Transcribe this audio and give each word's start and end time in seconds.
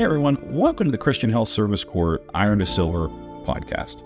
Hey 0.00 0.04
everyone, 0.04 0.38
welcome 0.50 0.86
to 0.86 0.90
the 0.90 0.96
Christian 0.96 1.28
Health 1.28 1.50
Service 1.50 1.84
Corps 1.84 2.22
Iron 2.32 2.60
to 2.60 2.64
Silver 2.64 3.10
podcast. 3.44 4.02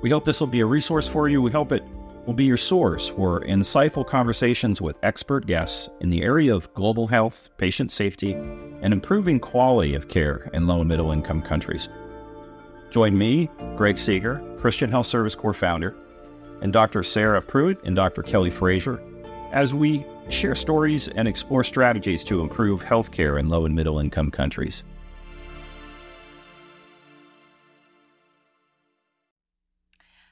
We 0.00 0.08
hope 0.08 0.24
this 0.24 0.38
will 0.38 0.46
be 0.46 0.60
a 0.60 0.66
resource 0.66 1.08
for 1.08 1.28
you. 1.28 1.42
We 1.42 1.50
hope 1.50 1.72
it 1.72 1.82
will 2.26 2.32
be 2.32 2.44
your 2.44 2.56
source 2.56 3.08
for 3.08 3.40
insightful 3.40 4.06
conversations 4.06 4.80
with 4.80 4.94
expert 5.02 5.48
guests 5.48 5.88
in 5.98 6.10
the 6.10 6.22
area 6.22 6.54
of 6.54 6.72
global 6.74 7.08
health, 7.08 7.50
patient 7.56 7.90
safety, 7.90 8.34
and 8.34 8.92
improving 8.92 9.40
quality 9.40 9.96
of 9.96 10.06
care 10.06 10.48
in 10.54 10.68
low 10.68 10.78
and 10.78 10.88
middle 10.88 11.10
income 11.10 11.42
countries. 11.42 11.88
Join 12.90 13.18
me, 13.18 13.50
Greg 13.74 13.98
Seeger, 13.98 14.40
Christian 14.60 14.92
Health 14.92 15.08
Service 15.08 15.34
Corps 15.34 15.54
founder, 15.54 15.96
and 16.60 16.72
Dr. 16.72 17.02
Sarah 17.02 17.42
Pruitt 17.42 17.82
and 17.82 17.96
Dr. 17.96 18.22
Kelly 18.22 18.50
Frazier 18.50 19.02
as 19.50 19.74
we 19.74 20.06
share 20.28 20.54
stories 20.54 21.08
and 21.08 21.26
explore 21.26 21.64
strategies 21.64 22.22
to 22.22 22.42
improve 22.42 22.84
healthcare 22.84 23.40
in 23.40 23.48
low 23.48 23.64
and 23.64 23.74
middle 23.74 23.98
income 23.98 24.30
countries. 24.30 24.84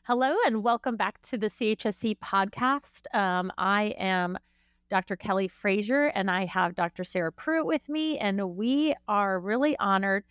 Hello, 0.07 0.37
and 0.45 0.63
welcome 0.63 0.99
back 0.99 1.19
to 1.23 1.39
the 1.39 1.47
CHSC 1.47 2.19
podcast. 2.19 3.07
Um, 3.17 3.51
I 3.57 3.95
am 3.97 4.37
Dr. 4.91 5.17
Kelly 5.17 5.49
Frazier, 5.49 6.09
and 6.09 6.31
I 6.31 6.45
have 6.45 6.75
Dr. 6.75 7.05
Sarah 7.05 7.33
Pruitt 7.33 7.65
with 7.65 7.89
me, 7.89 8.19
and 8.19 8.55
we 8.55 8.95
are 9.09 9.41
really 9.41 9.79
honored 9.79 10.25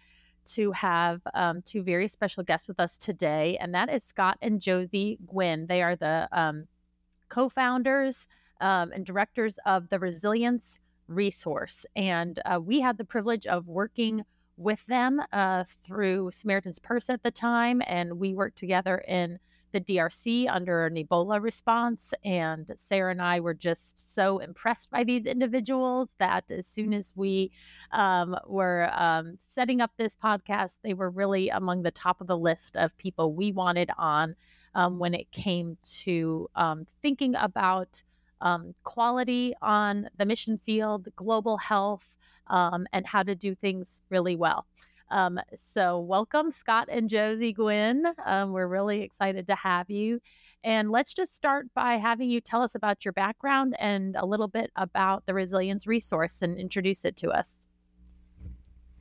to 0.53 0.73
have 0.73 1.21
um, 1.33 1.63
two 1.63 1.81
very 1.81 2.07
special 2.07 2.43
guests 2.43 2.67
with 2.67 2.79
us 2.79 2.99
today, 2.99 3.57
and 3.59 3.73
that 3.73 3.89
is 3.89 4.03
Scott 4.03 4.37
and 4.43 4.61
Josie 4.61 5.17
Gwin. 5.25 5.65
They 5.65 5.81
are 5.81 5.95
the 5.95 6.29
um, 6.31 6.65
co 7.29 7.49
founders 7.49 8.27
um, 8.61 8.91
and 8.91 9.03
directors 9.03 9.57
of 9.65 9.89
the 9.89 9.97
Resilience 9.97 10.77
Resource. 11.07 11.83
And 11.95 12.39
uh, 12.45 12.59
we 12.61 12.81
had 12.81 12.99
the 12.99 13.05
privilege 13.05 13.47
of 13.47 13.67
working 13.67 14.23
with 14.55 14.85
them 14.85 15.19
uh, 15.31 15.63
through 15.63 16.29
Samaritan's 16.29 16.77
Purse 16.77 17.09
at 17.09 17.23
the 17.23 17.31
time, 17.31 17.81
and 17.87 18.19
we 18.19 18.35
worked 18.35 18.59
together 18.59 19.03
in 19.07 19.39
the 19.73 19.81
DRC 19.81 20.47
under 20.49 20.85
an 20.85 20.95
Ebola 20.95 21.41
response. 21.41 22.13
And 22.23 22.71
Sarah 22.75 23.11
and 23.11 23.21
I 23.21 23.41
were 23.41 23.53
just 23.53 24.13
so 24.13 24.37
impressed 24.37 24.89
by 24.89 25.03
these 25.03 25.25
individuals 25.25 26.15
that 26.19 26.49
as 26.49 26.65
soon 26.65 26.93
as 26.93 27.13
we 27.15 27.51
um, 27.91 28.37
were 28.47 28.89
um, 28.93 29.35
setting 29.37 29.81
up 29.81 29.91
this 29.97 30.15
podcast, 30.15 30.77
they 30.83 30.93
were 30.93 31.09
really 31.09 31.49
among 31.49 31.83
the 31.83 31.91
top 31.91 32.21
of 32.21 32.27
the 32.27 32.37
list 32.37 32.77
of 32.77 32.97
people 32.97 33.33
we 33.33 33.51
wanted 33.51 33.89
on 33.97 34.35
um, 34.75 34.99
when 34.99 35.13
it 35.13 35.31
came 35.31 35.77
to 36.01 36.49
um, 36.55 36.85
thinking 37.01 37.35
about. 37.35 38.03
Um, 38.41 38.75
quality 38.83 39.53
on 39.61 40.09
the 40.17 40.25
mission 40.25 40.57
field, 40.57 41.07
global 41.15 41.55
health, 41.55 42.17
um, 42.47 42.87
and 42.91 43.07
how 43.07 43.23
to 43.23 43.35
do 43.35 43.55
things 43.55 44.01
really 44.09 44.35
well. 44.35 44.65
Um, 45.13 45.39
so, 45.53 45.99
welcome, 45.99 46.49
Scott 46.49 46.87
and 46.91 47.07
Josie 47.07 47.53
Gwin. 47.53 48.07
Um, 48.25 48.51
we're 48.51 48.67
really 48.67 49.03
excited 49.03 49.45
to 49.45 49.53
have 49.53 49.91
you. 49.91 50.19
And 50.63 50.89
let's 50.89 51.13
just 51.13 51.35
start 51.35 51.67
by 51.75 51.97
having 51.97 52.31
you 52.31 52.41
tell 52.41 52.63
us 52.63 52.73
about 52.73 53.05
your 53.05 53.11
background 53.11 53.75
and 53.77 54.15
a 54.15 54.25
little 54.25 54.47
bit 54.47 54.71
about 54.75 55.27
the 55.27 55.35
Resilience 55.35 55.85
Resource 55.85 56.41
and 56.41 56.57
introduce 56.57 57.05
it 57.05 57.15
to 57.17 57.29
us. 57.29 57.67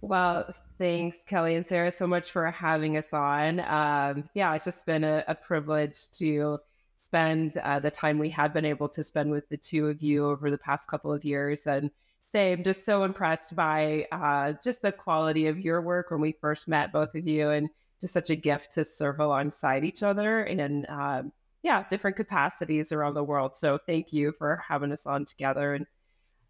Well, 0.03 0.55
thanks, 0.77 1.25
Kelly 1.25 1.55
and 1.55 1.65
Sarah, 1.65 1.91
so 1.91 2.07
much 2.07 2.31
for 2.31 2.51
having 2.51 2.99
us 2.99 3.15
on. 3.15 3.61
Um, 3.61 4.29
yeah, 4.35 4.55
it's 4.55 4.67
just 4.67 4.85
been 4.85 5.05
a, 5.05 5.25
a 5.29 5.35
privilege 5.35 6.11
to 6.19 6.59
spend 6.97 7.57
uh, 7.57 7.81
the 7.81 7.91
time 7.91 8.19
we 8.19 8.29
have 8.29 8.53
been 8.53 8.67
able 8.67 8.91
to 8.91 9.03
spend 9.03 9.31
with 9.31 9.49
the 9.49 9.57
two 9.57 9.89
of 9.89 10.03
you 10.03 10.27
over 10.27 10.51
the 10.51 10.59
past 10.59 10.91
couple 10.91 11.11
of 11.11 11.25
years. 11.25 11.67
And 11.67 11.91
say 12.23 12.53
I'm 12.53 12.63
just 12.63 12.85
so 12.85 13.03
impressed 13.03 13.55
by 13.57 14.07
uh, 14.13 14.55
just 14.63 14.81
the 14.81 14.93
quality 14.93 15.49
of 15.49 15.59
your 15.59 15.83
work 15.83 16.11
when 16.11 16.21
we 16.21 16.33
first 16.33 16.69
met, 16.69 16.93
both 16.93 17.15
of 17.15 17.27
you, 17.27 17.51
and 17.51 17.69
just 18.01 18.15
such 18.15 18.31
a 18.31 18.37
gift 18.37 18.73
to 18.73 18.85
serve 18.85 19.21
alongside 19.21 19.85
each 19.85 20.03
other 20.03 20.45
in 20.45 20.87
um, 20.89 21.33
yeah 21.63 21.85
different 21.89 22.17
capacities 22.17 22.93
around 22.93 23.15
the 23.15 23.25
world. 23.25 23.55
So 23.57 23.79
thank 23.87 24.13
you 24.13 24.33
for 24.39 24.63
having 24.67 24.93
us 24.93 25.07
on 25.07 25.25
together. 25.25 25.75
And 25.75 25.87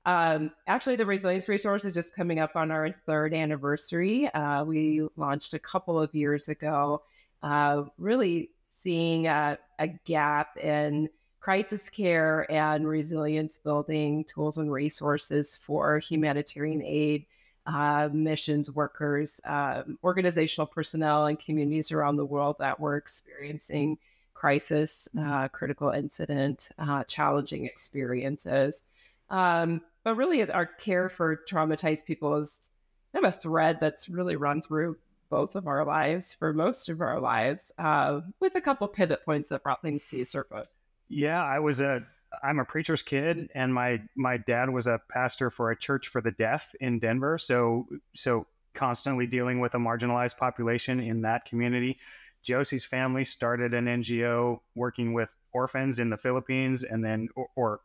um, 0.04 0.52
actually, 0.66 0.96
the 0.96 1.06
Resilience 1.06 1.48
Resource 1.48 1.84
is 1.84 1.94
just 1.94 2.14
coming 2.14 2.38
up 2.38 2.54
on 2.54 2.70
our 2.70 2.92
third 2.92 3.32
anniversary. 3.32 4.28
Uh, 4.28 4.64
we 4.64 5.06
launched 5.16 5.54
a 5.54 5.58
couple 5.58 6.00
of 6.00 6.14
years 6.14 6.48
ago, 6.48 7.02
uh, 7.42 7.84
really 7.98 8.50
seeing 8.62 9.26
a, 9.26 9.58
a 9.78 9.88
gap 9.88 10.58
in 10.58 11.08
crisis 11.42 11.90
care 11.90 12.46
and 12.52 12.86
resilience 12.86 13.58
building 13.58 14.24
tools 14.24 14.58
and 14.58 14.70
resources 14.70 15.56
for 15.56 15.98
humanitarian 15.98 16.80
aid, 16.84 17.26
uh, 17.66 18.08
missions 18.12 18.70
workers, 18.70 19.40
um, 19.44 19.98
organizational 20.04 20.68
personnel, 20.68 21.26
and 21.26 21.40
communities 21.40 21.90
around 21.90 22.14
the 22.14 22.24
world 22.24 22.54
that 22.60 22.78
were 22.78 22.96
experiencing 22.96 23.98
crisis, 24.34 25.08
uh, 25.18 25.48
critical 25.48 25.90
incident, 25.90 26.68
uh, 26.78 27.02
challenging 27.04 27.64
experiences. 27.64 28.84
Um, 29.28 29.80
but 30.04 30.16
really, 30.16 30.48
our 30.48 30.66
care 30.66 31.08
for 31.08 31.40
traumatized 31.50 32.06
people 32.06 32.36
is 32.36 32.70
kind 33.12 33.26
of 33.26 33.34
a 33.34 33.36
thread 33.36 33.78
that's 33.80 34.08
really 34.08 34.36
run 34.36 34.62
through 34.62 34.96
both 35.28 35.56
of 35.56 35.66
our 35.66 35.84
lives 35.84 36.34
for 36.34 36.52
most 36.52 36.88
of 36.88 37.00
our 37.00 37.18
lives, 37.18 37.72
uh, 37.78 38.20
with 38.38 38.54
a 38.54 38.60
couple 38.60 38.86
pivot 38.86 39.24
points 39.24 39.48
that 39.48 39.64
brought 39.64 39.82
things 39.82 40.08
to 40.10 40.18
the 40.18 40.24
surface. 40.24 40.81
Yeah, 41.12 41.44
I 41.44 41.58
was 41.58 41.80
a 41.80 42.02
I'm 42.42 42.58
a 42.58 42.64
preacher's 42.64 43.02
kid, 43.02 43.36
mm. 43.36 43.48
and 43.54 43.72
my 43.72 44.00
my 44.16 44.38
dad 44.38 44.70
was 44.70 44.86
a 44.86 45.00
pastor 45.10 45.50
for 45.50 45.70
a 45.70 45.76
church 45.76 46.08
for 46.08 46.22
the 46.22 46.32
deaf 46.32 46.74
in 46.80 46.98
Denver. 46.98 47.36
So 47.36 47.86
so 48.14 48.46
constantly 48.74 49.26
dealing 49.26 49.60
with 49.60 49.74
a 49.74 49.78
marginalized 49.78 50.38
population 50.38 51.00
in 51.00 51.20
that 51.22 51.44
community. 51.44 51.98
Josie's 52.42 52.84
family 52.84 53.24
started 53.24 53.74
an 53.74 53.84
NGO 53.84 54.60
working 54.74 55.12
with 55.12 55.36
orphans 55.52 55.98
in 55.98 56.08
the 56.08 56.16
Philippines, 56.16 56.82
and 56.82 57.04
then 57.04 57.28
or, 57.36 57.48
or 57.56 57.80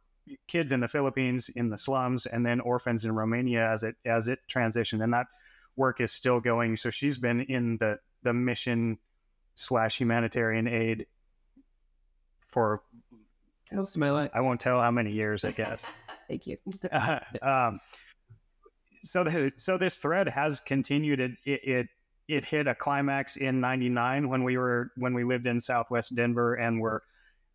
kids 0.48 0.72
in 0.72 0.80
the 0.80 0.88
Philippines 0.88 1.50
in 1.50 1.70
the 1.70 1.78
slums, 1.78 2.26
and 2.28 2.46
then 2.46 2.62
orphans 2.62 3.04
in 3.04 3.12
Romania 3.12 3.70
as 3.70 3.84
it 3.84 3.96
as 4.06 4.30
it 4.30 4.40
transitioned, 4.50 5.04
and 5.04 5.14
that 5.14 5.28
work 5.76 6.00
is 6.00 6.14
still 6.14 6.40
going. 6.40 6.78
So 6.78 6.90
she's 6.90 7.18
been 7.18 7.42
in 7.42 7.78
the 7.78 8.00
the 8.24 8.34
mission 8.34 9.00
slash 9.56 10.00
humanitarian 10.00 10.68
aid 10.68 11.08
for 12.40 12.82
most 13.72 13.96
of 13.96 14.00
my 14.00 14.12
life. 14.12 14.32
I 14.34 14.42
won't 14.42 14.60
tell 14.60 14.82
how 14.82 14.92
many 14.92 15.12
years, 15.12 15.46
I 15.46 15.52
guess. 15.52 15.86
Thank 16.28 16.48
you. 16.48 16.58
uh, 16.92 17.20
um, 17.42 17.80
so, 19.02 19.24
the, 19.24 19.52
so 19.58 19.78
this 19.78 19.98
thread 19.98 20.28
has 20.28 20.60
continued. 20.60 21.20
It, 21.20 21.32
it, 21.46 21.64
it 21.64 21.88
it 22.28 22.44
hit 22.44 22.68
a 22.68 22.76
climax 22.76 23.38
in 23.38 23.62
'99 23.62 24.28
when 24.28 24.44
we 24.44 24.58
were 24.58 24.92
when 24.98 25.14
we 25.14 25.24
lived 25.24 25.48
in 25.48 25.60
Southwest 25.60 26.16
Denver 26.16 26.56
and 26.56 26.82
were 26.82 27.04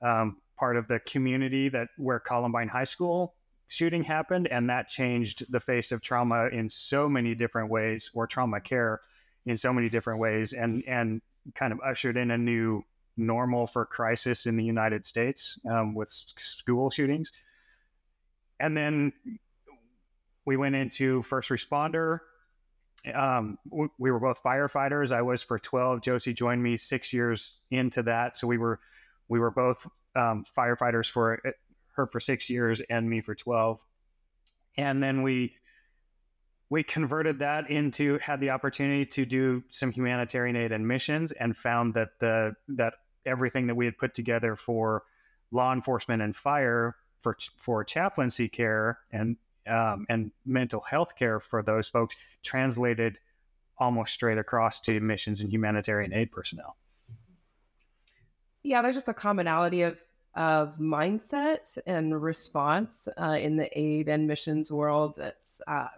um, 0.00 0.38
part 0.58 0.76
of 0.76 0.88
the 0.88 1.00
community 1.00 1.68
that 1.68 1.88
where 1.98 2.18
Columbine 2.18 2.68
High 2.68 2.84
School 2.84 3.34
shooting 3.68 4.02
happened, 4.02 4.48
and 4.48 4.68
that 4.70 4.88
changed 4.88 5.44
the 5.50 5.60
face 5.60 5.92
of 5.92 6.00
trauma 6.00 6.48
in 6.48 6.68
so 6.68 7.08
many 7.08 7.34
different 7.34 7.70
ways, 7.70 8.10
or 8.14 8.26
trauma 8.26 8.60
care 8.60 9.00
in 9.46 9.56
so 9.56 9.72
many 9.72 9.88
different 9.88 10.20
ways, 10.20 10.52
and 10.52 10.82
and 10.86 11.20
kind 11.54 11.72
of 11.72 11.80
ushered 11.84 12.16
in 12.16 12.30
a 12.30 12.38
new 12.38 12.82
normal 13.16 13.66
for 13.66 13.84
crisis 13.84 14.46
in 14.46 14.56
the 14.56 14.64
United 14.64 15.04
States 15.04 15.58
um, 15.70 15.94
with 15.94 16.08
school 16.08 16.90
shootings. 16.90 17.32
And 18.58 18.76
then 18.76 19.12
we 20.44 20.56
went 20.56 20.74
into 20.74 21.22
first 21.22 21.50
responder. 21.50 22.20
Um, 23.12 23.58
we 23.98 24.10
were 24.10 24.20
both 24.20 24.42
firefighters. 24.42 25.12
I 25.12 25.22
was 25.22 25.42
for 25.42 25.58
12. 25.58 26.02
Josie 26.02 26.32
joined 26.32 26.62
me 26.62 26.76
six 26.76 27.12
years 27.12 27.58
into 27.70 28.02
that. 28.04 28.36
So 28.36 28.46
we 28.46 28.58
were 28.58 28.80
we 29.28 29.40
were 29.40 29.50
both 29.50 29.88
um, 30.14 30.44
firefighters 30.56 31.10
for 31.10 31.40
uh, 31.46 31.50
her 31.94 32.06
for 32.06 32.20
six 32.20 32.48
years 32.48 32.80
and 32.88 33.08
me 33.08 33.20
for 33.20 33.34
12. 33.34 33.84
And 34.76 35.02
then 35.02 35.22
we 35.22 35.56
we 36.70 36.82
converted 36.82 37.40
that 37.40 37.68
into 37.70 38.18
had 38.18 38.40
the 38.40 38.50
opportunity 38.50 39.04
to 39.04 39.26
do 39.26 39.62
some 39.68 39.90
humanitarian 39.90 40.56
aid 40.56 40.72
and 40.72 40.88
missions 40.88 41.32
and 41.32 41.54
found 41.56 41.94
that 41.94 42.18
the 42.18 42.54
that 42.68 42.94
everything 43.26 43.66
that 43.66 43.74
we 43.74 43.84
had 43.84 43.96
put 43.98 44.14
together 44.14 44.56
for 44.56 45.02
law 45.50 45.72
enforcement 45.72 46.22
and 46.22 46.34
fire 46.34 46.96
for 47.20 47.36
for 47.56 47.84
chaplaincy 47.84 48.48
care 48.48 48.98
and 49.10 49.36
um, 49.66 50.06
and 50.08 50.32
mental 50.44 50.80
health 50.80 51.14
care 51.16 51.38
for 51.38 51.62
those 51.62 51.88
folks 51.88 52.16
translated 52.42 53.18
almost 53.78 54.12
straight 54.12 54.38
across 54.38 54.80
to 54.80 55.00
missions 55.00 55.40
and 55.40 55.52
humanitarian 55.52 56.12
aid 56.12 56.32
personnel. 56.32 56.76
Yeah, 58.62 58.82
there's 58.82 58.96
just 58.96 59.08
a 59.08 59.14
commonality 59.14 59.82
of 59.82 59.98
of 60.34 60.78
mindset 60.78 61.76
and 61.86 62.22
response 62.22 63.06
uh, 63.20 63.36
in 63.38 63.56
the 63.56 63.68
aid 63.78 64.08
and 64.08 64.26
missions 64.26 64.72
world 64.72 65.14
that's 65.16 65.60
uh, 65.66 65.88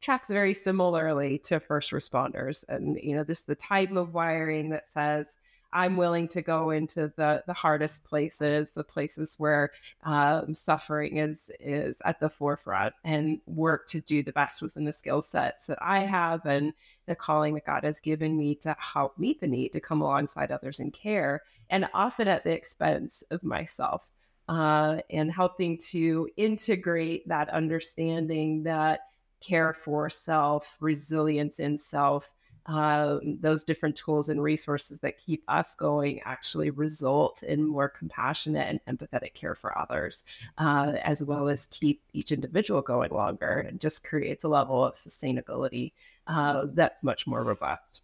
tracks 0.00 0.28
very 0.28 0.52
similarly 0.52 1.38
to 1.38 1.60
first 1.60 1.90
responders. 1.92 2.64
And, 2.68 2.98
you 3.02 3.16
know, 3.16 3.24
this 3.24 3.40
is 3.40 3.46
the 3.46 3.54
type 3.54 3.92
of 3.92 4.14
wiring 4.14 4.70
that 4.70 4.88
says, 4.88 5.38
I'm 5.72 5.96
willing 5.96 6.28
to 6.28 6.42
go 6.42 6.70
into 6.70 7.12
the 7.16 7.42
the 7.46 7.52
hardest 7.52 8.04
places, 8.04 8.72
the 8.72 8.84
places 8.84 9.36
where 9.38 9.70
um, 10.04 10.54
suffering 10.54 11.18
is 11.18 11.50
is 11.60 12.02
at 12.04 12.20
the 12.20 12.28
forefront, 12.30 12.94
and 13.04 13.40
work 13.46 13.86
to 13.88 14.00
do 14.00 14.22
the 14.22 14.32
best 14.32 14.62
within 14.62 14.84
the 14.84 14.92
skill 14.92 15.22
sets 15.22 15.66
that 15.66 15.78
I 15.80 16.00
have 16.00 16.46
and 16.46 16.72
the 17.06 17.14
calling 17.14 17.54
that 17.54 17.66
God 17.66 17.84
has 17.84 18.00
given 18.00 18.36
me 18.36 18.54
to 18.56 18.76
help 18.78 19.18
meet 19.18 19.40
the 19.40 19.46
need 19.46 19.72
to 19.72 19.80
come 19.80 20.00
alongside 20.00 20.50
others 20.50 20.80
in 20.80 20.90
care, 20.90 21.42
and 21.70 21.88
often 21.94 22.28
at 22.28 22.44
the 22.44 22.52
expense 22.52 23.22
of 23.30 23.44
myself. 23.44 24.10
Uh, 24.48 24.98
and 25.10 25.30
helping 25.30 25.78
to 25.78 26.28
integrate 26.36 27.28
that 27.28 27.48
understanding 27.50 28.64
that 28.64 29.02
care 29.40 29.72
for 29.72 30.10
self, 30.10 30.76
resilience 30.80 31.60
in 31.60 31.78
self, 31.78 32.34
uh, 32.66 33.18
those 33.40 33.64
different 33.64 33.96
tools 33.96 34.28
and 34.28 34.42
resources 34.42 35.00
that 35.00 35.18
keep 35.18 35.42
us 35.48 35.74
going 35.74 36.20
actually 36.24 36.70
result 36.70 37.42
in 37.42 37.66
more 37.66 37.88
compassionate 37.88 38.80
and 38.86 38.98
empathetic 38.98 39.34
care 39.34 39.54
for 39.54 39.76
others, 39.76 40.24
uh, 40.58 40.92
as 41.02 41.24
well 41.24 41.48
as 41.48 41.66
keep 41.66 42.02
each 42.12 42.32
individual 42.32 42.82
going 42.82 43.10
longer 43.10 43.66
and 43.68 43.80
just 43.80 44.04
creates 44.04 44.44
a 44.44 44.48
level 44.48 44.84
of 44.84 44.94
sustainability 44.94 45.92
uh, 46.26 46.66
that's 46.72 47.02
much 47.02 47.26
more 47.26 47.42
robust. 47.42 48.02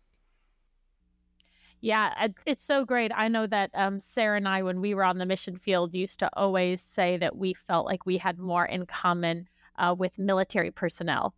Yeah, 1.80 2.28
it's 2.46 2.64
so 2.64 2.84
great. 2.84 3.12
I 3.14 3.28
know 3.28 3.46
that 3.46 3.70
um, 3.74 4.00
Sarah 4.00 4.38
and 4.38 4.48
I, 4.48 4.62
when 4.62 4.80
we 4.80 4.94
were 4.94 5.04
on 5.04 5.18
the 5.18 5.26
mission 5.26 5.56
field, 5.56 5.94
used 5.94 6.18
to 6.20 6.30
always 6.32 6.80
say 6.80 7.16
that 7.18 7.36
we 7.36 7.52
felt 7.52 7.86
like 7.86 8.06
we 8.06 8.16
had 8.16 8.38
more 8.38 8.64
in 8.64 8.86
common 8.86 9.48
uh, 9.76 9.94
with 9.96 10.18
military 10.18 10.70
personnel 10.70 11.34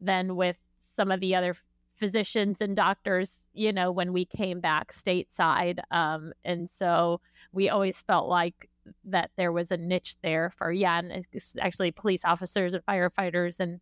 than 0.00 0.34
with 0.34 0.58
some 0.74 1.10
of 1.10 1.20
the 1.20 1.34
other 1.34 1.54
physicians 2.02 2.60
and 2.60 2.74
doctors, 2.74 3.48
you 3.54 3.72
know, 3.72 3.92
when 3.92 4.12
we 4.12 4.24
came 4.24 4.58
back 4.58 4.92
stateside. 4.92 5.78
Um, 5.92 6.32
and 6.44 6.68
so 6.68 7.20
we 7.52 7.68
always 7.68 8.02
felt 8.02 8.28
like 8.28 8.68
that 9.04 9.30
there 9.36 9.52
was 9.52 9.70
a 9.70 9.76
niche 9.76 10.16
there 10.20 10.50
for, 10.50 10.72
yeah, 10.72 10.98
and 10.98 11.24
actually 11.60 11.92
police 11.92 12.24
officers 12.24 12.74
and 12.74 12.84
firefighters 12.86 13.60
and 13.60 13.80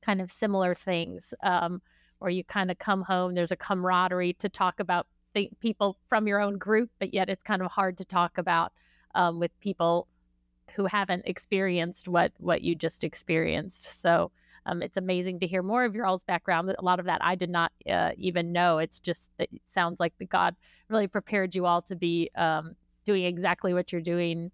kind 0.00 0.20
of 0.20 0.30
similar 0.30 0.76
things 0.76 1.34
um, 1.42 1.82
where 2.20 2.30
you 2.30 2.44
kind 2.44 2.70
of 2.70 2.78
come 2.78 3.02
home, 3.02 3.34
there's 3.34 3.50
a 3.50 3.56
camaraderie 3.56 4.34
to 4.34 4.48
talk 4.48 4.78
about 4.78 5.08
th- 5.34 5.50
people 5.58 5.98
from 6.06 6.28
your 6.28 6.40
own 6.40 6.58
group, 6.58 6.90
but 7.00 7.12
yet 7.12 7.28
it's 7.28 7.42
kind 7.42 7.62
of 7.62 7.72
hard 7.72 7.98
to 7.98 8.04
talk 8.04 8.38
about 8.38 8.72
um, 9.16 9.40
with 9.40 9.50
people 9.58 10.06
who 10.76 10.86
haven't 10.86 11.26
experienced 11.26 12.06
what 12.06 12.30
what 12.38 12.62
you 12.62 12.76
just 12.76 13.02
experienced. 13.02 14.00
So 14.00 14.30
um, 14.66 14.82
it's 14.82 14.96
amazing 14.96 15.40
to 15.40 15.46
hear 15.46 15.62
more 15.62 15.84
of 15.84 15.94
your 15.94 16.04
all's 16.06 16.24
background. 16.24 16.74
A 16.76 16.84
lot 16.84 16.98
of 16.98 17.06
that 17.06 17.24
I 17.24 17.36
did 17.36 17.50
not 17.50 17.72
uh, 17.88 18.10
even 18.18 18.52
know. 18.52 18.78
It's 18.78 18.98
just 18.98 19.30
that 19.38 19.48
it 19.52 19.62
sounds 19.64 20.00
like 20.00 20.12
the 20.18 20.26
God 20.26 20.56
really 20.88 21.06
prepared 21.06 21.54
you 21.54 21.66
all 21.66 21.80
to 21.82 21.96
be 21.96 22.30
um, 22.34 22.74
doing 23.04 23.24
exactly 23.24 23.72
what 23.72 23.92
you're 23.92 24.02
doing 24.02 24.50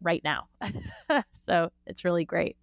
right 0.00 0.22
now. 0.22 0.48
so 1.32 1.70
it's 1.86 2.04
really 2.04 2.24
great. 2.24 2.56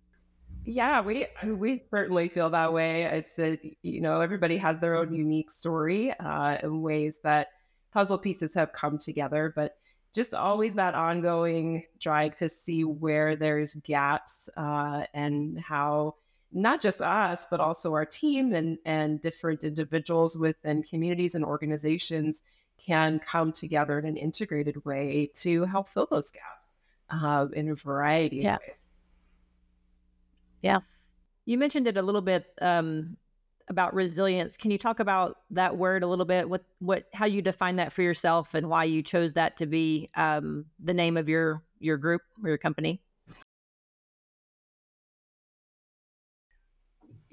Yeah, 0.64 1.02
we 1.02 1.28
we 1.44 1.84
certainly 1.92 2.30
feel 2.30 2.50
that 2.50 2.74
way. 2.74 3.04
It's 3.04 3.38
a 3.38 3.60
you 3.84 4.02
know 4.02 4.22
everybody 4.22 4.58
has 4.58 4.80
their 4.80 4.96
own 4.96 5.14
unique 5.14 5.52
story 5.52 6.12
uh, 6.20 6.58
in 6.64 6.82
ways 6.82 7.20
that 7.24 7.50
puzzle 7.94 8.18
pieces 8.18 8.56
have 8.56 8.74
come 8.74 8.98
together, 8.98 9.54
but 9.56 9.76
just 10.14 10.34
always 10.34 10.76
that 10.76 10.96
ongoing 10.96 11.84
drive 12.00 12.36
to 12.36 12.48
see 12.48 12.84
where 12.84 13.36
there's 13.36 13.76
gaps 13.76 14.50
uh, 14.56 15.04
and 15.14 15.60
how 15.60 16.16
not 16.56 16.82
just 16.82 17.02
us 17.02 17.46
but 17.52 17.60
also 17.60 17.94
our 17.94 18.06
team 18.06 18.54
and 18.54 18.78
and 18.86 19.22
different 19.22 19.64
individuals 19.64 20.38
within 20.38 20.82
communities 20.82 21.36
and 21.36 21.46
organizations 21.46 22.42
can 22.84 23.20
come 23.20 23.52
together 23.52 24.00
in 24.00 24.06
an 24.06 24.18
integrated 24.18 24.84
way 24.86 25.30
to 25.36 25.66
help 25.66 25.90
fill 25.90 26.08
those 26.10 26.32
gaps 26.32 26.76
uh, 27.10 27.48
in 27.54 27.70
a 27.70 27.76
variety 27.76 28.38
yeah. 28.38 28.56
of 28.56 28.62
ways. 28.68 28.88
Yeah. 30.62 30.80
You 31.46 31.58
mentioned 31.58 31.88
it 31.88 31.98
a 31.98 32.02
little 32.02 32.22
bit 32.22 32.46
um, 32.62 33.18
about 33.70 33.94
resilience. 33.94 34.58
Can 34.58 34.72
you 34.72 34.78
talk 34.78 35.00
about 35.00 35.38
that 35.52 35.78
word 35.78 36.04
a 36.04 36.08
little 36.08 36.26
bit? 36.26 36.50
What 36.50 36.64
what 36.80 37.06
how 37.14 37.26
you 37.26 37.42
define 37.42 37.76
that 37.78 37.94
for 37.94 38.02
yourself 38.02 38.54
and 38.54 38.68
why 38.68 38.86
you 38.86 39.02
chose 39.02 39.34
that 39.34 39.58
to 39.58 39.66
be 39.66 40.10
um, 40.16 40.66
the 40.84 40.94
name 40.94 41.18
of 41.18 41.30
your 41.30 41.64
your 41.80 41.98
group 41.98 42.22
or 42.44 42.50
your 42.50 42.58
company? 42.58 43.02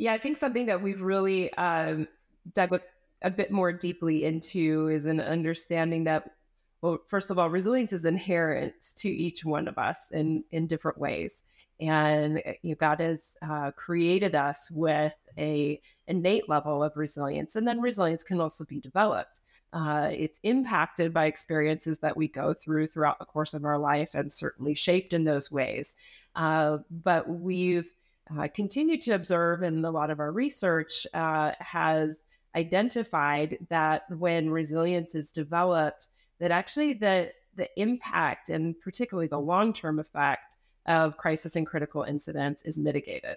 Yeah, 0.03 0.15
I 0.15 0.19
think 0.19 0.37
something 0.37 0.67
that 0.67 0.83
we've 0.83 1.01
really 1.01 1.53
um, 1.55 2.09
dug 2.55 2.81
a 3.23 3.31
bit 3.31 3.53
more 3.53 3.73
deeply 3.73 4.25
into 4.25 4.89
is 4.89 5.07
an 5.07 5.21
understanding 5.21 6.05
that, 6.05 6.33
well, 6.81 6.99
first 7.07 7.31
of 7.31 7.39
all, 7.39 7.49
resilience 7.49 7.93
is 7.93 8.05
inherent 8.05 8.75
to 8.97 9.09
each 9.09 9.45
one 9.45 9.69
of 9.69 9.79
us 9.79 10.11
in 10.11 10.43
in 10.51 10.67
different 10.67 10.99
ways 10.99 11.45
and 11.81 12.43
eh, 12.45 12.55
you 12.63 12.71
know, 12.71 12.77
God 12.77 13.01
has 13.01 13.37
uh, 13.43 13.71
created 13.73 14.35
us 14.35 14.71
with 14.73 15.17
a 15.39 15.81
innate 16.09 16.49
level 16.49 16.83
of 16.83 16.97
resilience, 16.97 17.55
and 17.57 17.67
then 17.67 17.81
resilience 17.81 18.25
can 18.25 18.41
also 18.41 18.65
be 18.65 18.81
developed. 18.81 19.41
Uh, 19.73 20.09
it's 20.13 20.41
impacted 20.43 21.15
by 21.15 21.27
experiences 21.27 22.01
that 22.01 22.17
we 22.17 22.27
go 22.27 22.53
through 22.53 22.89
throughout 22.89 23.21
the 23.21 23.25
course 23.25 23.55
of 23.55 23.65
our 23.65 23.79
life, 23.79 24.15
and 24.15 24.33
certainly 24.33 24.75
shaped 24.75 25.13
in 25.13 25.25
those 25.25 25.51
ways. 25.51 25.95
Uh, 26.35 26.79
but 26.91 27.29
we've 27.29 27.93
uh, 28.39 28.49
continued 28.49 29.03
to 29.03 29.13
observe, 29.13 29.63
and 29.63 29.85
a 29.85 29.91
lot 29.91 30.11
of 30.11 30.21
our 30.21 30.33
research 30.33 31.07
uh, 31.15 31.53
has 31.59 32.27
identified 32.55 33.59
that 33.69 34.03
when 34.11 34.51
resilience 34.51 35.15
is 35.15 35.33
developed, 35.33 36.09
that 36.39 36.51
actually 36.51 36.93
the 36.95 37.33
the 37.57 37.69
impact 37.81 38.49
and 38.49 38.79
particularly 38.81 39.27
the 39.27 39.39
long 39.39 39.73
term 39.73 39.99
effect 39.99 40.57
of 40.87 41.17
crisis 41.17 41.57
and 41.57 41.67
critical 41.67 42.03
incidents 42.03 42.63
is 42.65 42.79
mitigated. 42.79 43.37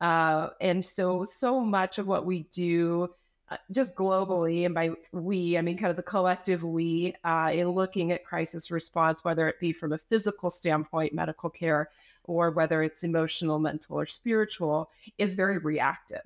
Uh, 0.00 0.50
and 0.60 0.84
so, 0.84 1.24
so 1.24 1.60
much 1.60 1.98
of 1.98 2.06
what 2.06 2.24
we 2.24 2.44
do, 2.52 3.08
uh, 3.50 3.56
just 3.70 3.96
globally, 3.96 4.64
and 4.64 4.74
by 4.74 4.90
we, 5.12 5.58
I 5.58 5.62
mean 5.62 5.76
kind 5.76 5.90
of 5.90 5.96
the 5.96 6.02
collective 6.02 6.62
we, 6.62 7.14
uh, 7.24 7.50
in 7.52 7.70
looking 7.70 8.12
at 8.12 8.24
crisis 8.24 8.70
response, 8.70 9.24
whether 9.24 9.48
it 9.48 9.58
be 9.58 9.72
from 9.72 9.92
a 9.92 9.98
physical 9.98 10.50
standpoint, 10.50 11.14
medical 11.14 11.50
care, 11.50 11.90
or 12.28 12.52
whether 12.52 12.82
it's 12.82 13.02
emotional, 13.02 13.58
mental, 13.58 13.98
or 13.98 14.06
spiritual, 14.06 14.90
is 15.16 15.34
very 15.34 15.58
reactive. 15.58 16.22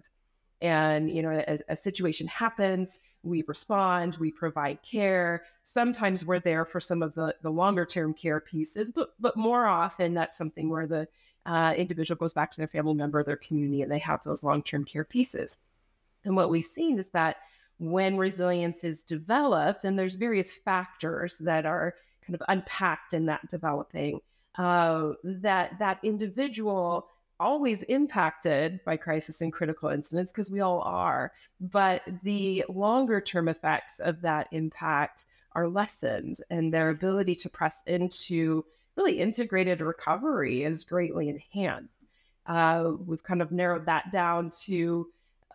And, 0.60 1.10
you 1.10 1.22
know, 1.22 1.42
a, 1.48 1.58
a 1.70 1.76
situation 1.76 2.26
happens, 2.26 3.00
we 3.22 3.42
respond, 3.48 4.16
we 4.16 4.30
provide 4.30 4.82
care. 4.82 5.44
Sometimes 5.62 6.24
we're 6.24 6.40
there 6.40 6.64
for 6.64 6.80
some 6.80 7.02
of 7.02 7.14
the, 7.14 7.34
the 7.42 7.50
longer 7.50 7.86
term 7.86 8.12
care 8.14 8.40
pieces, 8.40 8.90
but 8.90 9.14
but 9.18 9.36
more 9.36 9.66
often 9.66 10.12
that's 10.14 10.36
something 10.36 10.68
where 10.68 10.86
the 10.86 11.08
uh, 11.46 11.74
individual 11.76 12.18
goes 12.18 12.34
back 12.34 12.50
to 12.50 12.58
their 12.58 12.68
family 12.68 12.94
member, 12.94 13.24
their 13.24 13.36
community, 13.36 13.82
and 13.82 13.90
they 13.90 13.98
have 13.98 14.22
those 14.22 14.44
long 14.44 14.62
term 14.62 14.84
care 14.84 15.04
pieces. 15.04 15.58
And 16.24 16.36
what 16.36 16.50
we've 16.50 16.64
seen 16.64 16.98
is 16.98 17.10
that 17.10 17.36
when 17.78 18.16
resilience 18.16 18.84
is 18.84 19.02
developed, 19.02 19.84
and 19.84 19.98
there's 19.98 20.14
various 20.14 20.52
factors 20.52 21.38
that 21.38 21.66
are 21.66 21.94
kind 22.24 22.34
of 22.36 22.42
unpacked 22.48 23.14
in 23.14 23.26
that 23.26 23.48
developing, 23.48 24.20
uh, 24.56 25.12
that 25.24 25.78
that 25.78 25.98
individual 26.02 27.08
always 27.40 27.82
impacted 27.84 28.80
by 28.84 28.96
crisis 28.96 29.40
and 29.40 29.52
critical 29.52 29.88
incidents 29.88 30.32
because 30.32 30.50
we 30.50 30.60
all 30.60 30.80
are. 30.82 31.32
But 31.60 32.02
the 32.22 32.64
longer 32.68 33.20
term 33.20 33.48
effects 33.48 33.98
of 33.98 34.22
that 34.22 34.48
impact 34.52 35.26
are 35.52 35.68
lessened, 35.68 36.38
and 36.50 36.72
their 36.72 36.88
ability 36.88 37.34
to 37.36 37.50
press 37.50 37.82
into 37.86 38.64
really 38.96 39.20
integrated 39.20 39.80
recovery 39.80 40.64
is 40.64 40.84
greatly 40.84 41.28
enhanced. 41.28 42.04
Uh, 42.46 42.92
we've 43.06 43.22
kind 43.22 43.42
of 43.42 43.52
narrowed 43.52 43.86
that 43.86 44.10
down 44.10 44.50
to 44.64 45.08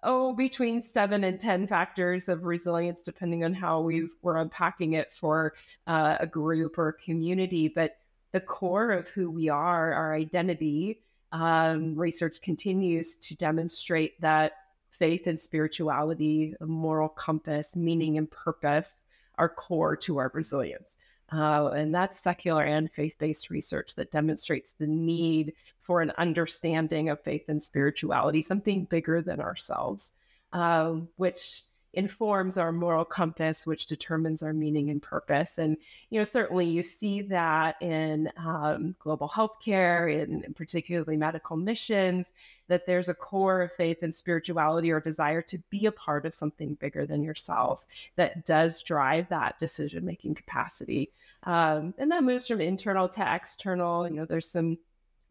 oh 0.03 0.33
between 0.33 0.79
seven 0.79 1.23
and 1.23 1.39
ten 1.39 1.65
factors 1.67 2.29
of 2.29 2.45
resilience 2.45 3.01
depending 3.01 3.43
on 3.43 3.53
how 3.53 3.81
we 3.81 4.07
are 4.23 4.37
unpacking 4.37 4.93
it 4.93 5.11
for 5.11 5.53
uh, 5.87 6.17
a 6.19 6.27
group 6.27 6.77
or 6.77 6.89
a 6.89 6.93
community 6.93 7.67
but 7.67 7.97
the 8.31 8.39
core 8.39 8.91
of 8.91 9.09
who 9.09 9.29
we 9.29 9.49
are 9.49 9.93
our 9.93 10.13
identity 10.13 11.01
um, 11.31 11.95
research 11.95 12.41
continues 12.41 13.15
to 13.17 13.35
demonstrate 13.35 14.19
that 14.21 14.53
faith 14.89 15.27
and 15.27 15.39
spirituality, 15.39 16.55
moral 16.61 17.09
compass, 17.09 17.75
meaning 17.75 18.17
and 18.17 18.29
purpose 18.31 19.05
are 19.35 19.49
core 19.49 19.95
to 19.95 20.17
our 20.17 20.31
resilience. 20.33 20.97
Uh, 21.31 21.67
and 21.75 21.93
that's 21.93 22.17
secular 22.17 22.63
and 22.63 22.89
faith 22.91 23.15
based 23.19 23.49
research 23.49 23.95
that 23.95 24.11
demonstrates 24.11 24.73
the 24.73 24.87
need 24.87 25.53
for 25.79 26.01
an 26.01 26.11
understanding 26.17 27.09
of 27.09 27.21
faith 27.21 27.49
and 27.49 27.61
spirituality, 27.61 28.41
something 28.41 28.85
bigger 28.85 29.21
than 29.21 29.41
ourselves, 29.41 30.13
uh, 30.53 30.93
which 31.17 31.63
informs 31.97 32.59
our 32.59 32.71
moral 32.71 33.03
compass, 33.03 33.65
which 33.65 33.87
determines 33.87 34.43
our 34.43 34.53
meaning 34.53 34.91
and 34.91 35.01
purpose. 35.01 35.57
And, 35.57 35.75
you 36.11 36.19
know, 36.19 36.23
certainly 36.23 36.67
you 36.67 36.83
see 36.83 37.23
that 37.23 37.75
in 37.81 38.31
um, 38.37 38.95
global 38.99 39.27
healthcare, 39.27 40.13
in 40.13 40.53
particularly 40.53 41.17
medical 41.17 41.57
missions, 41.57 42.33
that 42.67 42.85
there's 42.85 43.09
a 43.09 43.15
core 43.15 43.63
of 43.63 43.73
faith 43.73 44.03
and 44.03 44.13
spirituality 44.13 44.91
or 44.91 44.99
desire 44.99 45.41
to 45.41 45.57
be 45.71 45.87
a 45.87 45.91
part 45.91 46.27
of 46.27 46.35
something 46.35 46.75
bigger 46.75 47.07
than 47.07 47.23
yourself 47.23 47.87
that 48.15 48.45
does 48.45 48.83
drive 48.83 49.27
that 49.29 49.57
decision 49.57 50.05
making 50.05 50.35
capacity. 50.35 51.11
Um, 51.43 51.95
and 51.97 52.11
that 52.11 52.23
moves 52.23 52.47
from 52.47 52.61
internal 52.61 53.09
to 53.09 53.35
external. 53.35 54.07
You 54.07 54.17
know, 54.17 54.25
there's 54.25 54.47
some 54.47 54.77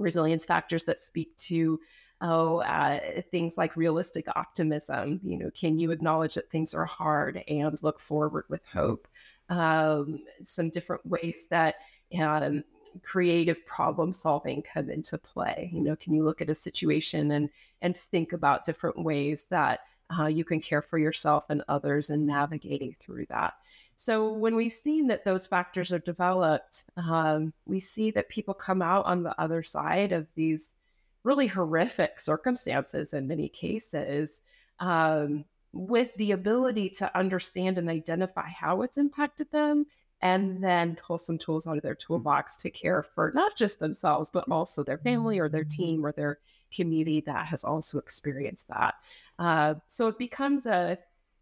resilience 0.01 0.45
factors 0.45 0.85
that 0.87 0.99
speak 0.99 1.37
to 1.37 1.79
oh, 2.21 2.59
uh, 2.59 3.01
things 3.31 3.59
like 3.59 3.77
realistic 3.77 4.27
optimism. 4.35 5.21
You 5.23 5.39
know, 5.39 5.51
can 5.51 5.79
you 5.79 5.91
acknowledge 5.91 6.35
that 6.35 6.51
things 6.51 6.75
are 6.75 6.87
hard 6.87 7.43
and 7.49 7.83
look 7.83 8.01
forward 8.01 8.45
with 8.49 8.65
hope? 8.67 9.07
Um, 9.49 10.21
some 10.43 10.71
different 10.71 11.07
ways 11.07 11.47
that 11.51 11.77
um, 12.19 12.65
creative 13.03 13.65
problem 13.67 14.13
solving 14.13 14.63
come 14.63 14.91
into 14.91 15.19
play. 15.19 15.71
You 15.73 15.83
know, 15.83 15.97
can 15.97 16.15
you 16.15 16.25
look 16.25 16.41
at 16.41 16.51
a 16.51 16.55
situation 16.55 17.31
and 17.33 17.51
and 17.83 17.97
think 17.97 18.33
about 18.33 18.65
different 18.65 19.03
ways 19.03 19.45
that 19.51 19.81
uh, 20.19 20.27
you 20.27 20.45
can 20.45 20.61
care 20.61 20.83
for 20.83 20.99
yourself 20.99 21.47
and 21.51 21.63
others 21.69 22.11
and 22.11 22.27
navigating 22.27 22.95
through 23.01 23.27
that. 23.27 23.55
So 23.97 24.33
when 24.33 24.55
we've 24.55 24.73
seen 24.73 25.07
that 25.09 25.25
those 25.25 25.47
factors 25.47 25.93
are 25.93 25.99
developed, 25.99 26.85
um, 26.97 27.53
we 27.67 27.81
see 27.81 28.11
that 28.13 28.29
people 28.29 28.55
come 28.55 28.83
out 28.83 29.07
on 29.07 29.23
the 29.23 29.39
other 29.41 29.63
side 29.63 30.13
of 30.13 30.27
these 30.35 30.76
really 31.27 31.49
horrific 31.49 32.21
circumstances 32.21 33.13
in 33.13 33.27
many 33.27 33.49
cases 33.49 34.43
um, 34.79 35.45
with 35.73 36.15
the 36.17 36.31
ability 36.31 36.89
to 36.89 37.19
understand 37.19 37.79
and 37.79 37.91
identify 37.91 38.49
how 38.49 38.83
it's 38.83 38.97
impacted 38.97 39.51
them 39.51 39.85
and 40.23 40.63
then 40.63 40.95
pull 40.95 41.19
some 41.19 41.37
tools 41.37 41.67
out 41.67 41.77
of 41.77 41.83
their 41.83 41.97
toolbox 41.97 42.57
to 42.57 42.71
care 42.71 43.03
for 43.03 43.33
not 43.35 43.57
just 43.57 43.81
themselves 43.81 44.31
but 44.31 44.49
also 44.51 44.85
their 44.85 44.99
family 44.99 45.39
or 45.41 45.49
their 45.49 45.65
team 45.65 46.07
or 46.07 46.13
their 46.13 46.39
community 46.73 47.21
that 47.21 47.47
has 47.47 47.65
also 47.65 47.99
experienced 47.99 48.69
that 48.69 48.95
uh, 49.41 49.75
so 49.89 50.07
it 50.07 50.19
becomes 50.19 50.65
a, 50.65 50.97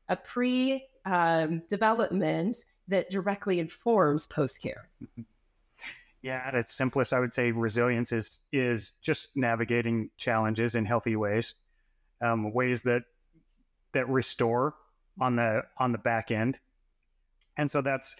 a 0.09 0.17
pre 0.17 0.83
um, 1.05 1.63
development 1.69 2.57
that 2.89 3.11
directly 3.11 3.61
informs 3.61 4.27
post 4.27 4.61
care 4.61 4.89
mm-hmm. 5.03 5.23
Yeah, 6.25 6.41
at 6.43 6.55
its 6.55 6.73
simplest, 6.73 7.13
I 7.13 7.21
would 7.21 7.35
say 7.35 7.53
resilience 7.53 8.11
is 8.11 8.41
is 8.51 8.93
just 9.03 9.37
navigating 9.37 10.09
challenges 10.17 10.75
in 10.75 10.87
healthy 10.87 11.17
ways, 11.17 11.55
um, 12.23 12.51
ways 12.55 12.81
that 12.85 13.03
that 13.93 14.09
restore 14.09 14.75
on 15.21 15.37
the 15.37 15.65
on 15.77 15.93
the 15.93 15.99
back 15.99 16.31
end, 16.31 16.59
and 17.59 17.71
so 17.71 17.83
that's 17.83 18.17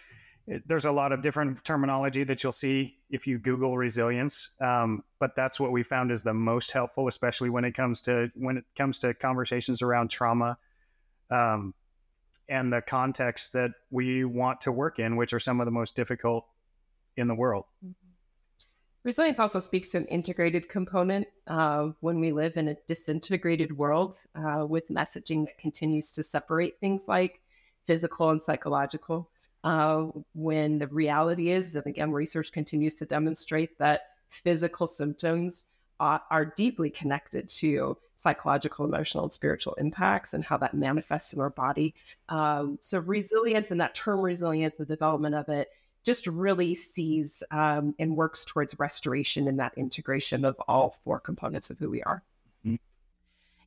there's 0.67 0.85
a 0.85 0.93
lot 0.93 1.13
of 1.13 1.23
different 1.23 1.65
terminology 1.65 2.25
that 2.25 2.43
you'll 2.43 2.53
see 2.53 2.99
if 3.09 3.27
you 3.27 3.39
Google 3.39 3.79
resilience, 3.79 4.51
um, 4.61 5.03
but 5.19 5.35
that's 5.35 5.59
what 5.59 5.73
we 5.73 5.83
found 5.83 6.11
is 6.11 6.23
the 6.23 6.35
most 6.35 6.73
helpful, 6.73 7.09
especially 7.09 7.49
when 7.49 7.65
it 7.65 7.73
comes 7.73 8.03
to 8.03 8.31
when 8.35 8.59
it 8.59 8.65
comes 8.77 8.99
to 8.99 9.15
conversations 9.15 9.81
around 9.81 10.11
trauma. 10.11 10.59
Um, 11.31 11.73
and 12.51 12.71
the 12.71 12.83
context 12.83 13.55
that 13.55 13.71
we 13.91 14.27
want 14.27 14.61
to 14.61 14.73
work 14.73 14.99
in, 14.99 15.17
which 15.17 15.33
are 15.33 15.41
some 15.41 15.59
of 15.59 15.65
the 15.65 15.71
most 15.71 15.97
difficult 15.97 16.45
in 17.17 17.29
the 17.29 17.35
world. 17.35 17.65
Mm-hmm. 17.85 17.93
Resilience 19.05 19.39
also 19.39 19.59
speaks 19.59 19.91
to 19.91 19.99
an 19.99 20.07
integrated 20.07 20.71
component 20.71 21.29
uh, 21.47 21.91
when 22.01 22.21
we 22.21 22.33
live 22.33 22.57
in 22.57 22.69
a 22.69 22.77
disintegrated 22.87 23.77
world 23.77 24.17
uh, 24.35 24.65
with 24.67 24.89
messaging 24.89 25.45
that 25.45 25.59
continues 25.59 26.11
to 26.13 26.23
separate 26.23 26.81
things 26.81 27.07
like 27.07 27.43
physical 27.85 28.31
and 28.31 28.43
psychological. 28.43 29.29
Uh, 29.63 30.07
when 30.35 30.79
the 30.79 30.87
reality 30.87 31.51
is, 31.51 31.77
and 31.77 31.87
again, 31.87 32.13
research 32.13 32.51
continues 32.51 32.95
to 32.95 33.05
demonstrate 33.05 33.79
that 33.79 34.09
physical 34.29 34.87
symptoms 34.87 35.67
are, 36.01 36.23
are 36.31 36.47
deeply 36.47 36.89
connected 36.89 37.49
to 37.49 37.99
psychological, 38.17 38.87
emotional, 38.87 39.25
and 39.25 39.33
spiritual 39.33 39.75
impacts 39.75 40.33
and 40.33 40.45
how 40.45 40.57
that 40.57 40.75
manifests 40.75 41.35
in 41.35 41.41
our 41.41 41.51
body. 41.51 41.95
Um, 42.31 42.79
so, 42.81 43.01
resilience 43.01 43.71
and 43.71 43.81
that 43.83 43.95
term 43.95 44.21
resilience, 44.21 44.77
the 44.77 44.87
development 44.87 45.35
of 45.35 45.49
it, 45.51 45.69
just 46.05 46.27
really 46.27 46.75
sees 46.75 47.43
um, 47.51 47.95
and 47.99 48.17
works 48.17 48.45
towards 48.45 48.79
restoration 48.79 49.49
and 49.49 49.59
that 49.59 49.73
integration 49.77 50.45
of 50.45 50.57
all 50.69 50.97
four 51.05 51.19
components 51.19 51.71
of 51.71 51.79
who 51.79 51.91
we 51.91 52.03
are. 52.03 52.23
Mm-hmm. 52.65 52.77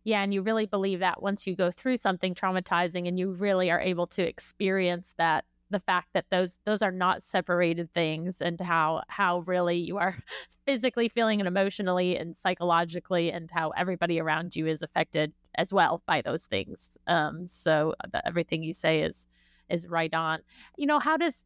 Yeah, 0.03 0.21
and 0.21 0.33
you 0.33 0.41
really 0.41 0.67
believe 0.67 0.99
that 0.99 1.21
once 1.21 1.47
you 1.47 1.55
go 1.55 1.71
through 1.71 1.97
something 1.97 2.35
traumatizing 2.35 3.07
and 3.07 3.19
you 3.19 3.31
really 3.31 3.71
are 3.71 3.81
able 3.81 4.07
to 4.07 4.25
experience 4.25 5.13
that 5.17 5.45
the 5.69 5.79
fact 5.79 6.09
that 6.13 6.25
those 6.29 6.59
those 6.65 6.81
are 6.81 6.91
not 6.91 7.21
separated 7.21 7.91
things 7.93 8.41
and 8.41 8.59
how 8.61 9.03
how 9.09 9.39
really 9.39 9.77
you 9.77 9.97
are 9.97 10.17
physically 10.65 11.09
feeling 11.09 11.41
and 11.41 11.47
emotionally 11.47 12.17
and 12.17 12.35
psychologically 12.35 13.31
and 13.31 13.51
how 13.51 13.71
everybody 13.71 14.19
around 14.19 14.55
you 14.55 14.65
is 14.65 14.81
affected 14.81 15.33
as 15.55 15.73
well 15.73 16.01
by 16.05 16.21
those 16.21 16.47
things 16.47 16.97
um 17.07 17.45
so 17.47 17.93
uh, 18.03 18.07
the, 18.11 18.25
everything 18.25 18.63
you 18.63 18.73
say 18.73 19.01
is 19.01 19.27
is 19.69 19.87
right 19.87 20.13
on 20.13 20.39
you 20.77 20.85
know 20.85 20.99
how 20.99 21.17
does 21.17 21.45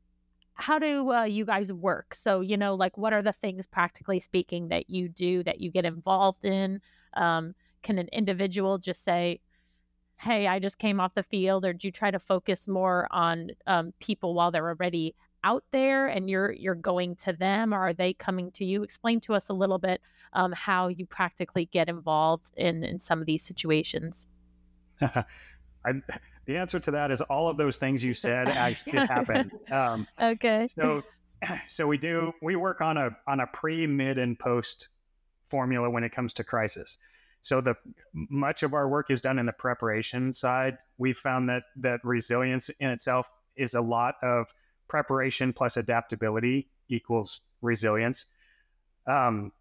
how 0.54 0.80
do 0.80 1.12
uh, 1.12 1.24
you 1.24 1.46
guys 1.46 1.74
work? 1.74 2.14
So, 2.14 2.42
you 2.42 2.58
know, 2.58 2.76
like 2.76 2.98
what 2.98 3.14
are 3.14 3.22
the 3.22 3.34
things 3.34 3.66
practically 3.66 4.20
speaking 4.20 4.68
that 4.70 4.90
you 4.90 5.10
do 5.10 5.44
that 5.44 5.60
you 5.60 5.72
get 5.72 5.86
involved 5.86 6.46
in? 6.46 6.82
Um, 7.14 7.56
can 7.82 7.98
an 7.98 8.10
individual 8.12 8.78
just 8.78 9.04
say, 9.04 9.40
hey, 10.18 10.48
I 10.48 10.60
just 10.60 10.78
came 10.78 11.00
off 11.00 11.16
the 11.16 11.24
field, 11.24 11.66
or 11.66 11.74
do 11.74 11.88
you 11.88 11.92
try 11.92 12.12
to 12.12 12.20
focus 12.20 12.68
more 12.68 13.08
on 13.10 13.52
um, 13.66 13.94
people 14.00 14.36
while 14.36 14.52
they're 14.52 14.70
already 14.70 15.16
out 15.44 15.64
there 15.72 16.08
and 16.08 16.30
you're 16.30 16.52
you're 16.52 16.76
going 16.76 17.16
to 17.16 17.34
them 17.34 17.74
or 17.74 17.80
are 17.80 17.94
they 17.94 18.14
coming 18.14 18.52
to 18.52 18.64
you 18.64 18.84
explain 18.84 19.20
to 19.20 19.34
us 19.34 19.50
a 19.50 19.54
little 19.54 19.80
bit 19.80 20.02
um, 20.34 20.52
how 20.52 20.88
you 20.88 21.06
practically 21.06 21.66
get 21.66 21.90
involved 21.90 22.52
in 22.58 22.84
in 22.84 23.00
some 23.00 23.20
of 23.20 23.26
these 23.26 23.42
situations 23.42 24.28
I, 25.86 25.94
the 26.46 26.58
answer 26.58 26.80
to 26.80 26.92
that 26.92 27.12
is 27.12 27.22
all 27.22 27.50
of 27.50 27.58
those 27.58 27.78
things 27.78 28.04
you 28.04 28.14
said 28.14 28.48
actually 28.50 29.00
happen. 29.00 29.52
Um, 29.72 30.08
okay. 30.20 30.68
So, 30.70 31.04
so 31.68 31.88
we 31.88 31.98
do 31.98 32.34
we 32.42 32.56
work 32.56 32.82
on 32.82 32.98
a 32.98 33.12
on 33.28 33.40
a 33.40 33.48
pre, 33.48 33.88
mid, 33.88 34.18
and 34.18 34.38
post 34.38 34.90
formula 35.50 35.90
when 35.90 36.04
it 36.04 36.12
comes 36.12 36.34
to 36.34 36.44
crisis. 36.44 36.98
So 37.42 37.60
the 37.60 37.76
much 38.14 38.62
of 38.64 38.74
our 38.74 38.88
work 38.88 39.10
is 39.10 39.20
done 39.20 39.40
in 39.40 39.46
the 39.46 39.54
preparation 39.54 40.32
side. 40.32 40.78
We 40.98 41.12
found 41.14 41.50
that 41.50 41.64
that 41.78 42.00
resilience 42.04 42.70
in 42.80 42.90
itself 42.90 43.30
is 43.56 43.74
a 43.74 43.82
lot 43.82 44.16
of 44.22 44.48
preparation 44.88 45.52
plus 45.52 45.78
adaptability 45.78 46.70
equals 46.88 47.42
resilience. 47.62 48.26
Um, 49.08 49.52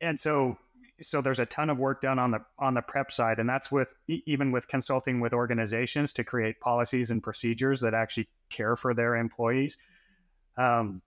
and 0.00 0.18
so 0.18 0.58
so 1.00 1.20
there's 1.20 1.40
a 1.40 1.46
ton 1.46 1.70
of 1.70 1.78
work 1.78 2.00
done 2.00 2.18
on 2.18 2.30
the 2.30 2.40
on 2.58 2.74
the 2.74 2.82
prep 2.82 3.12
side 3.12 3.38
and 3.38 3.48
that's 3.48 3.70
with 3.70 3.94
even 4.08 4.50
with 4.50 4.66
consulting 4.68 5.20
with 5.20 5.32
organizations 5.32 6.12
to 6.12 6.24
create 6.24 6.60
policies 6.60 7.10
and 7.10 7.22
procedures 7.22 7.80
that 7.80 7.94
actually 7.94 8.28
care 8.50 8.76
for 8.76 8.94
their 8.94 9.16
employees. 9.16 9.76
Um, 10.56 11.02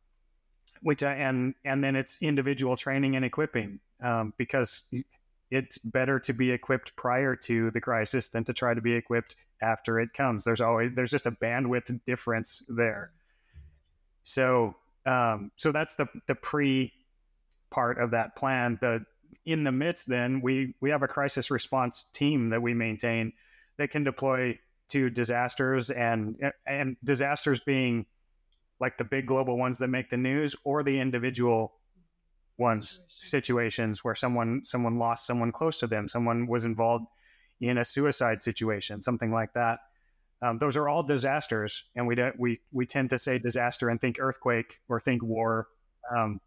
which 0.82 1.04
and 1.04 1.54
and 1.66 1.84
then 1.84 1.96
it's 1.96 2.18
individual 2.22 2.76
training 2.76 3.16
and 3.16 3.26
equipping 3.26 3.80
um, 4.02 4.34
because 4.38 4.90
it's 5.52 5.78
better 5.78 6.20
to 6.20 6.34
be 6.34 6.52
equipped 6.52 6.96
prior 6.96 7.36
to 7.36 7.70
the 7.72 7.82
crisis 7.82 8.30
than 8.30 8.44
to 8.46 8.54
try 8.54 8.74
to 8.74 8.82
be 8.82 8.94
equipped 8.94 9.36
after 9.62 10.00
it 10.00 10.14
comes. 10.14 10.44
There's 10.44 10.62
always 10.62 10.94
there's 10.96 11.12
just 11.12 11.28
a 11.28 11.32
bandwidth 11.32 12.04
difference 12.06 12.64
there. 12.68 13.12
So 14.24 14.76
um, 15.06 15.52
so 15.56 15.72
that's 15.72 15.96
the 15.96 16.08
the 16.28 16.36
pre 16.36 16.94
part 17.70 18.00
of 18.00 18.12
that 18.12 18.36
plan. 18.36 18.78
The 18.82 19.06
in 19.46 19.64
the 19.64 19.72
midst, 19.72 20.08
then 20.08 20.42
we 20.42 20.76
we 20.82 20.90
have 20.90 21.04
a 21.04 21.08
crisis 21.08 21.52
response 21.52 22.06
team 22.14 22.50
that 22.50 22.62
we 22.62 22.74
maintain 22.74 23.34
that 23.78 23.90
can 23.90 24.04
deploy 24.04 24.60
to 24.90 25.10
disasters 25.10 25.90
and 25.90 26.36
and 26.66 26.98
disasters 27.04 27.62
being 27.62 28.06
like 28.80 28.98
the 28.98 29.04
big 29.04 29.26
global 29.26 29.58
ones 29.58 29.78
that 29.78 29.88
make 29.88 30.10
the 30.10 30.18
news 30.18 30.56
or 30.66 30.84
the 30.84 31.00
individual 31.00 31.74
ones 32.58 33.00
situations. 33.10 34.04
where 34.04 34.16
someone 34.16 34.62
someone 34.64 34.98
lost 34.98 35.26
someone 35.26 35.52
close 35.52 35.80
to 35.80 35.88
them 35.88 36.08
someone 36.08 36.46
was 36.46 36.66
involved 36.66 37.06
in 37.62 37.78
a 37.78 37.86
suicide 37.86 38.44
situation 38.44 39.02
something 39.02 39.32
like 39.32 39.54
that. 39.54 39.80
Um, 40.42 40.58
those 40.58 40.76
are 40.76 40.90
all 40.90 41.04
disasters 41.04 41.84
and 41.96 42.06
we 42.06 42.16
don't 42.16 42.38
we 42.40 42.60
we 42.72 42.86
tend 42.86 43.10
to 43.12 43.18
say 43.18 43.40
disaster 43.40 43.90
and 43.90 44.00
think 44.00 44.18
earthquake 44.20 44.80
or 44.90 45.00
think 45.00 45.24
war. 45.24 45.68
Um, 46.16 46.42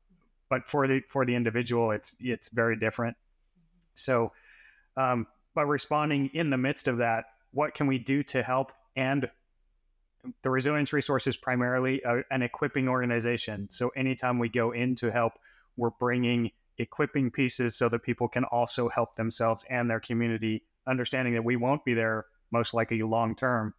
but 0.49 0.69
for 0.69 0.87
the 0.87 1.03
for 1.09 1.25
the 1.25 1.35
individual, 1.35 1.91
it's 1.91 2.17
it's 2.21 2.49
very 2.49 2.77
different. 2.77 3.17
So, 3.95 4.33
um, 4.97 5.27
by 5.55 5.63
responding 5.63 6.31
in 6.35 6.51
the 6.51 6.59
midst 6.59 6.89
of 6.89 6.99
that, 6.99 7.27
what 7.53 7.75
can 7.75 7.87
we 7.87 7.99
do 7.99 8.23
to 8.25 8.43
help? 8.43 8.73
And 8.97 9.31
the 10.43 10.51
resilience 10.51 10.93
resource 10.93 11.27
is 11.27 11.37
primarily 11.37 12.03
a, 12.03 12.23
an 12.31 12.43
equipping 12.43 12.89
organization. 12.89 13.69
So 13.71 13.91
anytime 13.91 14.39
we 14.39 14.49
go 14.49 14.73
in 14.73 14.95
to 14.97 15.11
help, 15.11 15.35
we're 15.77 15.91
bringing 15.91 16.51
equipping 16.79 17.31
pieces 17.31 17.77
so 17.77 17.89
that 17.89 18.01
people 18.01 18.29
can 18.29 18.45
also 18.45 18.89
help 18.89 19.17
themselves 19.17 19.65
and 19.69 19.89
their 19.89 20.01
community, 20.01 20.65
understanding 20.87 21.35
that 21.35 21.45
we 21.45 21.57
won't 21.57 21.85
be 21.85 21.95
there 21.95 22.27
most 22.51 22.75
likely 22.75 23.03
long 23.03 23.35
term, 23.35 23.75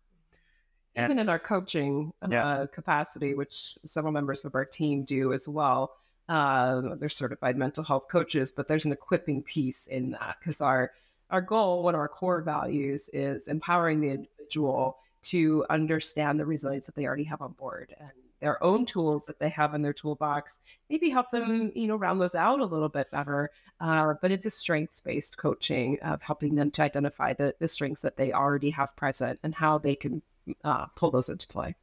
Even 0.95 1.19
in 1.19 1.29
our 1.29 1.39
coaching 1.39 2.13
yeah. 2.29 2.47
uh, 2.47 2.67
capacity, 2.67 3.33
which 3.33 3.77
several 3.83 4.13
members 4.13 4.45
of 4.45 4.55
our 4.55 4.65
team 4.65 5.03
do 5.03 5.33
as 5.33 5.47
well, 5.47 5.95
uh, 6.27 6.95
they're 6.95 7.09
certified 7.09 7.57
mental 7.57 7.83
health 7.83 8.07
coaches, 8.09 8.51
but 8.51 8.67
there's 8.67 8.85
an 8.85 8.91
equipping 8.91 9.43
piece 9.43 9.87
in 9.87 10.11
that 10.11 10.37
because 10.39 10.61
our 10.61 10.91
our 11.31 11.41
goal, 11.41 11.83
one 11.83 11.95
of 11.95 11.99
our 11.99 12.07
core 12.07 12.41
values, 12.41 13.09
is 13.11 13.47
empowering 13.47 13.99
the 13.99 14.09
individual 14.09 14.97
to 15.23 15.65
understand 15.69 16.39
the 16.39 16.45
resilience 16.45 16.85
that 16.85 16.95
they 16.95 17.05
already 17.05 17.23
have 17.23 17.41
on 17.41 17.53
board 17.53 17.95
and 17.99 18.11
their 18.41 18.63
own 18.63 18.85
tools 18.85 19.25
that 19.25 19.39
they 19.39 19.49
have 19.49 19.73
in 19.73 19.81
their 19.81 19.93
toolbox. 19.93 20.59
Maybe 20.87 21.09
help 21.09 21.31
them, 21.31 21.71
you 21.73 21.87
know, 21.87 21.95
round 21.95 22.21
those 22.21 22.35
out 22.35 22.59
a 22.59 22.65
little 22.65 22.89
bit 22.89 23.09
better. 23.09 23.49
Uh, 23.79 24.13
but 24.21 24.31
it's 24.31 24.45
a 24.45 24.51
strengths 24.51 25.01
based 25.01 25.37
coaching 25.37 25.97
of 26.01 26.21
helping 26.21 26.55
them 26.55 26.69
to 26.71 26.83
identify 26.83 27.33
the, 27.33 27.55
the 27.59 27.67
strengths 27.67 28.01
that 28.01 28.17
they 28.17 28.31
already 28.31 28.69
have 28.69 28.95
present 28.95 29.39
and 29.41 29.55
how 29.55 29.79
they 29.79 29.95
can 29.95 30.21
uh, 30.63 30.85
pull 30.95 31.09
those 31.09 31.29
into 31.29 31.47
play 31.47 31.75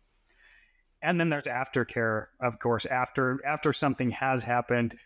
and 1.03 1.21
then 1.21 1.29
there's 1.29 1.45
aftercare 1.45 2.27
of 2.41 2.59
course. 2.59 2.87
After 2.87 3.41
after 3.45 3.73
something 3.73 4.11
has 4.11 4.43
happened 4.43 4.97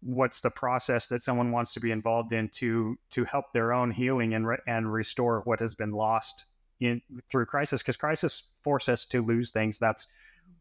what's 0.00 0.40
the 0.40 0.50
process 0.50 1.08
that 1.08 1.22
someone 1.22 1.50
wants 1.50 1.74
to 1.74 1.80
be 1.80 1.90
involved 1.90 2.32
in 2.32 2.48
to 2.48 2.96
to 3.10 3.24
help 3.24 3.52
their 3.52 3.72
own 3.72 3.90
healing 3.90 4.34
and 4.34 4.46
re- 4.46 4.58
and 4.66 4.92
restore 4.92 5.40
what 5.44 5.60
has 5.60 5.74
been 5.74 5.92
lost 5.92 6.44
in 6.80 7.00
through 7.30 7.46
crisis? 7.46 7.82
Because 7.82 7.96
crisis 7.96 8.44
force 8.62 8.88
us 8.88 9.04
to 9.06 9.22
lose 9.22 9.50
things. 9.50 9.78
That's 9.78 10.06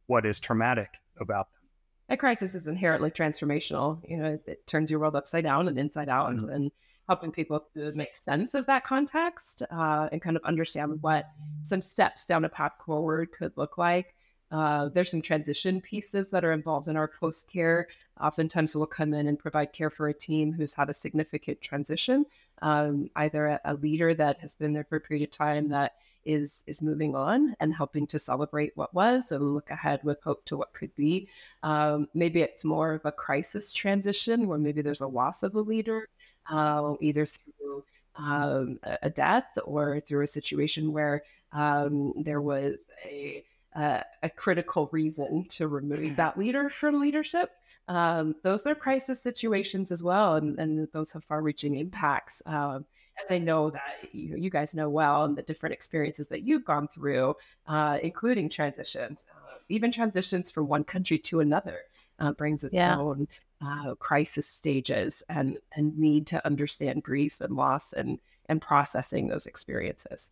what 0.08 0.26
is 0.26 0.40
traumatic 0.40 0.90
about 1.20 1.48
them. 1.52 1.62
A 2.10 2.18
crisis 2.18 2.56
is 2.56 2.68
inherently 2.68 3.12
transformational. 3.12 4.02
You 4.08 4.18
know 4.18 4.40
it 4.46 4.66
turns 4.68 4.90
your 4.90 5.00
world 5.00 5.16
upside 5.16 5.44
down 5.44 5.68
and 5.68 5.78
inside 5.78 6.10
out 6.10 6.32
mm-hmm. 6.32 6.50
and 6.50 6.72
helping 7.08 7.32
people 7.32 7.60
to 7.76 7.92
make 7.94 8.16
sense 8.16 8.56
of 8.56 8.66
that 8.66 8.84
context 8.84 9.62
uh, 9.70 10.10
and 10.12 10.22
kind 10.22 10.36
of 10.36 10.44
understand 10.44 10.98
what 11.02 11.26
some 11.62 11.82
steps 11.82 12.26
down 12.26 12.46
a 12.46 12.50
path 12.50 12.74
forward 12.84 13.32
could 13.32 13.52
look 13.58 13.78
like 13.78 14.15
uh, 14.52 14.90
there's 14.90 15.12
some 15.12 15.22
transition 15.22 15.82
pieces 15.82 16.30
that 16.32 16.46
are 16.46 16.52
involved 16.52 16.88
in 16.88 16.98
our 16.98 17.08
post 17.08 17.52
care. 17.52 17.88
Oftentimes, 18.22 18.76
we'll 18.76 18.86
come 18.86 19.14
in 19.14 19.28
and 19.28 19.38
provide 19.40 19.74
care 19.74 19.90
for 19.90 20.08
a 20.08 20.14
team 20.14 20.54
who's 20.54 20.74
had 20.74 20.90
a 20.90 20.94
significant 20.94 21.60
transition, 21.62 22.26
um, 22.62 23.10
either 23.16 23.48
a, 23.48 23.60
a, 23.66 23.74
leader 23.74 24.14
that 24.14 24.40
has 24.40 24.56
been 24.56 24.74
there 24.74 24.86
for 24.86 24.98
a 24.98 25.02
period 25.02 25.28
of 25.28 25.32
time 25.32 25.70
that 25.70 25.96
is 26.24 26.64
is 26.66 26.82
moving 26.82 27.16
on 27.16 27.56
and 27.60 27.74
helping 27.74 28.08
to 28.08 28.18
celebrate 28.18 28.76
what 28.76 28.94
was 28.94 29.32
and 29.32 29.54
look 29.54 29.70
ahead 29.70 30.04
with 30.04 30.22
hope 30.24 30.44
to 30.46 30.58
what 30.58 30.74
could 30.74 30.94
be. 30.96 31.28
Um, 31.64 32.08
maybe 32.14 32.42
it's 32.42 32.66
more 32.66 32.94
of 32.94 33.06
a 33.06 33.12
crisis 33.12 33.74
transition 33.74 34.48
where 34.48 34.58
maybe 34.58 34.82
there's 34.82 35.02
a 35.02 35.08
loss 35.08 35.44
of 35.44 35.56
a 35.56 35.62
leader, 35.62 36.08
uh, 36.50 36.96
either 37.02 37.26
through 37.26 37.84
um, 38.16 38.80
a 39.02 39.10
death 39.10 39.58
or 39.66 40.00
through 40.00 40.24
a 40.24 40.28
situation 40.28 40.94
where 40.94 41.24
um, 41.52 42.14
there 42.18 42.42
was 42.42 42.90
a 43.04 43.44
uh, 43.76 44.02
a 44.24 44.30
critical 44.30 44.90
reason 44.92 45.46
to 45.50 45.68
remove 45.68 46.16
that 46.18 46.38
leader 46.38 46.70
from 46.70 47.00
leadership. 47.00 47.52
Um, 47.88 48.36
those 48.42 48.66
are 48.66 48.74
crisis 48.74 49.22
situations 49.22 49.92
as 49.92 50.04
well, 50.04 50.36
and, 50.36 50.58
and 50.58 50.88
those 50.92 51.12
have 51.12 51.24
far-reaching 51.24 51.76
impacts. 51.76 52.42
Um, 52.46 52.86
as 53.24 53.32
I 53.32 53.38
know 53.38 53.70
that 53.70 54.10
you, 54.12 54.36
you 54.38 54.50
guys 54.50 54.76
know 54.76 54.90
well, 54.90 55.24
and 55.24 55.38
the 55.38 55.42
different 55.42 55.74
experiences 55.74 56.28
that 56.30 56.42
you've 56.42 56.66
gone 56.66 56.88
through, 56.88 57.36
uh, 57.68 58.00
including 58.02 58.50
transitions, 58.50 59.26
uh, 59.36 59.58
even 59.70 59.92
transitions 59.92 60.52
from 60.52 60.68
one 60.68 60.84
country 60.84 61.18
to 61.20 61.40
another, 61.40 61.82
uh, 62.20 62.32
brings 62.32 62.64
its 62.64 62.76
yeah. 62.76 62.98
own 62.98 63.28
uh, 63.62 63.96
crisis 63.96 64.48
stages 64.48 65.24
and 65.30 65.58
and 65.74 65.98
need 65.98 66.28
to 66.28 66.46
understand 66.46 67.04
grief 67.04 67.40
and 67.42 67.56
loss 67.56 67.94
and 67.94 68.20
and 68.48 68.62
processing 68.62 69.28
those 69.28 69.46
experiences. 69.46 70.32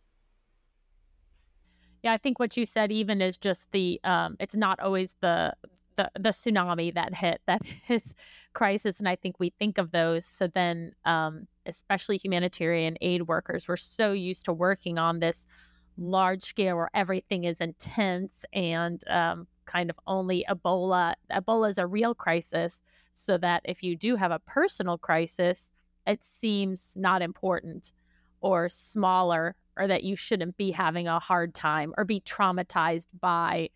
Yeah, 2.04 2.12
I 2.12 2.18
think 2.18 2.38
what 2.38 2.54
you 2.58 2.66
said 2.66 2.92
even 2.92 3.22
is 3.22 3.38
just 3.38 3.72
the 3.72 3.98
um, 4.04 4.36
it's 4.38 4.54
not 4.54 4.78
always 4.78 5.16
the 5.20 5.54
the 5.96 6.10
the 6.14 6.28
tsunami 6.28 6.92
that 6.92 7.14
hit 7.14 7.40
that 7.46 7.62
is 7.88 8.14
crisis, 8.52 8.98
and 8.98 9.08
I 9.08 9.16
think 9.16 9.40
we 9.40 9.54
think 9.58 9.78
of 9.78 9.90
those. 9.90 10.26
So 10.26 10.46
then, 10.46 10.92
um, 11.06 11.48
especially 11.64 12.18
humanitarian 12.18 12.98
aid 13.00 13.22
workers, 13.22 13.66
we're 13.66 13.76
so 13.78 14.12
used 14.12 14.44
to 14.44 14.52
working 14.52 14.98
on 14.98 15.20
this 15.20 15.46
large 15.96 16.42
scale 16.42 16.76
where 16.76 16.90
everything 16.92 17.44
is 17.44 17.62
intense 17.62 18.44
and 18.52 19.00
um, 19.08 19.46
kind 19.64 19.88
of 19.88 19.98
only 20.06 20.44
Ebola. 20.46 21.14
Ebola 21.32 21.70
is 21.70 21.78
a 21.78 21.86
real 21.86 22.14
crisis, 22.14 22.82
so 23.12 23.38
that 23.38 23.62
if 23.64 23.82
you 23.82 23.96
do 23.96 24.16
have 24.16 24.30
a 24.30 24.40
personal 24.40 24.98
crisis, 24.98 25.70
it 26.06 26.22
seems 26.22 26.98
not 26.98 27.22
important 27.22 27.94
or 28.42 28.68
smaller 28.68 29.56
or 29.76 29.86
that 29.86 30.04
you 30.04 30.16
shouldn't 30.16 30.56
be 30.56 30.70
having 30.70 31.08
a 31.08 31.18
hard 31.18 31.54
time 31.54 31.92
or 31.96 32.04
be 32.04 32.20
traumatized 32.20 33.08
by 33.20 33.68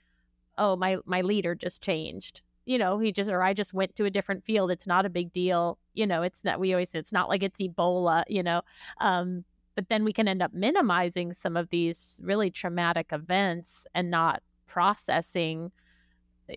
oh 0.56 0.76
my 0.76 0.96
my 1.04 1.20
leader 1.20 1.54
just 1.54 1.82
changed 1.82 2.42
you 2.66 2.78
know 2.78 2.98
he 2.98 3.12
just 3.12 3.30
or 3.30 3.42
i 3.42 3.54
just 3.54 3.72
went 3.72 3.96
to 3.96 4.04
a 4.04 4.10
different 4.10 4.44
field 4.44 4.70
it's 4.70 4.86
not 4.86 5.06
a 5.06 5.10
big 5.10 5.32
deal 5.32 5.78
you 5.94 6.06
know 6.06 6.22
it's 6.22 6.44
not 6.44 6.60
we 6.60 6.72
always 6.72 6.90
say 6.90 6.98
it's 6.98 7.12
not 7.12 7.28
like 7.28 7.42
it's 7.42 7.60
ebola 7.60 8.22
you 8.28 8.42
know 8.42 8.60
um 9.00 9.44
but 9.74 9.88
then 9.88 10.04
we 10.04 10.12
can 10.12 10.26
end 10.26 10.42
up 10.42 10.52
minimizing 10.52 11.32
some 11.32 11.56
of 11.56 11.70
these 11.70 12.20
really 12.22 12.50
traumatic 12.50 13.12
events 13.12 13.86
and 13.94 14.10
not 14.10 14.42
processing 14.66 15.70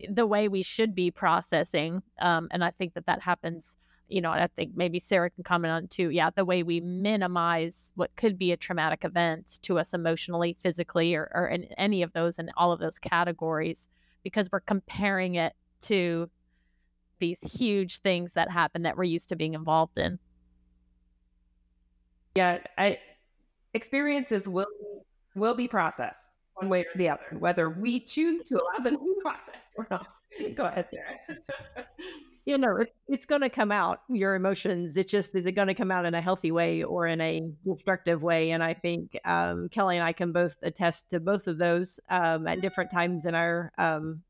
the 0.10 0.26
way 0.26 0.48
we 0.48 0.62
should 0.62 0.94
be 0.96 1.10
processing 1.12 2.02
um 2.20 2.48
and 2.52 2.63
i 2.63 2.70
think 2.70 2.94
that 2.94 3.06
that 3.06 3.22
happens 3.22 3.78
you 4.12 4.21
know, 4.21 4.32
I 4.32 4.47
think 4.56 4.71
maybe 4.76 5.00
Sarah 5.00 5.30
can 5.30 5.43
comment 5.43 5.71
on 5.71 5.88
too. 5.88 6.10
Yeah, 6.10 6.30
the 6.36 6.45
way 6.45 6.63
we 6.63 6.82
minimize 6.82 7.91
what 7.95 8.15
could 8.15 8.38
be 8.38 8.52
a 8.52 8.58
traumatic 8.58 9.06
event 9.06 9.60
to 9.63 9.80
us 9.80 9.93
emotionally, 9.93 10.54
physically, 10.54 11.15
or, 11.15 11.32
or 11.34 11.47
in 11.47 11.63
any 11.78 12.02
of 12.02 12.12
those 12.13 12.38
and 12.38 12.52
all 12.58 12.71
of 12.71 12.80
those 12.80 13.00
categories, 13.00 13.88
because 14.24 14.52
we're 14.52 14.60
comparing 14.60 15.36
it 15.36 15.54
to 15.82 16.30
these 17.19 17.39
huge 17.60 18.00
things 18.00 18.34
that 18.34 18.52
happen 18.52 18.82
that 18.82 18.97
we're 18.97 19.04
used 19.04 19.30
to 19.30 19.36
being 19.36 19.54
involved 19.54 19.97
in. 19.97 20.19
Yeah, 22.36 22.60
I 22.78 23.00
experiences 23.74 24.47
will 24.47 24.67
will 25.36 25.54
be 25.54 25.67
processed 25.67 26.32
one 26.56 26.69
way 26.69 26.82
or 26.82 26.97
the 26.97 27.10
other, 27.10 27.38
whether 27.39 27.69
we 27.69 28.00
choose 28.00 28.39
to 28.47 28.56
allow 28.56 28.84
them 28.84 28.97
to 28.97 29.04
be 29.04 29.21
processed 29.21 29.71
or 29.78 29.88
not. 29.89 30.08
Go 30.56 30.65
ahead, 30.65 30.89
Sarah. 30.89 31.39
you 32.45 32.58
know, 32.58 32.77
it, 32.77 32.91
it's 33.08 33.25
going 33.25 33.41
to 33.41 33.49
come 33.49 33.71
out, 33.71 34.01
your 34.10 34.36
emotions. 34.36 34.97
It's 34.97 35.12
just, 35.12 35.36
is 35.36 35.45
it 35.45 35.51
going 35.54 35.67
to 35.67 35.73
come 35.73 35.91
out 35.91 36.06
in 36.06 36.15
a 36.15 36.21
healthy 36.21 36.51
way 36.51 36.84
or 36.84 37.06
in 37.08 37.21
a 37.21 37.41
destructive 37.65 38.23
way? 38.23 38.51
And 38.51 38.63
I 38.63 38.73
think 38.73 39.17
um, 39.25 39.69
Kelly 39.69 39.97
and 39.97 40.06
I 40.06 40.13
can 40.13 40.32
both 40.32 40.56
attest 40.63 41.12
to 41.12 41.19
both 41.19 41.47
of 41.47 41.58
those 41.58 41.99
um, 42.10 42.47
at 42.47 42.62
different 42.62 42.91
times 42.91 43.25
in 43.25 43.36
our 43.36 43.71
um, 43.77 44.23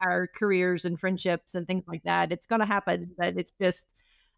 our 0.00 0.26
careers 0.26 0.84
and 0.84 1.00
friendships 1.00 1.54
and 1.54 1.66
things 1.66 1.84
like 1.88 2.02
that. 2.04 2.32
It's 2.32 2.46
going 2.46 2.60
to 2.60 2.66
happen, 2.66 3.12
but 3.16 3.38
it's 3.38 3.52
just, 3.60 3.86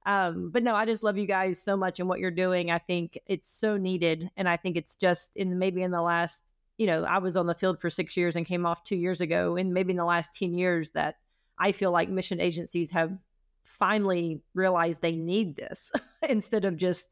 um, 0.06 0.50
but 0.52 0.62
no, 0.62 0.74
I 0.74 0.84
just 0.84 1.02
love 1.02 1.18
you 1.18 1.26
guys 1.26 1.60
so 1.60 1.76
much 1.76 2.00
and 2.00 2.08
what 2.08 2.20
you're 2.20 2.30
doing. 2.30 2.70
I 2.70 2.78
think 2.78 3.18
it's 3.26 3.50
so 3.50 3.76
needed. 3.76 4.30
And 4.36 4.48
I 4.48 4.56
think 4.56 4.76
it's 4.76 4.96
just 4.96 5.32
in 5.34 5.58
maybe 5.58 5.82
in 5.82 5.90
the 5.90 6.00
last, 6.00 6.44
you 6.78 6.86
know, 6.86 7.04
I 7.04 7.18
was 7.18 7.36
on 7.36 7.46
the 7.46 7.54
field 7.54 7.80
for 7.80 7.90
six 7.90 8.16
years 8.16 8.36
and 8.36 8.46
came 8.46 8.64
off 8.64 8.84
two 8.84 8.96
years 8.96 9.20
ago. 9.20 9.56
And 9.56 9.74
maybe 9.74 9.90
in 9.90 9.96
the 9.96 10.04
last 10.04 10.32
10 10.34 10.54
years 10.54 10.90
that 10.92 11.16
I 11.59 11.73
feel 11.73 11.90
like 11.90 12.09
mission 12.09 12.40
agencies 12.40 12.90
have 12.92 13.16
finally 13.62 14.42
realized 14.55 15.03
they 15.03 15.16
need 15.16 15.57
this 15.57 15.92
instead 16.29 16.64
of 16.64 16.77
just 16.77 17.11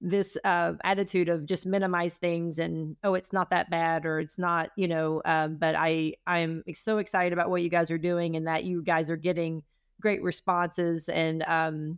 this 0.00 0.36
uh, 0.44 0.72
attitude 0.84 1.28
of 1.28 1.46
just 1.46 1.66
minimize 1.66 2.16
things 2.16 2.58
and 2.58 2.94
oh 3.04 3.14
it's 3.14 3.32
not 3.32 3.48
that 3.50 3.70
bad 3.70 4.04
or 4.04 4.20
it's 4.20 4.38
not 4.38 4.70
you 4.76 4.86
know 4.86 5.22
um, 5.24 5.56
but 5.56 5.74
i 5.78 6.12
i'm 6.26 6.62
so 6.74 6.98
excited 6.98 7.32
about 7.32 7.48
what 7.48 7.62
you 7.62 7.70
guys 7.70 7.90
are 7.90 7.96
doing 7.96 8.36
and 8.36 8.46
that 8.46 8.64
you 8.64 8.82
guys 8.82 9.08
are 9.08 9.16
getting 9.16 9.62
great 10.00 10.22
responses 10.22 11.08
and 11.08 11.42
um, 11.46 11.96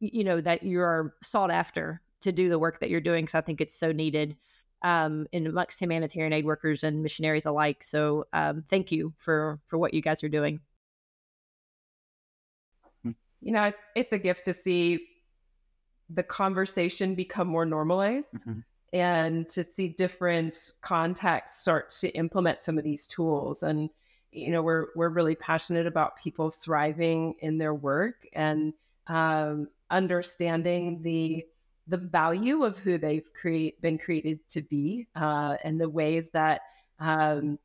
you 0.00 0.22
know 0.22 0.40
that 0.40 0.62
you 0.62 0.80
are 0.80 1.14
sought 1.22 1.50
after 1.50 2.02
to 2.20 2.32
do 2.32 2.50
the 2.50 2.58
work 2.58 2.80
that 2.80 2.90
you're 2.90 3.00
doing 3.00 3.24
because 3.24 3.36
i 3.36 3.40
think 3.40 3.60
it's 3.60 3.74
so 3.74 3.90
needed 3.90 4.36
um, 4.82 5.26
in 5.32 5.46
amongst 5.46 5.80
humanitarian 5.80 6.32
aid 6.32 6.44
workers 6.44 6.84
and 6.84 7.02
missionaries 7.02 7.46
alike. 7.46 7.82
So 7.82 8.24
um, 8.32 8.64
thank 8.68 8.90
you 8.90 9.12
for 9.18 9.60
for 9.66 9.78
what 9.78 9.94
you 9.94 10.00
guys 10.02 10.24
are 10.24 10.28
doing 10.28 10.60
you 13.40 13.52
know, 13.52 13.64
it's, 13.64 13.78
it's 13.94 14.12
a 14.12 14.18
gift 14.18 14.44
to 14.44 14.52
see 14.52 15.06
the 16.08 16.22
conversation 16.22 17.14
become 17.14 17.46
more 17.46 17.64
normalized 17.64 18.34
mm-hmm. 18.34 18.60
and 18.92 19.48
to 19.48 19.62
see 19.62 19.88
different 19.88 20.72
contexts 20.82 21.62
start 21.62 21.90
to 21.90 22.08
implement 22.10 22.62
some 22.62 22.78
of 22.78 22.84
these 22.84 23.06
tools. 23.06 23.62
And, 23.62 23.90
you 24.32 24.50
know, 24.50 24.62
we're, 24.62 24.86
we're 24.96 25.08
really 25.08 25.36
passionate 25.36 25.86
about 25.86 26.18
people 26.18 26.50
thriving 26.50 27.34
in 27.40 27.58
their 27.58 27.74
work 27.74 28.26
and 28.32 28.72
um, 29.06 29.68
understanding 29.90 31.00
the, 31.02 31.44
the 31.86 31.96
value 31.96 32.64
of 32.64 32.78
who 32.78 32.98
they've 32.98 33.32
create, 33.32 33.80
been 33.80 33.98
created 33.98 34.46
to 34.48 34.62
be 34.62 35.06
uh, 35.14 35.56
and 35.64 35.80
the 35.80 35.88
ways 35.88 36.30
that 36.30 36.62
um, 36.98 37.58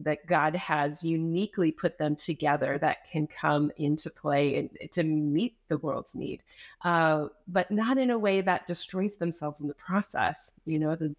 that 0.00 0.26
God 0.26 0.56
has 0.56 1.04
uniquely 1.04 1.70
put 1.70 1.98
them 1.98 2.16
together 2.16 2.78
that 2.78 3.08
can 3.10 3.26
come 3.26 3.70
into 3.76 4.10
play 4.10 4.56
and, 4.56 4.92
to 4.92 5.02
meet 5.02 5.56
the 5.68 5.78
world's 5.78 6.14
need, 6.14 6.42
uh, 6.84 7.26
but 7.46 7.70
not 7.70 7.98
in 7.98 8.10
a 8.10 8.18
way 8.18 8.40
that 8.40 8.66
destroys 8.66 9.16
themselves 9.16 9.60
in 9.60 9.68
the 9.68 9.74
process. 9.74 10.52
You 10.64 10.78
know, 10.78 10.94
the 10.96 11.14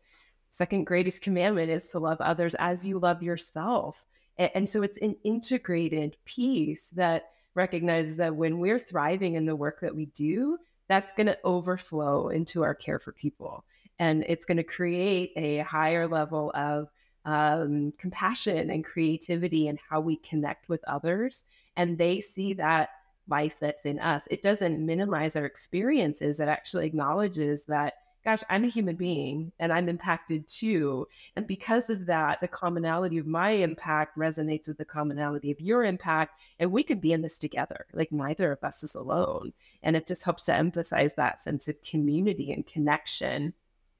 second 0.49 0.85
greatest 0.85 1.21
commandment 1.21 1.71
is 1.71 1.89
to 1.91 1.99
love 1.99 2.19
others 2.21 2.55
as 2.59 2.85
you 2.85 2.99
love 2.99 3.23
yourself. 3.23 4.05
And, 4.37 4.51
and 4.55 4.69
so 4.69 4.81
it's 4.83 4.97
an 4.97 5.15
integrated 5.23 6.17
piece 6.25 6.89
that 6.91 7.29
recognizes 7.53 8.17
that 8.17 8.35
when 8.35 8.59
we're 8.59 8.79
thriving 8.79 9.35
in 9.35 9.45
the 9.45 9.55
work 9.55 9.81
that 9.81 9.95
we 9.95 10.05
do, 10.07 10.57
that's 10.87 11.13
going 11.13 11.27
to 11.27 11.37
overflow 11.43 12.29
into 12.29 12.63
our 12.63 12.75
care 12.75 12.99
for 12.99 13.11
people. 13.11 13.63
And 13.99 14.25
it's 14.27 14.45
going 14.45 14.57
to 14.57 14.63
create 14.63 15.31
a 15.35 15.59
higher 15.59 16.07
level 16.07 16.51
of 16.55 16.89
um, 17.25 17.93
compassion 17.97 18.69
and 18.69 18.83
creativity 18.83 19.67
and 19.67 19.79
how 19.89 19.99
we 19.99 20.17
connect 20.17 20.69
with 20.69 20.83
others. 20.87 21.45
And 21.77 21.97
they 21.97 22.19
see 22.19 22.53
that 22.53 22.89
life 23.27 23.59
that's 23.59 23.85
in 23.85 23.99
us. 23.99 24.27
It 24.31 24.41
doesn't 24.41 24.85
minimize 24.85 25.35
our 25.35 25.45
experiences, 25.45 26.39
it 26.39 26.47
actually 26.47 26.87
acknowledges 26.87 27.65
that 27.65 27.93
gosh, 28.23 28.43
I'm 28.49 28.63
a 28.63 28.67
human 28.67 28.95
being 28.95 29.51
and 29.59 29.73
I'm 29.73 29.89
impacted 29.89 30.47
too. 30.47 31.07
And 31.35 31.47
because 31.47 31.89
of 31.89 32.05
that, 32.05 32.39
the 32.39 32.47
commonality 32.47 33.17
of 33.17 33.25
my 33.25 33.51
impact 33.51 34.17
resonates 34.17 34.67
with 34.67 34.77
the 34.77 34.85
commonality 34.85 35.51
of 35.51 35.59
your 35.59 35.83
impact. 35.83 36.39
And 36.59 36.71
we 36.71 36.83
could 36.83 37.01
be 37.01 37.13
in 37.13 37.21
this 37.21 37.39
together. 37.39 37.87
Like 37.93 38.11
neither 38.11 38.51
of 38.51 38.63
us 38.63 38.83
is 38.83 38.95
alone. 38.95 39.53
And 39.81 39.95
it 39.95 40.05
just 40.05 40.23
helps 40.23 40.45
to 40.45 40.55
emphasize 40.55 41.15
that 41.15 41.39
sense 41.39 41.67
of 41.67 41.81
community 41.81 42.51
and 42.51 42.65
connection. 42.65 43.53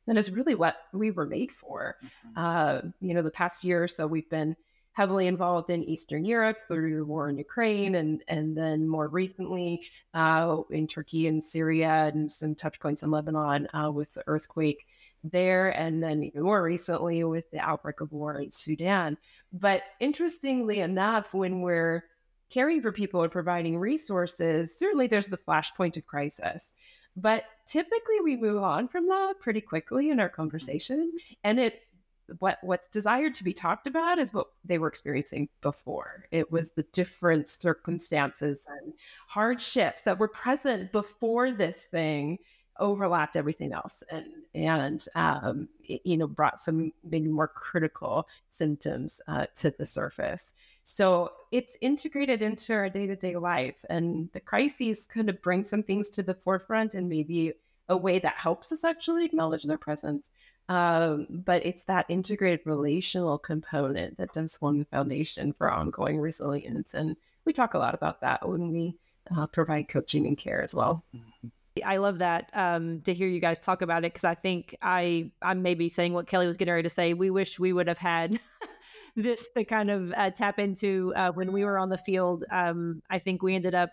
That 0.08 0.18
is 0.18 0.32
really 0.32 0.56
what 0.56 0.76
we 0.94 1.12
were 1.12 1.26
made 1.26 1.52
for. 1.52 1.98
Mm-hmm. 2.04 2.30
Uh, 2.36 2.82
you 3.02 3.14
know, 3.14 3.22
the 3.22 3.32
past 3.32 3.64
year 3.64 3.84
or 3.84 3.88
so, 3.88 4.08
we've 4.08 4.30
been 4.30 4.56
heavily 4.94 5.28
involved 5.28 5.70
in 5.70 5.84
Eastern 5.84 6.26
Europe 6.26 6.58
through 6.68 6.98
the 6.98 7.06
war 7.06 7.30
in 7.30 7.38
Ukraine, 7.38 7.96
and 7.96 8.24
and 8.28 8.58
then 8.58 8.88
more 8.88 9.08
recently 9.08 9.86
uh, 10.14 10.58
in 10.70 10.88
Turkey 10.88 11.28
and 11.28 11.44
Syria, 11.44 12.12
and 12.14 12.32
some 12.32 12.56
touch 12.56 12.80
points 12.80 13.04
in 13.04 13.12
Lebanon 13.12 13.68
uh, 13.74 13.92
with 13.92 14.14
the 14.14 14.24
earthquake 14.28 14.86
there, 15.24 15.70
and 15.70 16.02
then 16.02 16.24
even 16.24 16.42
more 16.44 16.64
recently 16.64 17.24
with 17.24 17.50
the 17.52 17.60
outbreak 17.60 18.02
of 18.02 18.12
war 18.12 18.40
in 18.42 18.52
Sudan. 18.52 19.18
But 19.54 19.84
interestingly 20.00 20.80
enough, 20.80 21.34
when 21.34 21.62
we're 21.62 22.04
caring 22.50 22.82
for 22.82 22.92
people 22.92 23.22
and 23.24 23.32
providing 23.32 23.78
resources, 23.78 24.78
certainly 24.78 25.08
there's 25.08 25.28
the 25.28 25.38
flashpoint 25.38 25.96
of 25.98 26.06
crisis. 26.06 26.74
But 27.16 27.44
typically 27.66 28.22
we 28.24 28.38
move 28.38 28.64
on 28.64 28.88
from 28.88 29.08
that 29.08 29.36
pretty 29.40 29.62
quickly 29.62 30.10
in 30.10 30.20
our 30.20 30.30
conversation. 30.30 31.12
And 31.44 31.60
it's 31.60 31.92
what 32.40 32.58
what's 32.62 32.88
desired 32.88 33.34
to 33.36 33.44
be 33.44 33.54
talked 33.54 33.88
about 33.88 34.20
is 34.20 34.34
what 34.34 34.48
they 34.64 34.78
were 34.78 34.88
experiencing 34.88 35.50
before. 35.62 36.26
It 36.32 36.52
was 36.52 36.72
the 36.72 36.86
different 36.94 37.50
circumstances 37.50 38.66
and 38.70 38.94
hardships 39.28 40.04
that 40.04 40.20
were 40.20 40.28
present 40.28 40.92
before 40.92 41.52
this 41.52 41.86
thing 41.86 42.40
overlapped 42.80 43.36
everything 43.36 43.74
else 43.74 44.02
and 44.10 44.26
and 44.56 45.06
um, 45.16 45.68
it, 45.84 46.02
you 46.04 46.18
know 46.18 46.28
brought 46.28 46.60
some 46.60 46.92
maybe 47.04 47.28
more 47.28 47.48
critical 47.48 48.28
symptoms 48.48 49.22
uh, 49.28 49.46
to 49.56 49.72
the 49.72 49.86
surface. 49.86 50.54
So 50.84 51.32
it's 51.52 51.78
integrated 51.82 52.42
into 52.42 52.74
our 52.74 52.90
day 52.90 53.08
to 53.08 53.16
day 53.16 53.36
life, 53.36 53.86
and 53.90 54.30
the 54.34 54.40
crises 54.40 55.06
kind 55.06 55.30
of 55.30 55.42
bring 55.42 55.64
some 55.64 55.84
things 55.84 56.10
to 56.12 56.24
the 56.24 56.34
forefront 56.34 56.96
and 56.96 57.08
maybe 57.08 57.54
a 57.90 57.98
way 57.98 58.20
that 58.20 58.36
helps 58.36 58.72
us 58.72 58.84
actually 58.84 59.26
acknowledge 59.26 59.64
their 59.64 59.78
presence. 59.78 60.32
Um, 60.70 61.28
but 61.30 61.66
it's 61.66 61.84
that 61.86 62.06
integrated 62.08 62.62
relational 62.66 63.38
component 63.38 64.18
that 64.18 64.32
does 64.32 64.56
form 64.56 64.80
the 64.80 64.86
foundation 64.86 65.52
for 65.54 65.70
ongoing 65.70 66.20
resilience. 66.20 66.94
And 66.94 67.18
we 67.44 67.52
talk 67.52 67.74
a 67.74 67.80
lot 67.80 67.94
about 67.94 68.22
that 68.22 68.48
when 68.48 68.72
we 68.72 68.96
uh, 69.36 69.48
provide 69.48 69.90
coaching 69.90 70.26
and 70.28 70.38
care 70.38 70.62
as 70.62 70.74
well. 70.74 71.04
Mm-hmm. 71.14 71.48
I 71.86 71.98
love 71.98 72.20
that 72.20 72.50
um, 72.54 73.02
to 73.02 73.14
hear 73.14 73.28
you 73.28 73.40
guys 73.40 73.60
talk 73.60 73.82
about 73.82 74.00
it 74.00 74.14
because 74.14 74.26
I 74.26 74.36
think 74.36 74.76
I 74.82 75.32
I'm 75.42 75.62
maybe 75.62 75.88
saying 75.88 76.14
what 76.14 76.28
Kelly 76.28 76.48
was 76.48 76.58
getting 76.58 76.74
ready 76.74 76.84
to 76.84 76.90
say. 76.90 77.14
We 77.14 77.30
wish 77.30 77.60
we 77.60 77.72
would 77.72 77.88
have 77.88 77.98
had 77.98 78.40
this 79.16 79.50
to 79.50 79.64
kind 79.64 79.90
of 79.90 80.14
uh, 80.16 80.30
tap 80.32 80.60
into 80.60 81.14
uh, 81.16 81.32
when 81.32 81.52
we 81.52 81.64
were 81.64 81.78
on 81.78 81.90
the 81.90 81.98
field. 81.98 82.46
Um, 82.52 83.02
I 83.10 83.20
think 83.20 83.42
we 83.42 83.56
ended 83.56 83.76
up 83.76 83.92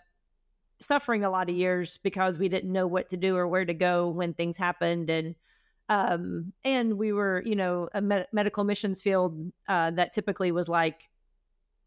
suffering 0.79 1.23
a 1.23 1.29
lot 1.29 1.49
of 1.49 1.55
years 1.55 1.97
because 1.97 2.39
we 2.39 2.49
didn't 2.49 2.71
know 2.71 2.87
what 2.87 3.09
to 3.09 3.17
do 3.17 3.35
or 3.35 3.47
where 3.47 3.65
to 3.65 3.73
go 3.73 4.09
when 4.09 4.33
things 4.33 4.57
happened, 4.57 5.09
and 5.09 5.35
um, 5.89 6.53
and 6.63 6.97
we 6.97 7.11
were, 7.11 7.41
you 7.45 7.55
know, 7.55 7.89
a 7.93 8.01
med- 8.01 8.27
medical 8.31 8.63
missions 8.63 9.01
field 9.01 9.51
uh, 9.67 9.91
that 9.91 10.13
typically 10.13 10.51
was 10.51 10.69
like, 10.69 11.09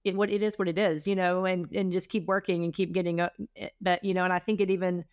it, 0.04 0.16
what 0.16 0.30
it 0.30 0.42
is, 0.42 0.58
what 0.58 0.68
it 0.68 0.78
is, 0.78 1.06
you 1.06 1.14
know, 1.14 1.44
and 1.44 1.70
and 1.72 1.92
just 1.92 2.10
keep 2.10 2.26
working 2.26 2.64
and 2.64 2.74
keep 2.74 2.92
getting 2.92 3.20
up. 3.20 3.32
That 3.80 4.04
you 4.04 4.14
know, 4.14 4.24
and 4.24 4.32
I 4.32 4.40
think 4.40 4.60
it 4.60 4.70
even 4.70 5.04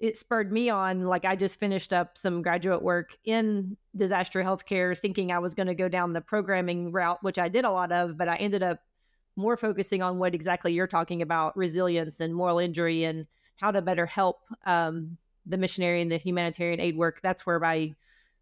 it 0.00 0.16
spurred 0.16 0.52
me 0.52 0.70
on. 0.70 1.02
Like 1.02 1.24
I 1.24 1.36
just 1.36 1.58
finished 1.58 1.92
up 1.92 2.16
some 2.16 2.42
graduate 2.42 2.82
work 2.82 3.16
in 3.24 3.76
disaster 3.96 4.42
healthcare, 4.42 4.96
thinking 4.96 5.32
I 5.32 5.40
was 5.40 5.54
going 5.54 5.66
to 5.66 5.74
go 5.74 5.88
down 5.88 6.12
the 6.12 6.20
programming 6.20 6.92
route, 6.92 7.22
which 7.22 7.38
I 7.38 7.48
did 7.48 7.64
a 7.64 7.70
lot 7.70 7.92
of, 7.92 8.16
but 8.16 8.28
I 8.28 8.36
ended 8.36 8.62
up 8.62 8.80
more 9.36 9.56
focusing 9.56 10.02
on 10.02 10.18
what 10.18 10.34
exactly 10.34 10.72
you're 10.72 10.86
talking 10.86 11.22
about 11.22 11.56
resilience 11.56 12.20
and 12.20 12.34
moral 12.34 12.58
injury 12.58 13.04
and 13.04 13.26
how 13.56 13.70
to 13.70 13.82
better 13.82 14.06
help 14.06 14.40
um, 14.66 15.16
the 15.46 15.56
missionary 15.56 16.00
and 16.00 16.10
the 16.10 16.16
humanitarian 16.16 16.80
aid 16.80 16.96
work. 16.96 17.20
That's 17.22 17.44
where 17.44 17.58
my 17.58 17.94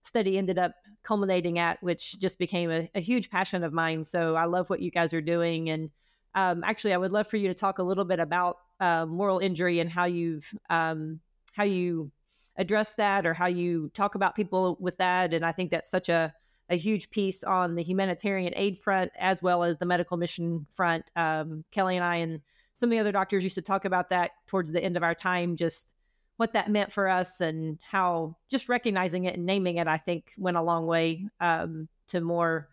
study 0.02 0.38
ended 0.38 0.58
up 0.58 0.74
culminating 1.02 1.58
at, 1.58 1.82
which 1.82 2.18
just 2.18 2.38
became 2.38 2.70
a, 2.70 2.90
a 2.94 3.00
huge 3.00 3.30
passion 3.30 3.64
of 3.64 3.72
mine. 3.72 4.04
So 4.04 4.34
I 4.34 4.44
love 4.44 4.68
what 4.68 4.80
you 4.80 4.90
guys 4.90 5.14
are 5.14 5.20
doing. 5.20 5.70
And 5.70 5.90
um, 6.34 6.62
actually, 6.64 6.92
I 6.92 6.98
would 6.98 7.12
love 7.12 7.28
for 7.28 7.38
you 7.38 7.48
to 7.48 7.54
talk 7.54 7.78
a 7.78 7.82
little 7.82 8.04
bit 8.04 8.20
about 8.20 8.58
uh, 8.80 9.06
moral 9.06 9.38
injury 9.38 9.80
and 9.80 9.90
how 9.90 10.04
you've 10.04 10.52
um, 10.68 11.20
how 11.56 11.64
you 11.64 12.12
address 12.56 12.94
that 12.94 13.26
or 13.26 13.34
how 13.34 13.46
you 13.46 13.90
talk 13.94 14.14
about 14.14 14.36
people 14.36 14.76
with 14.78 14.98
that. 14.98 15.32
And 15.32 15.44
I 15.44 15.52
think 15.52 15.70
that's 15.70 15.90
such 15.90 16.08
a 16.08 16.32
a 16.68 16.76
huge 16.76 17.10
piece 17.10 17.44
on 17.44 17.76
the 17.76 17.82
humanitarian 17.82 18.52
aid 18.56 18.76
front 18.76 19.12
as 19.16 19.40
well 19.40 19.62
as 19.62 19.78
the 19.78 19.86
medical 19.86 20.16
mission 20.16 20.66
front. 20.72 21.04
Um, 21.14 21.64
Kelly 21.70 21.96
and 21.96 22.04
I 22.04 22.16
and 22.16 22.40
some 22.74 22.88
of 22.88 22.90
the 22.90 22.98
other 22.98 23.12
doctors 23.12 23.44
used 23.44 23.54
to 23.54 23.62
talk 23.62 23.84
about 23.84 24.10
that 24.10 24.32
towards 24.48 24.72
the 24.72 24.82
end 24.82 24.96
of 24.96 25.04
our 25.04 25.14
time, 25.14 25.54
just 25.54 25.94
what 26.38 26.52
that 26.54 26.68
meant 26.68 26.92
for 26.92 27.08
us 27.08 27.40
and 27.40 27.78
how 27.88 28.36
just 28.50 28.68
recognizing 28.68 29.24
it 29.24 29.36
and 29.36 29.46
naming 29.46 29.76
it, 29.76 29.86
I 29.86 29.96
think 29.96 30.32
went 30.36 30.56
a 30.56 30.62
long 30.62 30.86
way 30.86 31.28
um, 31.40 31.88
to 32.08 32.20
more 32.20 32.68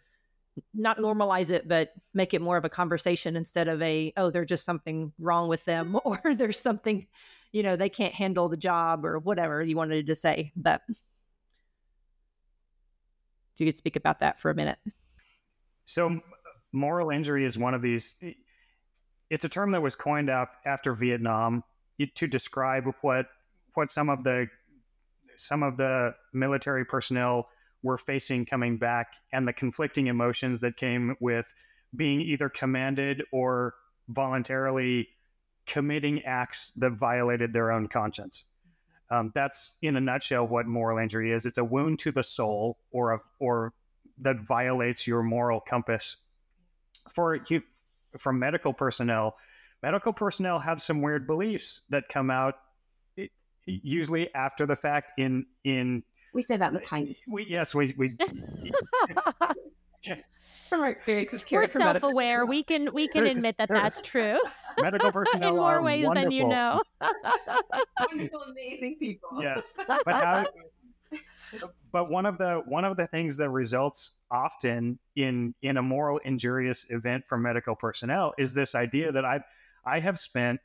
not 0.74 0.98
normalize 0.98 1.50
it, 1.50 1.68
but 1.68 1.94
make 2.14 2.34
it 2.34 2.42
more 2.42 2.58
of 2.58 2.66
a 2.66 2.70
conversation 2.70 3.36
instead 3.36 3.68
of 3.68 3.82
a, 3.82 4.14
oh, 4.18 4.30
there's 4.30 4.48
just 4.48 4.66
something 4.66 5.12
wrong 5.20 5.48
with 5.48 5.66
them 5.66 6.00
or 6.06 6.20
there's 6.36 6.60
something, 6.60 7.08
you 7.52 7.64
know, 7.64 7.76
they 7.76 7.90
can't 7.90 8.14
handle 8.14 8.50
the 8.50 8.58
job 8.58 9.06
or 9.06 9.20
whatever 9.20 9.62
you 9.62 9.76
wanted 9.76 10.08
to 10.08 10.16
say. 10.16 10.52
But 10.56 10.82
if 10.90 10.98
you 13.58 13.66
could 13.66 13.78
speak 13.78 13.96
about 13.96 14.20
that 14.20 14.40
for 14.40 14.52
a 14.52 14.56
minute. 14.56 14.80
So, 15.86 16.20
moral 16.72 17.10
injury 17.10 17.46
is 17.46 17.58
one 17.58 17.74
of 17.74 17.82
these, 17.82 18.16
it's 19.30 19.46
a 19.46 19.50
term 19.50 19.72
that 19.72 19.82
was 19.82 19.96
coined 19.96 20.30
after 20.30 20.94
Vietnam 20.94 21.64
to 22.16 22.28
describe 22.28 22.86
what 23.02 23.28
what 23.76 23.92
some 23.92 24.10
of 24.10 24.24
the 24.24 24.48
some 25.38 25.64
of 25.64 25.78
the 25.78 26.14
military 26.34 26.86
personnel 26.86 27.48
were 27.84 27.98
facing 27.98 28.46
coming 28.46 28.78
back 28.78 29.14
and 29.32 29.48
the 29.48 29.54
conflicting 29.54 30.08
emotions 30.08 30.62
that 30.62 30.78
came 30.78 31.16
with 31.20 31.54
being 31.96 32.22
either 32.22 32.50
commanded 32.50 33.24
or 33.32 33.76
voluntarily 34.10 35.10
committing 35.66 36.24
acts 36.24 36.72
that 36.78 36.92
violated 36.92 37.54
their 37.54 37.72
own 37.72 37.88
conscience. 37.88 38.46
Um, 39.10 39.32
that's 39.36 39.78
in 39.82 39.96
a 39.96 40.02
nutshell 40.02 40.48
what 40.48 40.66
moral 40.66 40.98
injury 40.98 41.32
is. 41.32 41.46
It's 41.46 41.58
a 41.58 41.64
wound 41.64 42.00
to 42.00 42.12
the 42.12 42.24
soul 42.24 42.78
or 42.92 43.14
a, 43.14 43.20
or 43.40 43.74
that 44.20 44.40
violates 44.40 45.06
your 45.06 45.22
moral 45.22 45.60
compass. 45.60 46.18
For 47.10 47.40
for 48.18 48.32
medical 48.32 48.74
personnel, 48.74 49.36
medical 49.82 50.14
personnel 50.14 50.60
have 50.60 50.82
some 50.82 51.02
weird 51.02 51.28
beliefs 51.28 51.82
that 51.90 52.08
come 52.10 52.32
out 52.32 52.56
usually 53.66 54.34
after 54.34 54.66
the 54.66 54.76
fact 54.76 55.14
in 55.18 55.46
in 55.64 56.04
we 56.34 56.42
say 56.42 56.58
that 56.58 56.68
in 56.70 56.74
the 56.74 56.80
kindest 56.80 57.24
we 57.28 57.46
yes 57.48 57.74
we 57.74 57.94
we 57.98 58.10
from 60.68 60.82
our 60.82 60.90
experiences 60.90 61.46
we're 61.52 61.66
self-aware 61.66 62.46
we 62.46 62.64
can 62.64 62.94
we 62.94 63.08
can 63.08 63.26
admit 63.26 63.58
that 63.58 63.70
that's 63.70 64.02
true. 64.02 64.38
medical 64.82 65.12
personnel 65.12 65.50
in 65.54 65.56
more 65.56 65.82
ways 65.82 66.06
wonderful. 66.06 66.30
than 66.30 66.38
you 66.38 66.48
know. 66.48 66.82
Wonderful 68.12 68.42
amazing 68.42 68.98
people. 69.00 69.42
Yes 69.42 69.76
but 69.88 70.02
how 70.06 70.46
but 71.92 72.10
one 72.10 72.26
of 72.26 72.38
the 72.38 72.62
one 72.66 72.86
of 72.86 72.98
the 72.98 73.08
things 73.08 73.38
that 73.38 73.50
results 73.50 74.14
often 74.32 75.00
in 75.16 75.54
in 75.62 75.78
a 75.78 75.82
moral 75.82 76.18
injurious 76.20 76.86
event 76.90 77.26
for 77.28 77.38
medical 77.38 77.76
personnel 77.76 78.34
is 78.38 78.54
this 78.54 78.76
idea 78.76 79.12
that 79.12 79.24
i 79.26 79.40
i 79.86 80.00
have 80.00 80.18
spent 80.18 80.60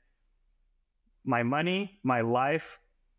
my 1.25 1.43
money 1.43 2.01
my 2.03 2.23
life 2.23 2.79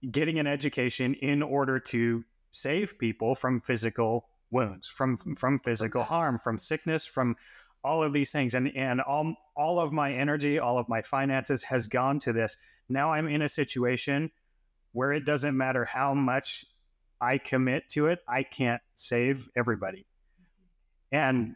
getting 0.10 0.40
an 0.40 0.48
education 0.48 1.14
in 1.16 1.44
order 1.44 1.80
to 1.80 2.24
save 2.52 2.98
people 2.98 3.36
from 3.36 3.62
physical 3.62 4.28
wounds, 4.52 4.88
from 4.88 5.18
from 5.18 5.60
physical 5.60 6.04
harm, 6.04 6.38
from 6.38 6.58
sickness, 6.58 7.06
from 7.06 7.36
all 7.84 8.04
of 8.04 8.14
these 8.14 8.32
things. 8.32 8.56
And 8.56 8.76
and 8.76 9.02
all 9.02 9.36
all 9.56 9.80
of 9.80 9.92
my 9.92 10.14
energy, 10.14 10.60
all 10.60 10.78
of 10.78 10.90
my 10.90 11.02
finances 11.02 11.64
has 11.64 11.88
gone 11.88 12.20
to 12.20 12.34
this. 12.34 12.58
Now 12.88 13.14
I'm 13.14 13.28
in 13.28 13.42
a 13.42 13.50
situation 13.50 14.32
where 14.92 15.14
it 15.14 15.26
doesn't 15.26 15.56
matter 15.56 15.86
how 15.86 16.14
much 16.14 16.66
I 17.22 17.38
commit 17.38 17.90
to 17.90 18.08
it, 18.08 18.20
I 18.28 18.44
can't 18.44 18.82
save 18.96 19.50
everybody. 19.56 20.06
And 21.12 21.56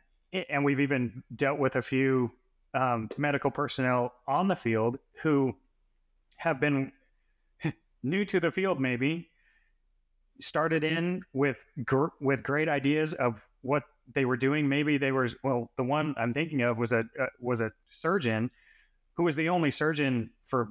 and 0.49 0.65
we've 0.65 0.79
even 0.79 1.23
dealt 1.35 1.59
with 1.59 1.75
a 1.75 1.81
few 1.81 2.31
um, 2.73 3.07
medical 3.17 3.51
personnel 3.51 4.13
on 4.27 4.47
the 4.47 4.55
field 4.55 4.97
who 5.21 5.55
have 6.37 6.59
been 6.59 6.91
new 8.03 8.25
to 8.25 8.39
the 8.39 8.51
field, 8.51 8.79
maybe 8.79 9.29
started 10.39 10.83
in 10.83 11.21
with 11.33 11.65
gr- 11.85 12.13
with 12.19 12.43
great 12.43 12.69
ideas 12.69 13.13
of 13.13 13.47
what 13.61 13.83
they 14.13 14.25
were 14.25 14.37
doing. 14.37 14.67
Maybe 14.67 14.97
they 14.97 15.11
were 15.11 15.27
well. 15.43 15.71
The 15.77 15.83
one 15.83 16.15
I'm 16.17 16.33
thinking 16.33 16.61
of 16.61 16.77
was 16.77 16.91
a 16.91 17.03
uh, 17.19 17.27
was 17.39 17.61
a 17.61 17.71
surgeon 17.89 18.51
who 19.15 19.23
was 19.23 19.35
the 19.35 19.49
only 19.49 19.71
surgeon 19.71 20.31
for 20.43 20.69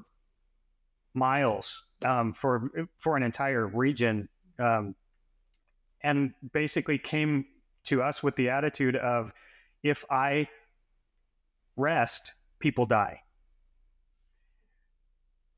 miles 1.14 1.85
um, 2.05 2.33
for 2.33 2.70
for 2.96 3.16
an 3.16 3.22
entire 3.22 3.66
region, 3.66 4.29
um, 4.59 4.94
and 6.03 6.33
basically 6.53 6.98
came 6.98 7.44
to 7.85 8.03
us 8.03 8.22
with 8.22 8.37
the 8.37 8.48
attitude 8.48 8.96
of, 8.96 9.33
if 9.83 10.05
I 10.09 10.46
rest, 11.77 12.33
people 12.61 12.87
die 12.87 13.22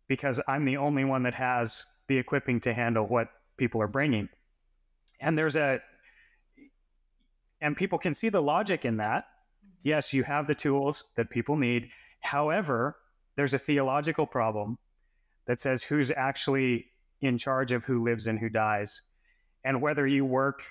because 0.09 0.41
I'm 0.47 0.65
the 0.65 0.77
only 0.77 1.05
one 1.05 1.23
that 1.25 1.35
has 1.35 1.85
the 2.09 2.19
equipping 2.19 2.61
to 2.61 2.75
handle 2.75 3.07
what 3.07 3.29
people 3.57 3.81
are 3.83 3.89
bringing. 3.89 4.29
And 5.21 5.37
there's 5.39 5.57
a, 5.57 5.81
and 7.61 7.77
people 7.77 7.99
can 7.99 8.15
see 8.15 8.29
the 8.29 8.43
logic 8.43 8.85
in 8.85 8.99
that. 8.99 9.25
Yes, 9.83 10.13
you 10.13 10.23
have 10.23 10.47
the 10.47 10.55
tools 10.55 11.05
that 11.17 11.31
people 11.31 11.57
need. 11.57 11.91
However, 12.21 12.97
there's 13.37 13.55
a 13.55 13.59
theological 13.59 14.27
problem 14.27 14.79
that 15.47 15.61
says 15.61 15.83
who's 15.83 16.11
actually 16.11 16.87
in 17.21 17.39
charge 17.39 17.73
of 17.73 17.85
who 17.85 18.03
lives 18.03 18.27
and 18.27 18.39
who 18.39 18.49
dies. 18.49 19.03
And 19.65 19.81
whether 19.81 20.07
you 20.07 20.25
work 20.25 20.63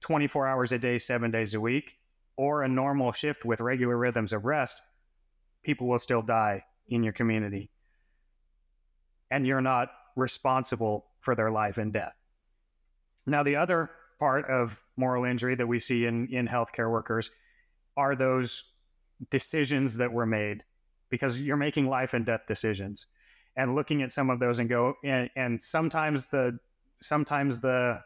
24 0.00 0.46
hours 0.46 0.72
a 0.72 0.78
day, 0.78 0.98
seven 0.98 1.30
days 1.30 1.54
a 1.54 1.60
week, 1.60 1.96
or 2.36 2.62
a 2.62 2.68
normal 2.68 3.10
shift 3.12 3.44
with 3.44 3.60
regular 3.60 3.96
rhythms 3.96 4.32
of 4.32 4.44
rest, 4.44 4.80
people 5.64 5.88
will 5.88 5.98
still 5.98 6.22
die 6.22 6.64
in 6.86 7.02
your 7.02 7.12
community. 7.12 7.70
And 9.30 9.46
you're 9.46 9.60
not 9.60 9.90
responsible 10.16 11.06
for 11.20 11.34
their 11.34 11.50
life 11.50 11.78
and 11.78 11.92
death. 11.92 12.14
Now, 13.26 13.42
the 13.42 13.56
other 13.56 13.90
part 14.18 14.46
of 14.46 14.82
moral 14.96 15.24
injury 15.24 15.54
that 15.54 15.66
we 15.66 15.78
see 15.78 16.06
in, 16.06 16.28
in 16.28 16.46
healthcare 16.48 16.90
workers 16.90 17.30
are 17.96 18.14
those 18.14 18.64
decisions 19.30 19.96
that 19.96 20.12
were 20.12 20.26
made 20.26 20.64
because 21.10 21.40
you're 21.40 21.56
making 21.56 21.88
life 21.88 22.14
and 22.14 22.24
death 22.24 22.42
decisions 22.46 23.06
and 23.56 23.74
looking 23.74 24.02
at 24.02 24.12
some 24.12 24.30
of 24.30 24.38
those 24.38 24.58
and 24.58 24.68
go 24.68 24.94
and, 25.04 25.28
and 25.36 25.60
sometimes 25.60 26.26
the 26.26 26.56
sometimes 27.00 27.60
the 27.60 28.00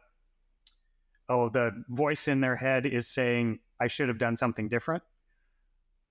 oh 1.29 1.49
the 1.49 1.85
voice 1.89 2.29
in 2.29 2.41
their 2.41 2.57
head 2.57 2.87
is 2.87 3.07
saying 3.07 3.59
i 3.81 3.87
should 3.87 4.09
have 4.09 4.19
done 4.19 4.37
something 4.37 4.69
different 4.69 5.03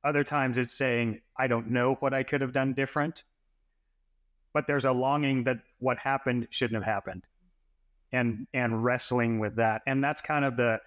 other 0.03 0.23
times 0.23 0.57
it's 0.57 0.73
saying 0.73 1.19
i 1.37 1.47
don't 1.47 1.69
know 1.69 1.95
what 1.95 2.13
i 2.13 2.23
could 2.23 2.41
have 2.41 2.53
done 2.53 2.73
different 2.73 3.23
but 4.53 4.67
there's 4.67 4.85
a 4.85 4.91
longing 4.91 5.43
that 5.43 5.57
what 5.81 5.97
happened 5.97 6.47
shouldn't 6.49 6.83
have 6.83 6.93
happened. 6.93 7.27
And 8.13 8.47
and 8.53 8.83
wrestling 8.83 9.39
with 9.39 9.55
that. 9.55 9.81
And 9.85 10.03
that's 10.03 10.21
kind 10.21 10.45
of 10.45 10.57
the 10.57 10.81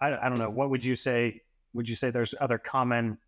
I, 0.00 0.16
I 0.16 0.28
don't 0.28 0.38
know 0.38 0.50
what 0.50 0.70
would 0.70 0.84
you 0.84 0.96
say 0.96 1.42
would 1.74 1.88
you 1.88 1.96
say 1.96 2.10
there's 2.10 2.34
other 2.40 2.58
common 2.58 3.18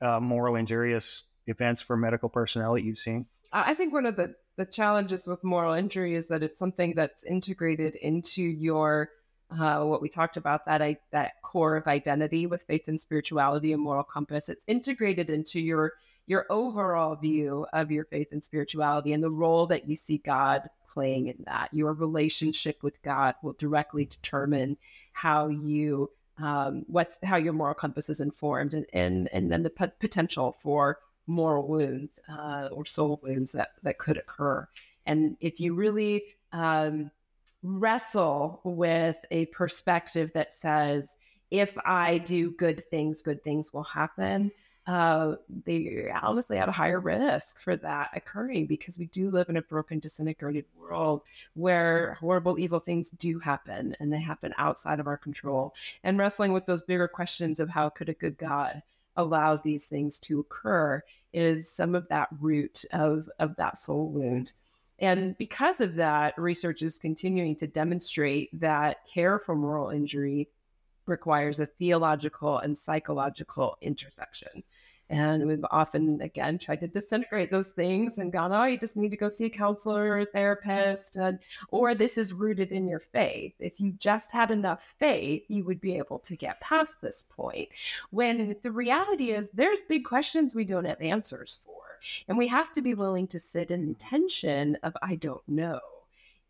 uh, 0.00 0.20
moral 0.20 0.56
injurious 0.56 1.24
events 1.46 1.80
for 1.80 1.96
medical 1.96 2.28
personnel 2.28 2.74
that 2.74 2.84
you've 2.84 2.98
seen? 2.98 3.26
I 3.52 3.74
think 3.74 3.92
one 3.92 4.06
of 4.06 4.16
the 4.16 4.34
the 4.56 4.66
challenges 4.66 5.26
with 5.26 5.42
moral 5.42 5.74
injury 5.74 6.14
is 6.14 6.28
that 6.28 6.42
it's 6.42 6.58
something 6.58 6.94
that's 6.94 7.24
integrated 7.24 7.94
into 7.96 8.42
your 8.42 9.10
uh, 9.50 9.82
what 9.82 10.02
we 10.02 10.08
talked 10.08 10.36
about 10.36 10.66
that 10.66 10.80
I, 10.80 10.98
that 11.10 11.42
core 11.42 11.76
of 11.76 11.86
identity 11.86 12.46
with 12.46 12.62
faith 12.62 12.86
and 12.86 13.00
spirituality 13.00 13.72
and 13.72 13.82
moral 13.82 14.04
compass. 14.04 14.48
It's 14.48 14.64
integrated 14.68 15.30
into 15.30 15.60
your 15.60 15.94
your 16.30 16.46
overall 16.48 17.16
view 17.16 17.66
of 17.72 17.90
your 17.90 18.04
faith 18.04 18.28
and 18.30 18.42
spirituality 18.44 19.12
and 19.12 19.20
the 19.20 19.28
role 19.28 19.66
that 19.66 19.88
you 19.88 19.96
see 19.96 20.18
God 20.18 20.70
playing 20.94 21.26
in 21.26 21.42
that. 21.46 21.70
Your 21.72 21.92
relationship 21.92 22.84
with 22.84 23.02
God 23.02 23.34
will 23.42 23.54
directly 23.54 24.04
determine 24.04 24.76
how 25.12 25.48
you 25.48 26.08
um, 26.38 26.84
what's 26.86 27.18
how 27.24 27.34
your 27.34 27.52
moral 27.52 27.74
compass 27.74 28.08
is 28.08 28.20
informed 28.20 28.74
and 28.74 28.86
and, 28.92 29.28
and 29.32 29.50
then 29.50 29.64
the 29.64 29.70
p- 29.70 29.86
potential 29.98 30.52
for 30.52 31.00
moral 31.26 31.66
wounds 31.66 32.20
uh, 32.28 32.68
or 32.70 32.86
soul 32.86 33.18
wounds 33.24 33.50
that 33.50 33.70
that 33.82 33.98
could 33.98 34.16
occur. 34.16 34.68
And 35.04 35.36
if 35.40 35.58
you 35.58 35.74
really 35.74 36.22
um, 36.52 37.10
wrestle 37.64 38.60
with 38.62 39.16
a 39.32 39.46
perspective 39.46 40.30
that 40.34 40.52
says, 40.52 41.16
if 41.50 41.76
I 41.84 42.18
do 42.18 42.52
good 42.52 42.84
things, 42.84 43.20
good 43.20 43.42
things 43.42 43.72
will 43.72 43.82
happen, 43.82 44.52
uh, 44.86 45.36
they 45.64 46.10
honestly 46.22 46.56
have 46.56 46.68
a 46.68 46.72
higher 46.72 47.00
risk 47.00 47.60
for 47.60 47.76
that 47.76 48.10
occurring 48.14 48.66
because 48.66 48.98
we 48.98 49.06
do 49.06 49.30
live 49.30 49.48
in 49.48 49.56
a 49.56 49.62
broken, 49.62 49.98
disintegrated 49.98 50.64
world 50.76 51.22
where 51.54 52.14
horrible, 52.14 52.58
evil 52.58 52.80
things 52.80 53.10
do 53.10 53.38
happen 53.38 53.94
and 54.00 54.12
they 54.12 54.20
happen 54.20 54.54
outside 54.58 54.98
of 54.98 55.06
our 55.06 55.18
control. 55.18 55.74
And 56.02 56.18
wrestling 56.18 56.52
with 56.52 56.66
those 56.66 56.82
bigger 56.82 57.08
questions 57.08 57.60
of 57.60 57.68
how 57.68 57.88
could 57.90 58.08
a 58.08 58.14
good 58.14 58.38
God 58.38 58.82
allow 59.16 59.56
these 59.56 59.86
things 59.86 60.18
to 60.20 60.40
occur 60.40 61.02
is 61.32 61.70
some 61.70 61.94
of 61.94 62.08
that 62.08 62.28
root 62.40 62.84
of, 62.92 63.28
of 63.38 63.56
that 63.56 63.76
soul 63.76 64.08
wound. 64.08 64.52
And 64.98 65.36
because 65.38 65.80
of 65.80 65.94
that, 65.96 66.36
research 66.36 66.82
is 66.82 66.98
continuing 66.98 67.56
to 67.56 67.66
demonstrate 67.66 68.58
that 68.60 69.06
care 69.06 69.38
for 69.38 69.54
moral 69.54 69.90
injury 69.90 70.48
requires 71.10 71.60
a 71.60 71.66
theological 71.66 72.58
and 72.58 72.78
psychological 72.78 73.76
intersection. 73.82 74.62
And 75.10 75.48
we've 75.48 75.64
often, 75.72 76.20
again, 76.20 76.56
tried 76.56 76.78
to 76.80 76.86
disintegrate 76.86 77.50
those 77.50 77.72
things 77.72 78.18
and 78.18 78.32
gone, 78.32 78.52
oh, 78.52 78.62
you 78.62 78.78
just 78.78 78.96
need 78.96 79.10
to 79.10 79.16
go 79.16 79.28
see 79.28 79.46
a 79.46 79.50
counselor 79.50 80.04
or 80.04 80.20
a 80.20 80.24
therapist. 80.24 81.16
And, 81.16 81.40
or 81.70 81.96
this 81.96 82.16
is 82.16 82.32
rooted 82.32 82.70
in 82.70 82.86
your 82.86 83.00
faith. 83.00 83.54
If 83.58 83.80
you 83.80 83.90
just 83.98 84.30
had 84.30 84.52
enough 84.52 84.94
faith, 85.00 85.42
you 85.48 85.64
would 85.64 85.80
be 85.80 85.96
able 85.96 86.20
to 86.20 86.36
get 86.36 86.60
past 86.60 87.00
this 87.00 87.24
point. 87.28 87.70
When 88.10 88.54
the 88.62 88.70
reality 88.70 89.32
is, 89.32 89.50
there's 89.50 89.82
big 89.82 90.04
questions 90.04 90.54
we 90.54 90.64
don't 90.64 90.84
have 90.84 91.00
answers 91.00 91.58
for. 91.66 91.72
And 92.28 92.38
we 92.38 92.46
have 92.46 92.70
to 92.72 92.80
be 92.80 92.94
willing 92.94 93.26
to 93.28 93.38
sit 93.40 93.72
in 93.72 93.96
tension 93.96 94.78
of, 94.84 94.96
I 95.02 95.16
don't 95.16 95.46
know. 95.48 95.80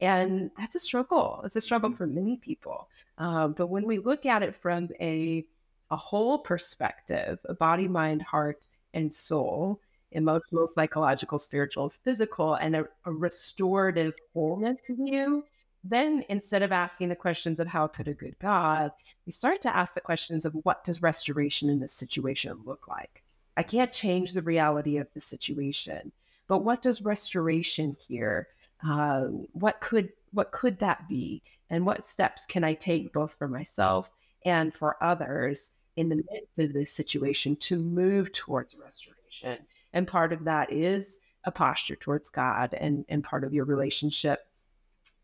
And 0.00 0.50
that's 0.58 0.74
a 0.74 0.80
struggle. 0.80 1.42
It's 1.44 1.56
a 1.56 1.60
struggle 1.60 1.92
for 1.92 2.06
many 2.06 2.36
people. 2.36 2.88
Um, 3.18 3.52
but 3.52 3.66
when 3.66 3.86
we 3.86 3.98
look 3.98 4.24
at 4.24 4.42
it 4.42 4.54
from 4.54 4.88
a, 5.00 5.44
a 5.90 5.96
whole 5.96 6.38
perspective, 6.38 7.38
a 7.44 7.54
body, 7.54 7.86
mind, 7.86 8.22
heart, 8.22 8.66
and 8.94 9.12
soul, 9.12 9.80
emotional, 10.12 10.66
psychological, 10.66 11.38
spiritual, 11.38 11.90
physical, 11.90 12.54
and 12.54 12.76
a, 12.76 12.88
a 13.04 13.12
restorative 13.12 14.14
wholeness 14.32 14.80
view, 14.88 15.44
then 15.84 16.24
instead 16.28 16.62
of 16.62 16.72
asking 16.72 17.08
the 17.08 17.16
questions 17.16 17.60
of 17.60 17.66
how 17.68 17.86
could 17.86 18.08
a 18.08 18.14
good 18.14 18.38
God, 18.38 18.92
we 19.26 19.32
start 19.32 19.60
to 19.62 19.74
ask 19.74 19.94
the 19.94 20.00
questions 20.00 20.44
of 20.44 20.54
what 20.62 20.84
does 20.84 21.02
restoration 21.02 21.70
in 21.70 21.80
this 21.80 21.92
situation 21.92 22.58
look 22.64 22.88
like? 22.88 23.22
I 23.56 23.62
can't 23.62 23.92
change 23.92 24.32
the 24.32 24.42
reality 24.42 24.96
of 24.98 25.08
the 25.14 25.20
situation, 25.20 26.12
but 26.48 26.64
what 26.64 26.82
does 26.82 27.02
restoration 27.02 27.96
here? 28.06 28.48
Uh, 28.86 29.22
what 29.52 29.80
could 29.80 30.10
what 30.32 30.52
could 30.52 30.78
that 30.78 31.08
be? 31.08 31.42
And 31.70 31.86
what 31.86 32.04
steps 32.04 32.46
can 32.46 32.64
I 32.64 32.74
take 32.74 33.12
both 33.12 33.34
for 33.34 33.48
myself 33.48 34.10
and 34.44 34.72
for 34.74 35.02
others 35.02 35.72
in 35.96 36.08
the 36.08 36.16
midst 36.16 36.58
of 36.58 36.72
this 36.72 36.92
situation 36.92 37.56
to 37.56 37.78
move 37.78 38.32
towards 38.32 38.76
restoration? 38.76 39.58
And 39.92 40.06
part 40.06 40.32
of 40.32 40.44
that 40.44 40.72
is 40.72 41.18
a 41.44 41.50
posture 41.50 41.96
towards 41.96 42.30
God 42.30 42.74
and, 42.74 43.04
and 43.08 43.24
part 43.24 43.44
of 43.44 43.52
your 43.52 43.64
relationship 43.64 44.46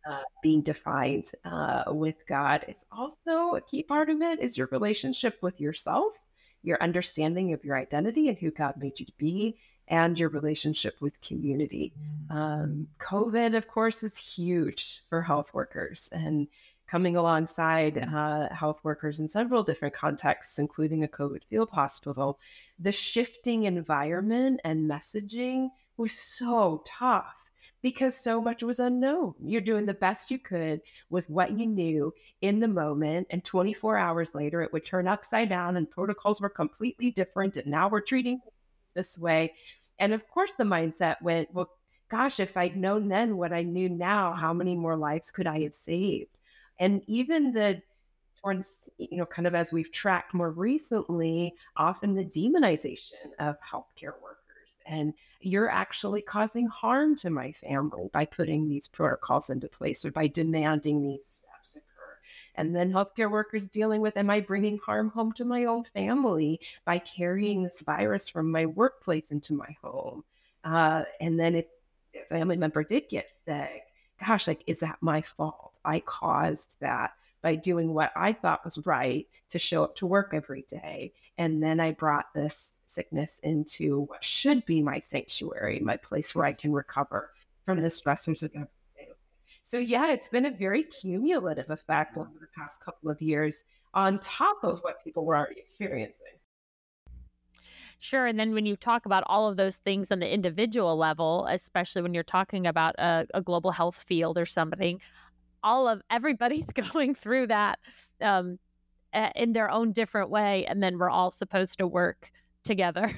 uh, 0.08 0.22
being 0.42 0.62
defined 0.62 1.32
uh, 1.44 1.84
with 1.88 2.26
God. 2.28 2.64
It's 2.68 2.86
also 2.92 3.54
a 3.54 3.60
key 3.60 3.82
part 3.82 4.08
of 4.08 4.22
it 4.22 4.40
is 4.40 4.56
your 4.56 4.68
relationship 4.70 5.38
with 5.42 5.60
yourself, 5.60 6.18
your 6.62 6.80
understanding 6.82 7.52
of 7.52 7.64
your 7.64 7.76
identity 7.76 8.28
and 8.28 8.38
who 8.38 8.50
God 8.50 8.74
made 8.76 8.98
you 9.00 9.06
to 9.06 9.12
be, 9.18 9.58
and 9.88 10.18
your 10.18 10.28
relationship 10.28 11.00
with 11.00 11.20
community. 11.20 11.92
Um, 12.30 12.88
COVID, 12.98 13.56
of 13.56 13.68
course, 13.68 14.02
is 14.02 14.16
huge 14.16 15.02
for 15.08 15.22
health 15.22 15.54
workers 15.54 16.08
and 16.12 16.48
coming 16.86 17.16
alongside 17.16 17.98
uh, 17.98 18.48
health 18.54 18.80
workers 18.84 19.18
in 19.18 19.28
several 19.28 19.62
different 19.62 19.94
contexts, 19.94 20.58
including 20.58 21.02
a 21.02 21.08
COVID 21.08 21.42
field 21.48 21.70
hospital. 21.70 22.38
The 22.78 22.92
shifting 22.92 23.64
environment 23.64 24.60
and 24.64 24.88
messaging 24.88 25.70
was 25.96 26.12
so 26.12 26.82
tough 26.86 27.50
because 27.82 28.16
so 28.16 28.40
much 28.40 28.62
was 28.62 28.80
unknown. 28.80 29.34
You're 29.42 29.60
doing 29.60 29.86
the 29.86 29.94
best 29.94 30.30
you 30.30 30.38
could 30.38 30.80
with 31.10 31.28
what 31.30 31.52
you 31.52 31.66
knew 31.66 32.12
in 32.40 32.60
the 32.60 32.68
moment. 32.68 33.28
And 33.30 33.44
24 33.44 33.96
hours 33.96 34.34
later, 34.34 34.62
it 34.62 34.72
would 34.72 34.84
turn 34.84 35.06
upside 35.06 35.48
down 35.48 35.76
and 35.76 35.90
protocols 35.90 36.40
were 36.40 36.48
completely 36.48 37.10
different. 37.10 37.56
And 37.56 37.66
now 37.66 37.88
we're 37.88 38.00
treating 38.00 38.40
this 38.96 39.16
way. 39.16 39.54
And 40.00 40.12
of 40.12 40.28
course, 40.28 40.54
the 40.54 40.64
mindset 40.64 41.22
went, 41.22 41.54
well, 41.54 41.70
gosh, 42.08 42.40
if 42.40 42.56
I'd 42.56 42.76
known 42.76 43.08
then 43.08 43.36
what 43.36 43.52
I 43.52 43.62
knew 43.62 43.88
now, 43.88 44.32
how 44.32 44.52
many 44.52 44.74
more 44.74 44.96
lives 44.96 45.30
could 45.30 45.46
I 45.46 45.60
have 45.60 45.74
saved? 45.74 46.40
And 46.80 47.02
even 47.06 47.52
the 47.52 47.80
towards, 48.42 48.88
you 48.98 49.16
know, 49.16 49.26
kind 49.26 49.46
of 49.46 49.54
as 49.54 49.72
we've 49.72 49.90
tracked 49.90 50.34
more 50.34 50.50
recently, 50.50 51.54
often 51.76 52.14
the 52.14 52.24
demonization 52.24 53.12
of 53.38 53.56
healthcare 53.60 54.14
workers. 54.22 54.78
And 54.86 55.14
you're 55.40 55.70
actually 55.70 56.22
causing 56.22 56.66
harm 56.66 57.16
to 57.16 57.30
my 57.30 57.52
family 57.52 58.08
by 58.12 58.24
putting 58.24 58.68
these 58.68 58.88
protocols 58.88 59.50
into 59.50 59.68
place 59.68 60.04
or 60.04 60.12
by 60.12 60.28
demanding 60.28 61.02
these. 61.02 61.44
And 62.54 62.74
then 62.74 62.92
healthcare 62.92 63.30
workers 63.30 63.68
dealing 63.68 64.00
with, 64.00 64.16
am 64.16 64.30
I 64.30 64.40
bringing 64.40 64.78
harm 64.78 65.10
home 65.10 65.32
to 65.32 65.44
my 65.44 65.64
own 65.64 65.84
family 65.84 66.60
by 66.84 66.98
carrying 66.98 67.62
this 67.62 67.80
virus 67.80 68.28
from 68.28 68.50
my 68.50 68.66
workplace 68.66 69.30
into 69.30 69.54
my 69.54 69.76
home? 69.82 70.24
Uh, 70.64 71.04
and 71.20 71.38
then 71.38 71.54
if 71.54 71.66
a 72.14 72.24
family 72.26 72.56
member 72.56 72.82
did 72.82 73.08
get 73.08 73.30
sick, 73.30 73.84
gosh, 74.24 74.48
like, 74.48 74.62
is 74.66 74.80
that 74.80 74.98
my 75.00 75.20
fault? 75.20 75.78
I 75.84 76.00
caused 76.00 76.76
that 76.80 77.12
by 77.42 77.54
doing 77.54 77.94
what 77.94 78.12
I 78.16 78.32
thought 78.32 78.64
was 78.64 78.84
right 78.86 79.26
to 79.50 79.58
show 79.58 79.84
up 79.84 79.94
to 79.96 80.06
work 80.06 80.30
every 80.32 80.62
day. 80.62 81.12
And 81.38 81.62
then 81.62 81.78
I 81.78 81.92
brought 81.92 82.34
this 82.34 82.78
sickness 82.86 83.38
into 83.40 84.00
what 84.02 84.24
should 84.24 84.64
be 84.66 84.82
my 84.82 84.98
sanctuary, 84.98 85.78
my 85.80 85.96
place 85.96 86.34
where 86.34 86.46
I 86.46 86.52
can 86.52 86.72
recover 86.72 87.30
from 87.64 87.80
the 87.80 87.88
stressors 87.88 88.42
of. 88.42 88.68
So, 89.66 89.80
yeah, 89.80 90.12
it's 90.12 90.28
been 90.28 90.46
a 90.46 90.52
very 90.52 90.84
cumulative 90.84 91.70
effect 91.70 92.16
over 92.16 92.30
the 92.40 92.46
past 92.56 92.80
couple 92.80 93.10
of 93.10 93.20
years 93.20 93.64
on 93.94 94.20
top 94.20 94.58
of 94.62 94.78
what 94.82 95.02
people 95.02 95.26
were 95.26 95.36
already 95.36 95.58
experiencing. 95.58 96.34
Sure. 97.98 98.26
And 98.26 98.38
then 98.38 98.54
when 98.54 98.64
you 98.64 98.76
talk 98.76 99.06
about 99.06 99.24
all 99.26 99.48
of 99.48 99.56
those 99.56 99.78
things 99.78 100.12
on 100.12 100.20
the 100.20 100.32
individual 100.32 100.96
level, 100.96 101.48
especially 101.50 102.02
when 102.02 102.14
you're 102.14 102.22
talking 102.22 102.64
about 102.64 102.94
a, 102.98 103.26
a 103.34 103.42
global 103.42 103.72
health 103.72 103.96
field 103.96 104.38
or 104.38 104.46
something, 104.46 105.00
all 105.64 105.88
of 105.88 106.00
everybody's 106.10 106.70
going 106.92 107.16
through 107.16 107.48
that 107.48 107.80
um, 108.20 108.60
in 109.34 109.52
their 109.52 109.68
own 109.68 109.90
different 109.90 110.30
way. 110.30 110.64
And 110.66 110.80
then 110.80 110.96
we're 110.96 111.10
all 111.10 111.32
supposed 111.32 111.78
to 111.78 111.88
work 111.88 112.30
together 112.62 113.12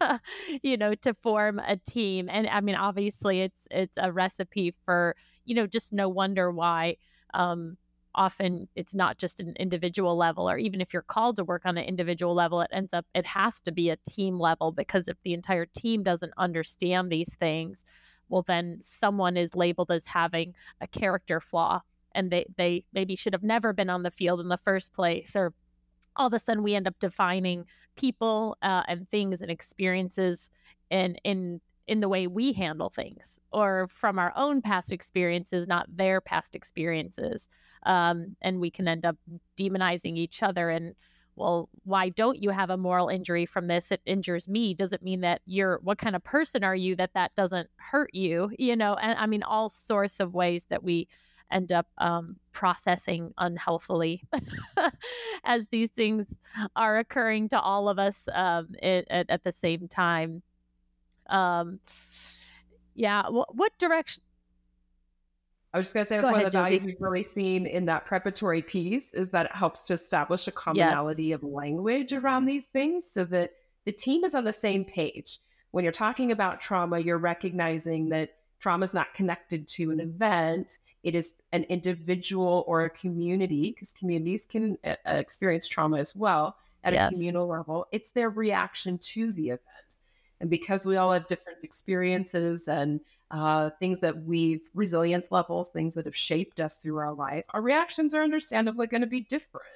you 0.62 0.76
know 0.76 0.94
to 0.94 1.12
form 1.12 1.58
a 1.66 1.76
team 1.76 2.28
and 2.30 2.46
i 2.46 2.60
mean 2.60 2.76
obviously 2.76 3.40
it's 3.40 3.66
it's 3.68 3.98
a 4.00 4.12
recipe 4.12 4.70
for 4.70 5.16
you 5.44 5.54
know 5.54 5.66
just 5.66 5.92
no 5.92 6.08
wonder 6.08 6.50
why 6.50 6.96
um 7.34 7.76
often 8.14 8.68
it's 8.76 8.94
not 8.94 9.16
just 9.18 9.40
an 9.40 9.54
individual 9.58 10.16
level 10.16 10.48
or 10.48 10.58
even 10.58 10.80
if 10.80 10.92
you're 10.92 11.02
called 11.02 11.36
to 11.36 11.44
work 11.44 11.62
on 11.64 11.78
an 11.78 11.84
individual 11.84 12.34
level 12.34 12.60
it 12.60 12.70
ends 12.72 12.92
up 12.92 13.06
it 13.14 13.24
has 13.24 13.60
to 13.60 13.72
be 13.72 13.88
a 13.88 13.96
team 14.08 14.38
level 14.38 14.70
because 14.70 15.08
if 15.08 15.16
the 15.22 15.32
entire 15.32 15.66
team 15.66 16.02
doesn't 16.02 16.32
understand 16.36 17.10
these 17.10 17.34
things 17.36 17.84
well 18.28 18.42
then 18.42 18.78
someone 18.80 19.36
is 19.36 19.56
labeled 19.56 19.90
as 19.90 20.06
having 20.06 20.54
a 20.80 20.86
character 20.86 21.40
flaw 21.40 21.80
and 22.14 22.30
they 22.30 22.44
they 22.56 22.84
maybe 22.92 23.16
should 23.16 23.32
have 23.32 23.42
never 23.42 23.72
been 23.72 23.88
on 23.90 24.02
the 24.02 24.10
field 24.10 24.40
in 24.40 24.48
the 24.48 24.58
first 24.58 24.92
place 24.92 25.34
or 25.34 25.54
all 26.16 26.26
of 26.26 26.34
a 26.34 26.38
sudden 26.38 26.62
we 26.62 26.74
end 26.74 26.86
up 26.86 26.98
defining 26.98 27.64
people 27.96 28.56
uh, 28.62 28.82
and 28.86 29.08
things 29.08 29.40
and 29.40 29.50
experiences 29.50 30.50
in 30.90 31.16
in 31.24 31.60
in 31.86 32.00
the 32.00 32.08
way 32.08 32.26
we 32.26 32.52
handle 32.52 32.90
things 32.90 33.38
or 33.52 33.88
from 33.88 34.18
our 34.18 34.32
own 34.36 34.62
past 34.62 34.92
experiences 34.92 35.66
not 35.66 35.86
their 35.94 36.20
past 36.20 36.54
experiences 36.54 37.48
um, 37.84 38.36
and 38.40 38.60
we 38.60 38.70
can 38.70 38.86
end 38.86 39.04
up 39.04 39.16
demonizing 39.58 40.16
each 40.16 40.42
other 40.42 40.70
and 40.70 40.94
well 41.34 41.68
why 41.84 42.08
don't 42.08 42.42
you 42.42 42.50
have 42.50 42.70
a 42.70 42.76
moral 42.76 43.08
injury 43.08 43.46
from 43.46 43.66
this? 43.66 43.90
It 43.90 44.02
injures 44.04 44.46
me. 44.48 44.74
Does 44.74 44.92
it 44.92 45.02
mean 45.02 45.22
that 45.22 45.40
you're 45.46 45.80
what 45.82 45.98
kind 45.98 46.14
of 46.14 46.22
person 46.22 46.62
are 46.62 46.76
you 46.76 46.94
that 46.96 47.14
that 47.14 47.34
doesn't 47.34 47.68
hurt 47.76 48.10
you? 48.12 48.50
You 48.58 48.76
know 48.76 48.94
and 48.94 49.18
i 49.18 49.26
mean 49.26 49.42
all 49.42 49.68
sorts 49.68 50.20
of 50.20 50.34
ways 50.34 50.66
that 50.66 50.82
we 50.82 51.08
end 51.50 51.70
up 51.70 51.86
um, 51.98 52.36
processing 52.52 53.32
unhealthily 53.38 54.24
as 55.44 55.68
these 55.68 55.90
things 55.90 56.38
are 56.74 56.98
occurring 56.98 57.48
to 57.50 57.60
all 57.60 57.88
of 57.88 57.98
us 57.98 58.26
um, 58.32 58.68
it, 58.82 59.06
at, 59.10 59.28
at, 59.28 59.44
the 59.44 59.52
same 59.52 59.86
time. 59.86 60.42
Um, 61.32 61.80
yeah, 62.94 63.28
what, 63.28 63.54
what 63.54 63.76
direction? 63.78 64.22
I 65.74 65.78
was 65.78 65.86
just 65.86 65.94
going 65.94 66.04
to 66.04 66.08
say 66.08 66.16
that's 66.16 66.26
Go 66.26 66.32
one 66.32 66.40
ahead, 66.40 66.46
of 66.48 66.52
the 66.52 66.58
values 66.58 66.80
Josie. 66.80 66.92
we've 66.92 67.00
really 67.00 67.22
seen 67.22 67.66
in 67.66 67.86
that 67.86 68.04
preparatory 68.04 68.60
piece 68.60 69.14
is 69.14 69.30
that 69.30 69.46
it 69.46 69.54
helps 69.54 69.86
to 69.86 69.94
establish 69.94 70.46
a 70.46 70.52
commonality 70.52 71.24
yes. 71.24 71.36
of 71.36 71.44
language 71.44 72.12
around 72.12 72.44
these 72.44 72.66
things 72.66 73.10
so 73.10 73.24
that 73.24 73.52
the 73.86 73.92
team 73.92 74.22
is 74.24 74.34
on 74.34 74.44
the 74.44 74.52
same 74.52 74.84
page. 74.84 75.40
When 75.70 75.82
you're 75.82 75.92
talking 75.92 76.30
about 76.30 76.60
trauma, 76.60 76.98
you're 76.98 77.16
recognizing 77.16 78.10
that 78.10 78.34
trauma 78.62 78.84
is 78.84 78.94
not 78.94 79.12
connected 79.14 79.66
to 79.66 79.90
an 79.90 80.00
event 80.00 80.78
it 81.02 81.16
is 81.16 81.42
an 81.50 81.64
individual 81.64 82.64
or 82.68 82.84
a 82.84 82.90
community 82.90 83.72
because 83.72 83.92
communities 83.92 84.46
can 84.46 84.78
uh, 84.84 84.94
experience 85.04 85.66
trauma 85.66 85.98
as 85.98 86.14
well 86.14 86.56
at 86.84 86.92
yes. 86.92 87.10
a 87.10 87.12
communal 87.12 87.46
level 87.48 87.86
it's 87.90 88.12
their 88.12 88.30
reaction 88.30 88.96
to 88.98 89.32
the 89.32 89.48
event 89.48 89.60
and 90.42 90.50
because 90.50 90.84
we 90.84 90.96
all 90.96 91.12
have 91.12 91.26
different 91.26 91.58
experiences 91.62 92.68
and 92.68 93.00
uh, 93.30 93.70
things 93.80 94.00
that 94.00 94.24
we've 94.24 94.68
resilience 94.74 95.32
levels 95.32 95.70
things 95.70 95.94
that 95.94 96.04
have 96.04 96.16
shaped 96.16 96.60
us 96.60 96.76
through 96.76 96.98
our 96.98 97.14
life 97.14 97.46
our 97.54 97.62
reactions 97.62 98.14
are 98.14 98.22
understandably 98.22 98.86
going 98.86 99.00
to 99.00 99.06
be 99.06 99.22
different 99.22 99.66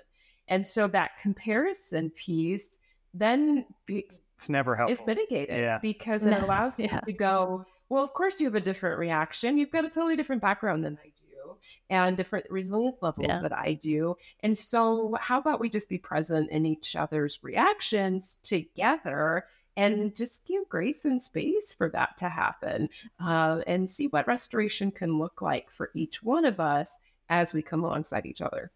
and 0.48 0.66
so 0.66 0.86
that 0.86 1.16
comparison 1.16 2.10
piece 2.10 2.78
then 3.18 3.64
it's 3.88 4.48
never 4.48 4.74
helpful. 4.76 4.92
It's 4.92 5.06
mitigated 5.06 5.58
yeah. 5.58 5.78
because 5.80 6.26
it 6.26 6.42
allows 6.42 6.78
yeah. 6.78 6.96
you 6.96 7.00
to 7.06 7.12
go, 7.12 7.64
well, 7.88 8.04
of 8.04 8.12
course 8.12 8.40
you 8.40 8.46
have 8.46 8.54
a 8.54 8.60
different 8.60 8.98
reaction. 8.98 9.56
You've 9.56 9.70
got 9.70 9.84
a 9.84 9.88
totally 9.88 10.16
different 10.16 10.42
background 10.42 10.84
than 10.84 10.98
I 11.02 11.08
do 11.08 11.56
and 11.88 12.16
different 12.16 12.46
resilience 12.50 12.98
levels 13.00 13.26
yeah. 13.28 13.40
that 13.40 13.52
I 13.52 13.72
do. 13.74 14.16
And 14.40 14.56
so, 14.56 15.16
how 15.20 15.38
about 15.38 15.60
we 15.60 15.68
just 15.68 15.88
be 15.88 15.98
present 15.98 16.50
in 16.50 16.66
each 16.66 16.96
other's 16.96 17.38
reactions 17.42 18.36
together 18.42 19.46
and 19.76 20.14
just 20.14 20.46
give 20.46 20.68
grace 20.68 21.04
and 21.04 21.20
space 21.20 21.72
for 21.72 21.90
that 21.90 22.16
to 22.18 22.28
happen 22.28 22.88
uh, 23.20 23.60
and 23.66 23.88
see 23.88 24.06
what 24.08 24.26
restoration 24.26 24.90
can 24.90 25.18
look 25.18 25.42
like 25.42 25.70
for 25.70 25.90
each 25.94 26.22
one 26.22 26.44
of 26.44 26.60
us 26.60 26.98
as 27.28 27.52
we 27.52 27.62
come 27.62 27.84
alongside 27.84 28.26
each 28.26 28.40
other. 28.40 28.70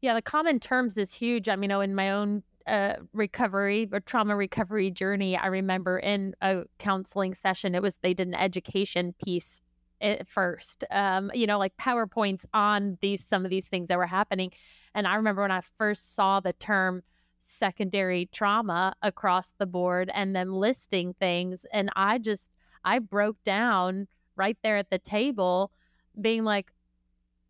Yeah, 0.00 0.14
the 0.14 0.22
common 0.22 0.60
terms 0.60 0.96
is 0.96 1.12
huge. 1.12 1.48
I 1.48 1.56
mean, 1.56 1.64
you 1.64 1.68
know, 1.68 1.80
in 1.80 1.94
my 1.94 2.10
own 2.12 2.42
uh, 2.66 2.94
recovery 3.12 3.88
or 3.92 4.00
trauma 4.00 4.36
recovery 4.36 4.90
journey, 4.90 5.36
I 5.36 5.46
remember 5.46 5.98
in 5.98 6.34
a 6.40 6.64
counseling 6.78 7.34
session, 7.34 7.74
it 7.74 7.82
was 7.82 7.98
they 7.98 8.14
did 8.14 8.28
an 8.28 8.34
education 8.34 9.14
piece 9.24 9.62
at 10.00 10.28
first, 10.28 10.84
um, 10.90 11.30
you 11.34 11.46
know, 11.46 11.58
like 11.58 11.76
PowerPoints 11.76 12.44
on 12.54 12.98
these 13.00 13.24
some 13.24 13.44
of 13.44 13.50
these 13.50 13.66
things 13.66 13.88
that 13.88 13.98
were 13.98 14.06
happening. 14.06 14.52
And 14.94 15.06
I 15.06 15.16
remember 15.16 15.42
when 15.42 15.50
I 15.50 15.60
first 15.60 16.14
saw 16.14 16.40
the 16.40 16.52
term 16.52 17.02
secondary 17.38 18.26
trauma 18.32 18.94
across 19.02 19.52
the 19.52 19.66
board 19.66 20.10
and 20.14 20.34
them 20.34 20.52
listing 20.52 21.14
things, 21.14 21.66
and 21.72 21.90
I 21.96 22.18
just 22.18 22.50
I 22.84 22.98
broke 22.98 23.42
down 23.42 24.08
right 24.36 24.58
there 24.62 24.76
at 24.76 24.90
the 24.90 24.98
table, 24.98 25.70
being 26.20 26.44
like, 26.44 26.72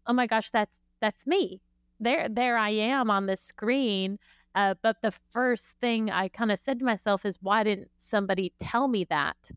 "Oh 0.06 0.12
my 0.12 0.26
gosh, 0.26 0.50
that's 0.50 0.80
that's 1.00 1.26
me." 1.26 1.60
There, 2.00 2.28
there 2.28 2.56
I 2.56 2.70
am 2.70 3.10
on 3.10 3.26
the 3.26 3.36
screen 3.36 4.18
uh, 4.58 4.74
but 4.82 5.02
the 5.02 5.12
first 5.12 5.76
thing 5.80 6.10
I 6.10 6.26
kind 6.28 6.50
of 6.50 6.58
said 6.58 6.80
to 6.80 6.84
myself 6.84 7.24
is, 7.24 7.38
why 7.40 7.62
didn't 7.62 7.90
somebody 7.96 8.52
tell 8.58 8.88
me 8.88 9.04
that? 9.04 9.52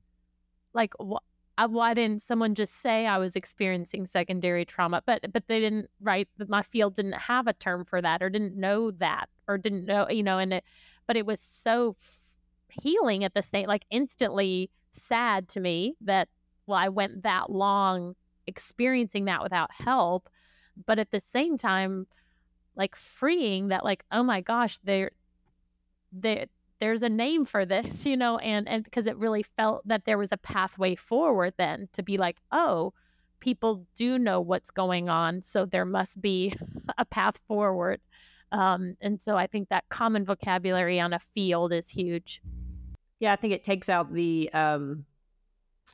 Like, 0.74 0.94
wh- 1.02 1.26
uh, 1.58 1.68
why 1.68 1.94
didn't 1.94 2.22
someone 2.22 2.56
just 2.56 2.76
say 2.76 3.06
I 3.06 3.18
was 3.18 3.36
experiencing 3.36 4.06
secondary 4.06 4.66
trauma? 4.66 5.02
But 5.06 5.32
but 5.32 5.48
they 5.48 5.60
didn't. 5.60 5.90
Right, 6.02 6.28
my 6.48 6.62
field 6.62 6.96
didn't 6.96 7.14
have 7.14 7.48
a 7.48 7.54
term 7.54 7.86
for 7.86 8.02
that, 8.02 8.22
or 8.22 8.30
didn't 8.30 8.56
know 8.56 8.92
that, 8.92 9.30
or 9.48 9.58
didn't 9.58 9.86
know, 9.86 10.10
you 10.10 10.24
know. 10.24 10.38
And 10.40 10.54
it, 10.54 10.64
but 11.08 11.18
it 11.18 11.26
was 11.26 11.40
so 11.40 11.96
f- 11.98 12.38
healing 12.70 13.24
at 13.24 13.34
the 13.34 13.42
same, 13.42 13.68
like 13.68 13.86
instantly 13.92 14.70
sad 14.92 15.48
to 15.50 15.60
me 15.60 15.96
that 16.02 16.30
well, 16.68 16.78
I 16.78 16.90
went 16.90 17.24
that 17.24 17.52
long 17.52 18.16
experiencing 18.48 19.26
that 19.26 19.44
without 19.44 19.72
help, 19.72 20.30
but 20.86 21.00
at 21.00 21.12
the 21.12 21.20
same 21.20 21.58
time 21.58 22.08
like 22.76 22.96
freeing 22.96 23.68
that 23.68 23.84
like 23.84 24.04
oh 24.12 24.24
my 24.24 24.42
gosh 24.42 24.78
there 24.80 25.12
there 26.12 26.46
there's 26.82 27.04
a 27.04 27.10
name 27.10 27.46
for 27.46 27.66
this 27.66 28.06
you 28.12 28.18
know 28.18 28.38
and 28.40 28.68
and 28.68 28.84
because 28.84 29.08
it 29.08 29.16
really 29.18 29.44
felt 29.44 29.88
that 29.88 30.04
there 30.06 30.18
was 30.18 30.32
a 30.34 30.38
pathway 30.38 30.96
forward 30.96 31.54
then 31.58 31.88
to 31.94 32.04
be 32.04 32.18
like 32.18 32.38
oh 32.52 32.94
people 33.40 33.88
do 33.96 34.20
know 34.20 34.42
what's 34.42 34.70
going 34.70 35.08
on 35.08 35.42
so 35.42 35.66
there 35.66 35.86
must 35.86 36.22
be 36.22 36.54
a 36.98 37.06
path 37.06 37.40
forward. 37.48 38.00
Um, 38.54 38.98
and 39.00 39.22
so 39.22 39.38
i 39.38 39.48
think 39.48 39.70
that 39.70 39.86
common 39.88 40.26
vocabulary 40.26 41.00
on 41.00 41.14
a 41.14 41.20
field 41.20 41.72
is 41.72 41.88
huge. 41.88 42.42
Yeah 43.22 43.32
i 43.32 43.38
think 43.38 43.54
it 43.54 43.64
takes 43.64 43.88
out 43.88 44.14
the 44.14 44.50
um, 44.54 45.06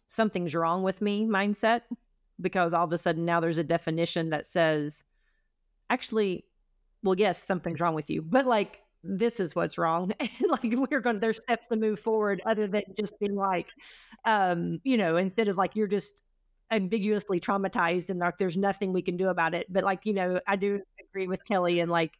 something's 0.07 0.55
wrong 0.55 0.81
with 0.81 0.99
me 0.99 1.27
mindset 1.27 1.81
because 2.41 2.73
all 2.73 2.85
of 2.85 2.91
a 2.91 2.97
sudden 2.97 3.25
now 3.25 3.39
there's 3.39 3.59
a 3.59 3.63
definition 3.63 4.31
that 4.31 4.47
says 4.47 5.03
actually 5.91 6.45
well, 7.03 7.17
yes, 7.17 7.43
something's 7.43 7.79
wrong 7.79 7.95
with 7.95 8.09
you, 8.09 8.21
but 8.21 8.45
like 8.45 8.81
this 9.07 9.39
is 9.39 9.55
what's 9.55 9.77
wrong. 9.77 10.11
like 10.49 10.73
we're 10.91 10.99
going, 10.99 11.19
there's 11.19 11.37
steps 11.37 11.67
to 11.67 11.77
move 11.77 11.99
forward 11.99 12.41
other 12.45 12.67
than 12.67 12.83
just 12.97 13.17
being 13.19 13.35
like, 13.35 13.71
um, 14.25 14.79
you 14.83 14.97
know, 14.97 15.17
instead 15.17 15.47
of 15.47 15.57
like 15.57 15.75
you're 15.75 15.87
just 15.87 16.21
ambiguously 16.69 17.39
traumatized 17.39 18.09
and 18.09 18.19
like 18.19 18.37
there's 18.37 18.57
nothing 18.57 18.91
we 18.91 19.01
can 19.01 19.17
do 19.17 19.29
about 19.29 19.53
it. 19.53 19.71
But 19.71 19.83
like, 19.83 20.05
you 20.05 20.13
know, 20.13 20.39
I 20.45 20.57
do 20.57 20.81
agree 20.99 21.27
with 21.27 21.45
Kelly 21.45 21.79
and 21.79 21.89
like, 21.89 22.17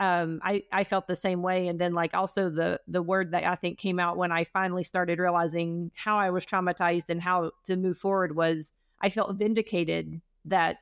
um, 0.00 0.40
I, 0.44 0.62
I 0.70 0.84
felt 0.84 1.08
the 1.08 1.16
same 1.16 1.42
way. 1.42 1.66
And 1.66 1.80
then 1.80 1.92
like 1.92 2.14
also 2.14 2.50
the, 2.50 2.80
the 2.86 3.02
word 3.02 3.32
that 3.32 3.44
I 3.44 3.56
think 3.56 3.78
came 3.78 3.98
out 3.98 4.16
when 4.16 4.30
I 4.30 4.44
finally 4.44 4.84
started 4.84 5.18
realizing 5.18 5.90
how 5.96 6.18
I 6.18 6.30
was 6.30 6.46
traumatized 6.46 7.10
and 7.10 7.20
how 7.20 7.50
to 7.64 7.76
move 7.76 7.98
forward 7.98 8.36
was 8.36 8.72
I 9.00 9.10
felt 9.10 9.34
vindicated 9.36 10.20
that 10.44 10.76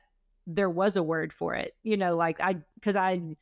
there 0.45 0.69
was 0.69 0.95
a 0.97 1.03
word 1.03 1.33
for 1.33 1.55
it, 1.55 1.73
you 1.83 1.97
know, 1.97 2.15
like 2.15 2.39
I, 2.39 2.57
cause 2.81 2.95
I'd 2.95 3.35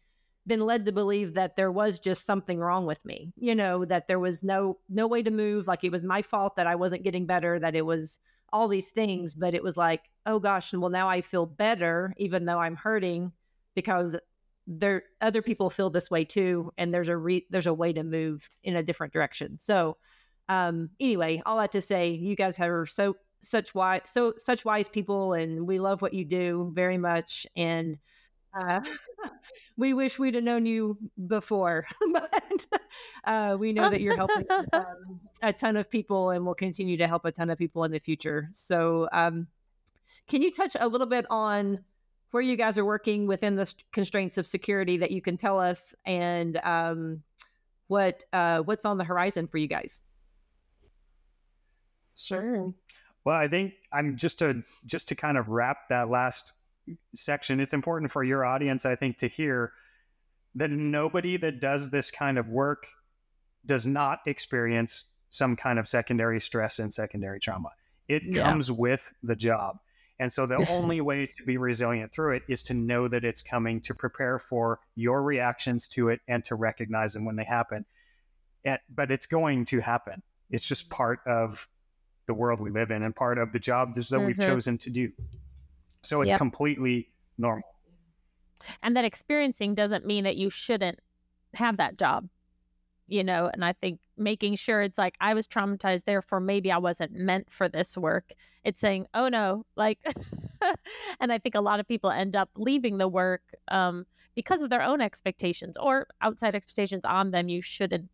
been 0.48 0.62
led 0.62 0.86
to 0.86 0.92
believe 0.92 1.34
that 1.34 1.56
there 1.56 1.72
was 1.72 2.00
just 2.00 2.26
something 2.26 2.60
wrong 2.60 2.86
with 2.86 3.04
me, 3.06 3.34
you 3.38 3.56
know, 3.56 3.86
that 3.86 4.08
there 4.08 4.20
was 4.20 4.44
no, 4.44 4.78
no 4.90 5.08
way 5.08 5.24
to 5.24 5.32
move. 5.32 5.68
Like 5.68 5.84
it 5.84 5.92
was 5.92 6.04
my 6.04 6.22
fault 6.22 6.56
that 6.56 6.68
I 6.68 6.76
wasn't 6.76 7.04
getting 7.04 7.26
better, 7.26 7.60
that 7.60 7.76
it 7.76 7.86
was 7.86 8.20
all 8.54 8.68
these 8.68 8.90
things, 8.90 9.34
but 9.34 9.56
it 9.56 9.64
was 9.64 9.76
like, 9.76 10.04
oh 10.26 10.40
gosh, 10.40 10.74
well 10.74 10.92
now 10.92 11.10
I 11.10 11.22
feel 11.22 11.46
better, 11.46 12.14
even 12.18 12.46
though 12.46 12.60
I'm 12.60 12.76
hurting 12.76 13.32
because 13.74 14.16
there 14.68 15.04
other 15.22 15.42
people 15.42 15.70
feel 15.70 15.90
this 15.90 16.10
way 16.10 16.26
too 16.26 16.72
and 16.78 16.94
there's 16.94 17.10
a 17.10 17.18
re, 17.18 17.46
there's 17.50 17.68
a 17.68 17.74
way 17.74 17.94
to 17.94 18.04
move 18.04 18.50
in 18.64 18.76
a 18.76 18.84
different 18.84 19.14
direction 19.14 19.60
so 19.60 19.96
um 20.50 20.90
anyway 21.00 21.42
all 21.46 21.58
that 21.58 21.72
to 21.72 21.82
say 21.82 22.10
you 22.10 22.36
guys 22.36 22.60
are 22.60 22.86
so 22.86 23.16
such 23.42 23.76
wise 23.76 24.02
so 24.06 24.34
such 24.38 24.66
wise 24.66 24.90
people 24.90 25.34
and 25.34 25.68
we 25.68 25.78
love 25.78 26.02
what 26.02 26.14
you 26.14 26.26
do 26.26 26.72
very 26.74 26.98
much 26.98 27.46
and 27.56 28.00
uh, 28.56 28.82
we 29.78 29.94
wish 29.94 30.18
we'd 30.18 30.36
have 30.36 30.44
known 30.44 30.66
you 30.66 30.98
before 31.28 31.86
but 32.14 32.66
uh, 33.26 33.58
we 33.60 33.74
know 33.74 33.90
that 33.90 34.02
you're 34.02 34.16
helping 34.16 34.46
um, 34.74 35.20
a 35.42 35.54
ton 35.54 35.78
of 35.78 35.90
people 35.90 36.30
and 36.30 36.46
will 36.46 36.56
continue 36.56 36.98
to 36.98 37.08
help 37.08 37.26
a 37.26 37.32
ton 37.32 37.50
of 37.50 37.58
people 37.58 37.84
in 37.84 37.92
the 37.92 38.00
future 38.00 38.50
so 38.54 39.08
um, 39.12 39.48
can 40.28 40.42
you 40.42 40.52
touch 40.52 40.76
a 40.80 40.88
little 40.88 41.08
bit 41.08 41.26
on 41.30 41.80
where 42.32 42.44
you 42.44 42.58
guys 42.58 42.78
are 42.78 42.86
working 42.86 43.28
within 43.28 43.56
the 43.56 43.74
constraints 43.94 44.38
of 44.38 44.46
security 44.46 44.98
that 44.98 45.12
you 45.12 45.22
can 45.22 45.38
tell 45.38 45.58
us 45.58 45.96
and 46.06 46.60
um, 46.64 47.24
what 47.88 48.24
uh, 48.34 48.60
what's 48.60 48.86
on 48.86 48.98
the 48.98 49.04
horizon 49.04 49.48
for 49.48 49.58
you 49.58 49.68
guys. 49.68 50.04
Sure. 52.16 52.74
Well, 53.24 53.36
I 53.36 53.48
think 53.48 53.74
I'm 53.92 54.18
just 54.18 54.40
to 54.40 54.64
just 54.86 55.08
to 55.10 55.16
kind 55.16 55.38
of 55.38 55.50
wrap 55.50 55.90
that 55.90 56.10
last 56.10 56.54
section. 57.14 57.60
It's 57.60 57.74
important 57.74 58.12
for 58.12 58.24
your 58.24 58.46
audience, 58.46 58.86
I 58.86 58.96
think, 58.96 59.18
to 59.18 59.28
hear 59.28 59.74
that 60.56 60.72
nobody 60.72 61.38
that 61.38 61.60
does 61.60 61.90
this 61.90 62.12
kind 62.12 62.38
of 62.38 62.48
work 62.48 62.88
does 63.66 63.86
not 63.86 64.20
experience 64.26 65.06
some 65.30 65.56
kind 65.56 65.80
of 65.80 65.88
secondary 65.88 66.40
stress 66.40 66.80
and 66.80 66.94
secondary 66.94 67.40
trauma. 67.40 67.70
It 68.08 68.24
yeah. 68.26 68.44
comes 68.44 68.72
with 68.72 69.12
the 69.24 69.36
job. 69.36 69.78
And 70.20 70.32
so 70.32 70.46
the 70.46 70.66
only 70.70 71.02
way 71.02 71.26
to 71.26 71.44
be 71.44 71.58
resilient 71.58 72.14
through 72.14 72.36
it 72.36 72.44
is 72.48 72.64
to 72.64 72.74
know 72.74 73.08
that 73.08 73.26
it's 73.26 73.42
coming, 73.42 73.82
to 73.82 73.94
prepare 73.94 74.40
for 74.40 74.80
your 74.96 75.24
reactions 75.24 75.88
to 75.90 76.10
it, 76.10 76.22
and 76.28 76.44
to 76.46 76.56
recognize 76.56 77.14
them 77.14 77.26
when 77.26 77.36
they 77.36 77.44
happen. 77.44 77.86
And, 78.64 78.80
but 78.90 79.12
it's 79.12 79.26
going 79.26 79.66
to 79.66 79.80
happen. 79.80 80.22
It's 80.50 80.66
just 80.66 80.90
part 80.90 81.20
of 81.26 81.68
the 82.28 82.34
world 82.34 82.60
we 82.60 82.72
live 82.72 82.92
in 82.92 83.04
and 83.04 83.16
part 83.16 83.38
of 83.38 83.52
the 83.52 83.60
job 83.60 83.94
that 83.94 84.02
mm-hmm. 84.02 84.26
we've 84.26 84.40
chosen 84.40 84.78
to 84.80 84.90
do. 84.90 85.12
So 86.06 86.22
it's 86.22 86.32
yep. 86.32 86.38
completely 86.38 87.10
normal. 87.38 87.68
And 88.82 88.96
that 88.96 89.06
experiencing 89.06 89.76
doesn't 89.76 90.06
mean 90.06 90.24
that 90.24 90.38
you 90.38 90.50
shouldn't 90.50 91.00
have 91.54 91.78
that 91.78 91.98
job 91.98 92.28
you 93.08 93.24
know 93.24 93.50
and 93.54 93.64
i 93.64 93.74
think 93.74 94.00
making 94.18 94.56
sure 94.56 94.82
it's 94.82 94.98
like 94.98 95.16
i 95.20 95.34
was 95.34 95.48
traumatized 95.48 96.06
therefore 96.06 96.40
maybe 96.40 96.72
i 96.72 96.78
wasn't 96.78 97.12
meant 97.12 97.52
for 97.52 97.70
this 97.70 97.98
work 97.98 98.34
it's 98.64 98.80
saying 98.80 99.06
oh 99.14 99.28
no 99.28 99.66
like 99.76 100.00
and 101.20 101.32
i 101.32 101.38
think 101.38 101.56
a 101.56 101.62
lot 101.62 101.80
of 101.80 101.88
people 101.88 102.10
end 102.10 102.36
up 102.36 102.50
leaving 102.56 102.98
the 102.98 103.08
work 103.08 103.42
um, 103.70 104.06
because 104.36 104.62
of 104.62 104.70
their 104.70 104.82
own 104.82 105.02
expectations 105.02 105.78
or 105.78 106.08
outside 106.22 106.56
expectations 106.56 107.06
on 107.06 107.32
them 107.32 107.50
you 107.50 107.62
shouldn't 107.62 108.10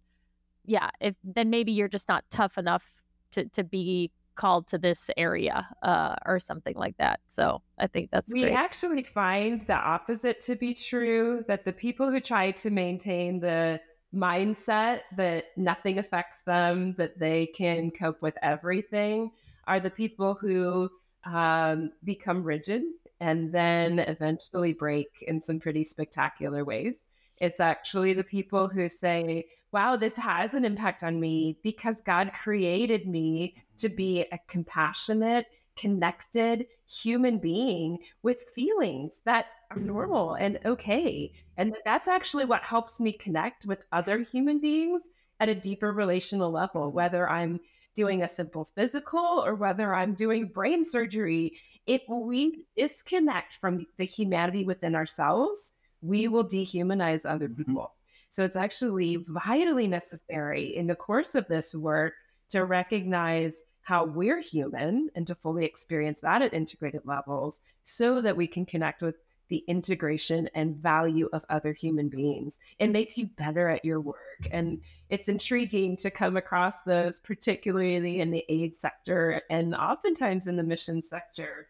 yeah 0.66 0.90
if 1.00 1.16
then 1.24 1.50
maybe 1.50 1.72
you're 1.72 1.88
just 1.88 2.10
not 2.10 2.24
tough 2.30 2.58
enough 2.58 3.04
to 3.32 3.48
to 3.50 3.64
be 3.64 4.12
called 4.36 4.68
to 4.68 4.78
this 4.78 5.10
area 5.18 5.68
uh, 5.84 6.16
or 6.26 6.40
something 6.40 6.76
like 6.76 6.98
that 6.98 7.20
so 7.28 7.62
i 7.78 7.88
think 7.88 8.10
that's 8.12 8.34
we 8.34 8.44
great. 8.44 8.54
actually 8.54 9.04
find 9.04 9.62
the 9.62 9.76
opposite 9.76 10.40
to 10.40 10.56
be 10.56 10.74
true 10.74 11.44
that 11.48 11.66
the 11.66 11.74
people 11.74 12.10
who 12.10 12.20
try 12.20 12.52
to 12.52 12.70
maintain 12.70 13.40
the 13.40 13.80
mindset 14.14 15.02
that 15.16 15.46
nothing 15.56 15.98
affects 15.98 16.44
them, 16.44 16.94
that 16.98 17.18
they 17.18 17.48
can 17.48 17.92
cope 17.92 18.22
with 18.22 18.38
everything, 18.42 19.32
are 19.68 19.80
the 19.80 19.90
people 19.90 20.34
who 20.34 20.90
um, 21.26 21.92
become 22.04 22.44
rigid 22.44 22.84
and 23.20 23.54
then 23.54 24.00
eventually 24.00 24.74
break 24.74 25.24
in 25.28 25.42
some 25.42 25.60
pretty 25.60 25.84
spectacular 25.84 26.66
ways. 26.66 27.08
It's 27.38 27.60
actually 27.60 28.14
the 28.14 28.24
people 28.24 28.68
who 28.68 28.90
say, 28.90 29.46
wow, 29.72 29.96
this 29.96 30.16
has 30.16 30.54
an 30.54 30.66
impact 30.66 31.04
on 31.04 31.20
me 31.20 31.58
because 31.64 32.02
God 32.02 32.32
created 32.34 33.08
me 33.08 33.56
to 33.78 33.90
be 33.90 34.26
a 34.32 34.40
compassionate, 34.48 35.48
connected 35.78 36.68
human 36.88 37.38
being 37.38 37.98
with 38.22 38.50
feelings 38.54 39.22
that 39.26 39.48
are 39.72 39.80
normal 39.80 40.34
and 40.34 40.60
okay. 40.66 41.32
And 41.58 41.76
that's 41.86 42.08
actually 42.08 42.46
what 42.46 42.64
helps 42.64 43.00
me 43.00 43.14
connect 43.14 43.66
with 43.66 43.86
other 43.92 44.20
human 44.20 44.60
beings 44.60 45.08
at 45.40 45.50
a 45.50 45.56
deeper 45.56 45.92
relational 45.92 46.52
level, 46.52 46.92
whether 46.92 47.30
I'm 47.30 47.60
doing 47.96 48.24
a 48.24 48.28
simple 48.28 48.66
physical 48.66 49.44
or 49.46 49.56
whether 49.56 49.94
I'm 49.94 50.14
doing 50.14 50.48
brain 50.48 50.84
surgery. 50.84 51.58
If 51.88 52.02
we 52.10 52.66
disconnect 52.76 53.56
from 53.56 53.86
the 53.98 54.06
humanity 54.06 54.66
within 54.66 54.96
ourselves, 54.96 55.74
we 56.02 56.28
will 56.28 56.46
dehumanize 56.46 57.30
other 57.30 57.48
mm-hmm. 57.48 57.64
people. 57.64 57.94
So 58.32 58.46
it's 58.46 58.56
actually 58.56 59.18
vitally 59.18 59.88
necessary 59.88 60.74
in 60.78 60.88
the 60.88 60.96
course 60.96 61.36
of 61.36 61.46
this 61.50 61.76
work 61.76 62.14
to 62.50 62.64
recognize 62.64 63.64
how 63.82 64.06
we're 64.06 64.40
human 64.40 65.10
and 65.16 65.28
to 65.28 65.36
fully 65.36 65.66
experience 65.66 66.22
that 66.22 66.42
at 66.42 66.54
integrated 66.54 67.02
levels 67.04 67.60
so 67.84 68.22
that 68.22 68.38
we 68.38 68.48
can 68.48 68.66
connect 68.66 69.02
with 69.02 69.16
the 69.50 69.66
integration 69.68 70.50
and 70.56 70.78
value 70.78 71.28
of 71.34 71.44
other 71.50 71.74
human 71.74 72.08
beings. 72.08 72.58
It 72.80 72.88
makes 72.88 73.18
you 73.18 73.26
better 73.38 73.68
at 73.68 73.84
your 73.84 74.00
work. 74.00 74.48
And 74.50 74.80
it's 75.10 75.28
intriguing 75.28 75.98
to 75.98 76.10
come 76.10 76.38
across 76.38 76.84
those, 76.84 77.20
particularly 77.20 78.22
in 78.22 78.32
the 78.32 78.46
aid 78.48 78.76
sector 78.76 79.42
and 79.50 79.76
oftentimes 79.76 80.48
in 80.48 80.56
the 80.56 80.64
mission 80.64 81.02
sector. 81.02 81.68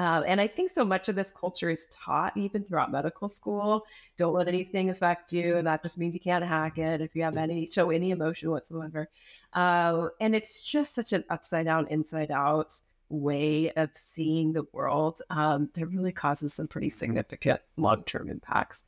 Uh, 0.00 0.22
and 0.26 0.40
I 0.40 0.46
think 0.46 0.70
so 0.70 0.82
much 0.82 1.10
of 1.10 1.14
this 1.14 1.30
culture 1.30 1.68
is 1.68 1.84
taught 1.90 2.34
even 2.34 2.64
throughout 2.64 2.90
medical 2.90 3.28
school. 3.28 3.84
Don't 4.16 4.32
let 4.32 4.48
anything 4.48 4.88
affect 4.88 5.30
you. 5.30 5.58
And 5.58 5.66
that 5.66 5.82
just 5.82 5.98
means 5.98 6.14
you 6.14 6.20
can't 6.20 6.42
hack 6.42 6.78
it 6.78 7.02
if 7.02 7.14
you 7.14 7.22
have 7.22 7.36
any 7.36 7.66
show 7.66 7.90
any 7.90 8.10
emotion 8.10 8.50
whatsoever. 8.50 9.10
Uh, 9.52 10.08
and 10.18 10.34
it's 10.34 10.62
just 10.62 10.94
such 10.94 11.12
an 11.12 11.22
upside 11.28 11.66
down, 11.66 11.86
inside 11.88 12.30
out 12.30 12.80
way 13.10 13.72
of 13.72 13.90
seeing 13.92 14.52
the 14.52 14.64
world 14.72 15.20
um, 15.28 15.68
that 15.74 15.84
really 15.84 16.12
causes 16.12 16.54
some 16.54 16.66
pretty 16.66 16.88
significant 16.88 17.60
long 17.76 18.02
term 18.04 18.30
impacts. 18.30 18.84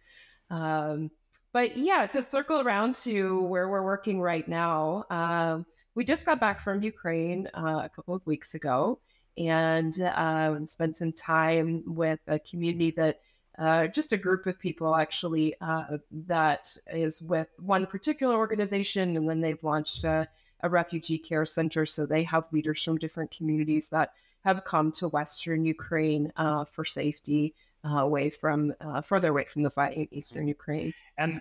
Um, 0.48 1.10
but 1.52 1.76
yeah, 1.76 2.06
to 2.06 2.22
circle 2.22 2.60
around 2.60 2.94
to 3.02 3.42
where 3.42 3.68
we're 3.68 3.84
working 3.84 4.18
right 4.18 4.48
now, 4.48 5.04
um, 5.10 5.66
we 5.94 6.04
just 6.04 6.24
got 6.24 6.40
back 6.40 6.58
from 6.58 6.82
Ukraine 6.82 7.50
uh, 7.52 7.82
a 7.84 7.90
couple 7.94 8.14
of 8.14 8.26
weeks 8.26 8.54
ago 8.54 8.98
and 9.36 9.98
um, 10.14 10.66
spent 10.66 10.96
some 10.96 11.12
time 11.12 11.82
with 11.86 12.20
a 12.26 12.38
community 12.38 12.90
that 12.92 13.20
uh, 13.58 13.86
just 13.86 14.12
a 14.12 14.16
group 14.16 14.46
of 14.46 14.58
people 14.58 14.94
actually 14.94 15.54
uh, 15.60 15.98
that 16.10 16.74
is 16.92 17.22
with 17.22 17.48
one 17.58 17.86
particular 17.86 18.34
organization 18.34 19.16
and 19.16 19.28
then 19.28 19.40
they've 19.40 19.62
launched 19.62 20.04
a 20.04 20.28
a 20.62 20.68
refugee 20.68 21.18
care 21.18 21.44
center. 21.44 21.84
So 21.84 22.06
they 22.06 22.22
have 22.24 22.52
leaders 22.52 22.82
from 22.82 22.98
different 22.98 23.30
communities 23.30 23.88
that 23.90 24.12
have 24.44 24.64
come 24.64 24.92
to 24.92 25.08
Western 25.08 25.64
Ukraine 25.64 26.32
uh, 26.36 26.64
for 26.64 26.84
safety, 26.84 27.54
uh, 27.84 27.98
away 27.98 28.30
from 28.30 28.72
uh, 28.80 29.00
further 29.00 29.28
away 29.28 29.44
from 29.44 29.62
the 29.62 29.70
fight 29.70 29.96
in 29.96 30.08
Eastern 30.10 30.48
Ukraine. 30.48 30.92
And 31.18 31.40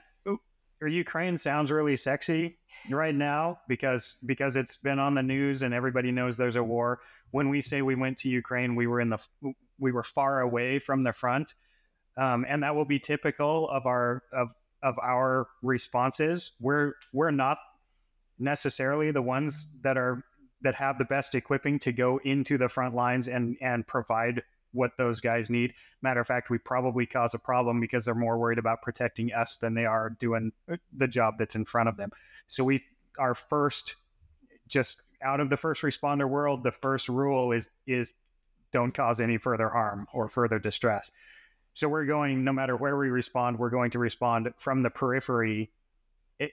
Ukraine 0.88 1.38
sounds 1.38 1.72
really 1.72 1.96
sexy 1.96 2.58
right 2.90 3.14
now 3.14 3.60
because 3.68 4.16
because 4.26 4.56
it's 4.56 4.78
been 4.78 5.00
on 5.00 5.14
the 5.14 5.24
news 5.24 5.62
and 5.62 5.74
everybody 5.74 6.12
knows 6.12 6.38
there's 6.38 6.56
a 6.56 6.64
war. 6.64 7.00
When 7.32 7.50
we 7.50 7.62
say 7.62 7.82
we 7.82 7.96
went 7.96 8.18
to 8.20 8.30
Ukraine, 8.30 8.76
we 8.76 8.88
were 8.88 9.00
in 9.00 9.10
the 9.10 9.20
we 9.80 9.92
were 9.92 10.04
far 10.04 10.42
away 10.42 10.80
from 10.80 11.04
the 11.04 11.14
front, 11.14 11.54
um, 12.18 12.46
and 12.48 12.64
that 12.64 12.76
will 12.76 12.86
be 12.86 13.00
typical 13.00 13.70
of 13.70 13.86
our 13.86 14.24
of 14.34 14.54
of 14.82 14.98
our 15.00 15.48
responses. 15.62 16.52
We're 16.60 16.94
we're 17.14 17.32
not 17.32 17.58
necessarily 18.40 19.12
the 19.12 19.22
ones 19.22 19.68
that 19.82 19.98
are 19.98 20.24
that 20.62 20.76
have 20.76 20.98
the 20.98 21.06
best 21.06 21.36
equipping 21.36 21.80
to 21.80 21.92
go 21.92 22.20
into 22.24 22.58
the 22.58 22.70
front 22.70 22.96
lines 22.96 23.28
and 23.28 23.58
and 23.62 23.86
provide 23.86 24.44
what 24.74 24.98
those 24.98 25.22
guys 25.22 25.50
need. 25.50 25.74
Matter 26.02 26.22
of 26.22 26.28
fact, 26.28 26.50
we 26.50 26.58
probably 26.58 27.06
cause 27.06 27.34
a 27.34 27.40
problem 27.40 27.80
because 27.80 28.06
they're 28.06 28.16
more 28.16 28.38
worried 28.38 28.60
about 28.60 28.82
protecting 28.82 29.34
us 29.34 29.58
than 29.58 29.74
they 29.74 29.86
are 29.86 30.10
doing 30.10 30.52
uh, 30.72 30.78
the 30.94 31.08
job 31.08 31.36
that's 31.38 31.56
in 31.56 31.66
front 31.66 31.90
of 31.90 31.98
them. 31.98 32.12
So 32.48 32.64
we 32.64 32.84
our 33.20 33.36
first 33.36 33.96
just 34.68 35.02
out 35.22 35.40
of 35.40 35.50
the 35.50 35.58
first 35.58 35.84
responder 35.84 36.28
world, 36.30 36.64
the 36.64 36.72
first 36.72 37.10
rule 37.10 37.52
is 37.52 37.70
is 37.86 38.14
don't 38.72 38.94
cause 38.94 39.20
any 39.20 39.38
further 39.38 39.70
harm 39.70 40.08
or 40.14 40.30
further 40.30 40.60
distress. 40.60 41.12
So 41.74 41.88
we're 41.88 42.06
going 42.06 42.44
no 42.44 42.54
matter 42.54 42.76
where 42.76 42.98
we 42.98 43.10
respond, 43.10 43.60
we're 43.60 43.70
going 43.70 43.92
to 43.92 44.00
respond 44.00 44.50
from 44.58 44.82
the 44.82 44.90
periphery. 44.90 45.72
It, 46.40 46.52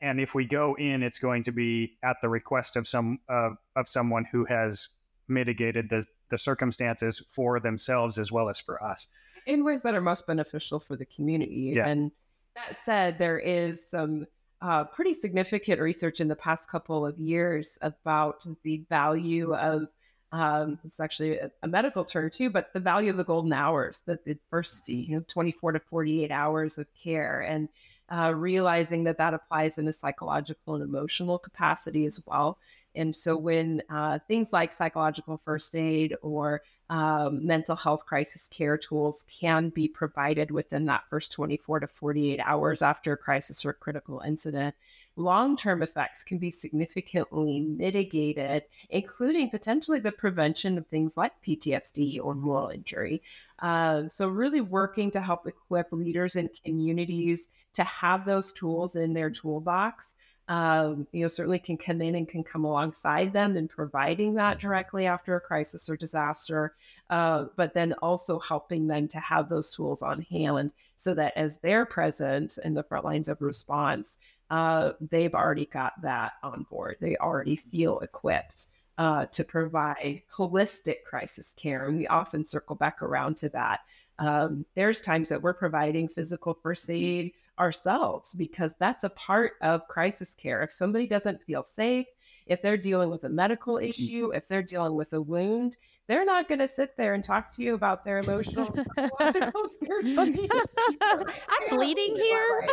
and 0.00 0.20
if 0.20 0.34
we 0.34 0.44
go 0.44 0.74
in, 0.76 1.02
it's 1.02 1.18
going 1.18 1.42
to 1.44 1.52
be 1.52 1.98
at 2.02 2.16
the 2.22 2.28
request 2.28 2.76
of 2.76 2.88
some 2.88 3.18
uh, 3.28 3.50
of 3.74 3.88
someone 3.88 4.24
who 4.30 4.44
has 4.44 4.88
mitigated 5.28 5.90
the 5.90 6.04
the 6.28 6.38
circumstances 6.38 7.22
for 7.26 7.60
themselves 7.60 8.18
as 8.18 8.32
well 8.32 8.48
as 8.48 8.58
for 8.58 8.82
us 8.82 9.06
in 9.46 9.64
ways 9.64 9.82
that 9.82 9.94
are 9.94 10.00
most 10.00 10.26
beneficial 10.26 10.78
for 10.78 10.96
the 10.96 11.06
community. 11.06 11.72
Yeah. 11.74 11.86
And 11.86 12.10
that 12.56 12.76
said, 12.76 13.18
there 13.18 13.38
is 13.38 13.88
some 13.88 14.26
uh, 14.60 14.84
pretty 14.84 15.14
significant 15.14 15.80
research 15.80 16.20
in 16.20 16.28
the 16.28 16.36
past 16.36 16.68
couple 16.68 17.06
of 17.06 17.18
years 17.18 17.78
about 17.80 18.44
the 18.62 18.84
value 18.88 19.54
of 19.54 19.88
um, 20.32 20.78
it's 20.84 20.98
actually 20.98 21.38
a, 21.38 21.50
a, 21.62 21.68
medical 21.68 22.04
term 22.04 22.28
too, 22.30 22.50
but 22.50 22.72
the 22.72 22.80
value 22.80 23.10
of 23.10 23.16
the 23.16 23.24
golden 23.24 23.52
hours, 23.52 24.02
that 24.06 24.24
the 24.24 24.36
first 24.50 24.88
you 24.88 25.16
know 25.16 25.24
24 25.28 25.72
to 25.72 25.80
48 25.80 26.32
hours 26.32 26.78
of 26.78 26.88
care, 27.00 27.42
and 27.42 27.68
uh, 28.12 28.34
realizing 28.34 29.04
that 29.04 29.18
that 29.18 29.34
applies 29.34 29.78
in 29.78 29.86
a 29.86 29.92
psychological 29.92 30.74
and 30.74 30.82
emotional 30.82 31.38
capacity 31.38 32.06
as 32.06 32.20
well. 32.26 32.58
And 32.96 33.14
so 33.14 33.36
when 33.36 33.82
uh, 33.90 34.18
things 34.26 34.52
like 34.52 34.72
psychological 34.72 35.36
first 35.36 35.74
aid 35.76 36.14
or 36.22 36.62
um, 36.88 37.44
mental 37.44 37.76
health 37.76 38.06
crisis 38.06 38.48
care 38.48 38.78
tools 38.78 39.26
can 39.28 39.70
be 39.70 39.88
provided 39.88 40.50
within 40.50 40.86
that 40.86 41.08
first 41.10 41.32
24 41.32 41.80
to 41.80 41.86
48 41.86 42.40
hours 42.40 42.80
after 42.80 43.12
a 43.12 43.16
crisis 43.16 43.64
or 43.64 43.72
critical 43.72 44.20
incident, 44.20 44.74
long 45.16 45.56
term 45.56 45.82
effects 45.82 46.22
can 46.22 46.38
be 46.38 46.50
significantly 46.50 47.60
mitigated, 47.60 48.64
including 48.90 49.50
potentially 49.50 49.98
the 49.98 50.12
prevention 50.12 50.78
of 50.78 50.86
things 50.86 51.16
like 51.16 51.32
PTSD 51.42 52.20
or 52.22 52.34
moral 52.34 52.68
injury. 52.68 53.22
Uh, 53.58 54.06
so, 54.08 54.28
really 54.28 54.60
working 54.60 55.10
to 55.10 55.20
help 55.20 55.46
equip 55.46 55.92
leaders 55.92 56.36
and 56.36 56.50
communities 56.64 57.48
to 57.72 57.82
have 57.84 58.24
those 58.24 58.52
tools 58.52 58.94
in 58.94 59.12
their 59.12 59.30
toolbox 59.30 60.14
um, 60.48 61.06
you 61.12 61.22
know, 61.22 61.28
certainly 61.28 61.58
can 61.58 61.76
come 61.76 62.00
in 62.00 62.14
and 62.14 62.28
can 62.28 62.44
come 62.44 62.64
alongside 62.64 63.32
them 63.32 63.56
in 63.56 63.66
providing 63.66 64.34
that 64.34 64.60
directly 64.60 65.06
after 65.06 65.34
a 65.36 65.40
crisis 65.40 65.88
or 65.88 65.96
disaster, 65.96 66.74
uh, 67.10 67.46
but 67.56 67.74
then 67.74 67.94
also 67.94 68.38
helping 68.38 68.86
them 68.86 69.08
to 69.08 69.18
have 69.18 69.48
those 69.48 69.74
tools 69.74 70.02
on 70.02 70.22
hand 70.22 70.70
so 70.96 71.14
that 71.14 71.32
as 71.36 71.58
they're 71.58 71.86
present 71.86 72.58
in 72.64 72.74
the 72.74 72.82
front 72.82 73.04
lines 73.04 73.28
of 73.28 73.42
response, 73.42 74.18
uh, 74.50 74.92
they've 75.10 75.34
already 75.34 75.66
got 75.66 76.00
that 76.02 76.34
on 76.42 76.64
board. 76.70 76.96
They 77.00 77.16
already 77.16 77.56
feel 77.56 77.98
equipped 77.98 78.68
uh, 78.98 79.26
to 79.26 79.44
provide 79.44 80.22
holistic 80.32 81.02
crisis 81.04 81.54
care. 81.54 81.86
And 81.86 81.98
we 81.98 82.06
often 82.06 82.44
circle 82.44 82.76
back 82.76 83.02
around 83.02 83.36
to 83.38 83.48
that. 83.50 83.80
Um, 84.18 84.64
there's 84.74 85.02
times 85.02 85.28
that 85.28 85.42
we're 85.42 85.52
providing 85.54 86.08
physical 86.08 86.54
first 86.54 86.88
aid 86.88 87.32
ourselves 87.58 88.34
because 88.34 88.74
that's 88.78 89.04
a 89.04 89.10
part 89.10 89.52
of 89.62 89.88
crisis 89.88 90.34
care. 90.34 90.62
If 90.62 90.70
somebody 90.70 91.06
doesn't 91.06 91.42
feel 91.42 91.62
safe, 91.62 92.06
if 92.46 92.62
they're 92.62 92.76
dealing 92.76 93.10
with 93.10 93.24
a 93.24 93.28
medical 93.28 93.78
issue, 93.78 94.30
if 94.34 94.46
they're 94.46 94.62
dealing 94.62 94.94
with 94.94 95.12
a 95.12 95.20
wound, 95.20 95.76
they're 96.06 96.24
not 96.24 96.48
going 96.48 96.60
to 96.60 96.68
sit 96.68 96.96
there 96.96 97.14
and 97.14 97.24
talk 97.24 97.50
to 97.56 97.62
you 97.62 97.74
about 97.74 98.04
their 98.04 98.18
emotional 98.18 98.66
spiritual. 99.70 100.22
I'm 101.02 101.68
bleeding 101.70 102.14
here. 102.16 102.68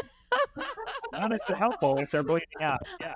Not 1.11 1.33
as 1.33 1.43
helpful 1.47 1.97
if 1.97 2.11
they're 2.11 2.23
bleeding 2.23 2.47
out. 2.61 2.87
Yeah. 2.99 3.13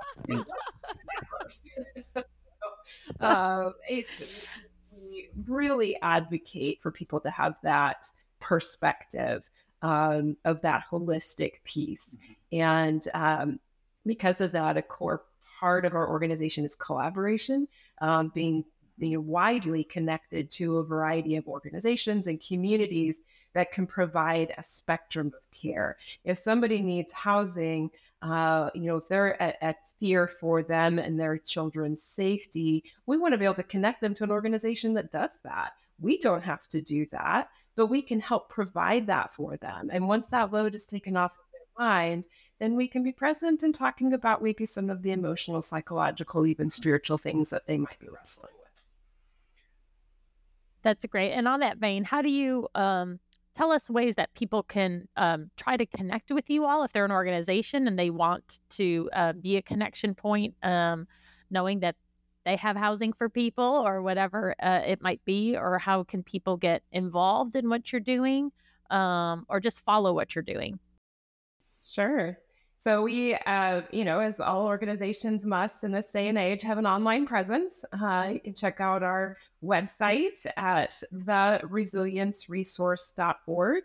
uh, 3.19 3.71
it's 3.87 4.49
we 4.91 5.29
really 5.45 5.99
advocate 6.01 6.81
for 6.81 6.91
people 6.91 7.19
to 7.19 7.29
have 7.29 7.57
that 7.63 8.05
perspective 8.39 9.49
um, 9.81 10.37
of 10.45 10.61
that 10.61 10.83
holistic 10.91 11.63
piece. 11.63 12.17
Mm-hmm. 12.17 12.59
And 12.59 13.07
um, 13.13 13.59
because 14.05 14.41
of 14.41 14.51
that, 14.53 14.77
a 14.77 14.81
core 14.81 15.23
part 15.59 15.85
of 15.85 15.93
our 15.93 16.09
organization 16.09 16.63
is 16.65 16.75
collaboration, 16.75 17.67
um, 18.01 18.31
being 18.33 18.63
you 18.97 19.11
know, 19.11 19.19
widely 19.19 19.83
connected 19.83 20.49
to 20.51 20.77
a 20.77 20.83
variety 20.83 21.35
of 21.35 21.47
organizations 21.47 22.27
and 22.27 22.43
communities 22.45 23.21
that 23.53 23.71
can 23.71 23.87
provide 23.87 24.53
a 24.57 24.63
spectrum 24.63 25.27
of 25.27 25.51
care. 25.51 25.97
If 26.23 26.37
somebody 26.37 26.81
needs 26.81 27.11
housing, 27.11 27.89
uh, 28.21 28.69
you 28.73 28.83
know, 28.83 28.97
if 28.97 29.07
they're 29.07 29.41
at, 29.41 29.57
at, 29.61 29.75
fear 29.99 30.27
for 30.27 30.63
them 30.63 30.99
and 30.99 31.19
their 31.19 31.37
children's 31.37 32.01
safety, 32.01 32.83
we 33.05 33.17
want 33.17 33.33
to 33.33 33.37
be 33.37 33.45
able 33.45 33.55
to 33.55 33.63
connect 33.63 34.01
them 34.01 34.13
to 34.15 34.23
an 34.23 34.31
organization 34.31 34.93
that 34.95 35.11
does 35.11 35.39
that. 35.43 35.73
We 35.99 36.17
don't 36.17 36.43
have 36.43 36.67
to 36.69 36.81
do 36.81 37.05
that 37.11 37.49
but 37.77 37.85
we 37.85 38.01
can 38.01 38.19
help 38.19 38.49
provide 38.49 39.07
that 39.07 39.31
for 39.31 39.55
them. 39.55 39.89
And 39.93 40.07
once 40.09 40.27
that 40.27 40.51
load 40.51 40.75
is 40.75 40.87
taken 40.87 41.15
off 41.15 41.33
of 41.33 41.45
their 41.53 41.85
mind, 41.85 42.25
then 42.59 42.75
we 42.75 42.87
can 42.87 43.03
be 43.03 43.11
present 43.11 43.61
and 43.61 43.73
talking 43.73 44.11
about 44.13 44.41
maybe 44.43 44.65
some 44.65 44.89
of 44.89 45.03
the 45.03 45.11
emotional, 45.11 45.61
psychological, 45.61 46.47
even 46.47 46.71
spiritual 46.71 47.19
things 47.19 47.51
that 47.51 47.67
they 47.67 47.77
might 47.77 47.99
be 47.99 48.07
wrestling 48.09 48.51
with. 48.57 48.71
That's 50.81 51.05
great. 51.05 51.33
And 51.33 51.47
on 51.47 51.59
that 51.59 51.77
vein, 51.77 52.03
how 52.03 52.23
do 52.23 52.31
you 52.31 52.67
um, 52.73 53.19
tell 53.53 53.71
us 53.71 53.91
ways 53.91 54.15
that 54.15 54.33
people 54.33 54.63
can 54.63 55.07
um, 55.15 55.51
try 55.55 55.77
to 55.77 55.85
connect 55.85 56.31
with 56.31 56.49
you 56.49 56.65
all 56.65 56.83
if 56.83 56.93
they're 56.93 57.05
an 57.05 57.11
organization 57.11 57.87
and 57.87 57.97
they 57.97 58.09
want 58.09 58.59
to 58.69 59.07
uh, 59.13 59.33
be 59.33 59.55
a 59.55 59.61
connection 59.61 60.15
point, 60.15 60.55
um, 60.63 61.07
knowing 61.51 61.81
that 61.81 61.95
they 62.47 62.55
have 62.55 62.75
housing 62.75 63.13
for 63.13 63.29
people 63.29 63.83
or 63.85 64.01
whatever 64.01 64.55
uh, 64.61 64.81
it 64.85 64.99
might 65.01 65.23
be 65.25 65.57
or 65.57 65.77
how 65.77 66.03
can 66.03 66.23
people 66.23 66.57
get 66.57 66.81
involved 66.91 67.55
in 67.55 67.69
what 67.69 67.91
you're 67.91 67.99
doing 67.99 68.51
um, 68.89 69.45
or 69.49 69.59
just 69.59 69.83
follow 69.83 70.13
what 70.13 70.33
you're 70.33 70.43
doing? 70.43 70.79
Sure. 71.81 72.37
So 72.79 73.01
we 73.01 73.33
uh, 73.35 73.81
you 73.91 74.05
know 74.05 74.19
as 74.19 74.39
all 74.39 74.65
organizations 74.65 75.45
must 75.45 75.83
in 75.83 75.91
this 75.91 76.11
day 76.11 76.29
and 76.29 76.37
age 76.37 76.61
have 76.61 76.77
an 76.77 76.85
online 76.85 77.25
presence. 77.25 77.83
Uh, 77.91 78.29
you 78.33 78.39
can 78.39 78.53
check 78.53 78.79
out 78.79 79.01
our 79.03 79.35
website 79.63 80.45
at 80.55 81.01
theresilienceresource.org 81.13 83.83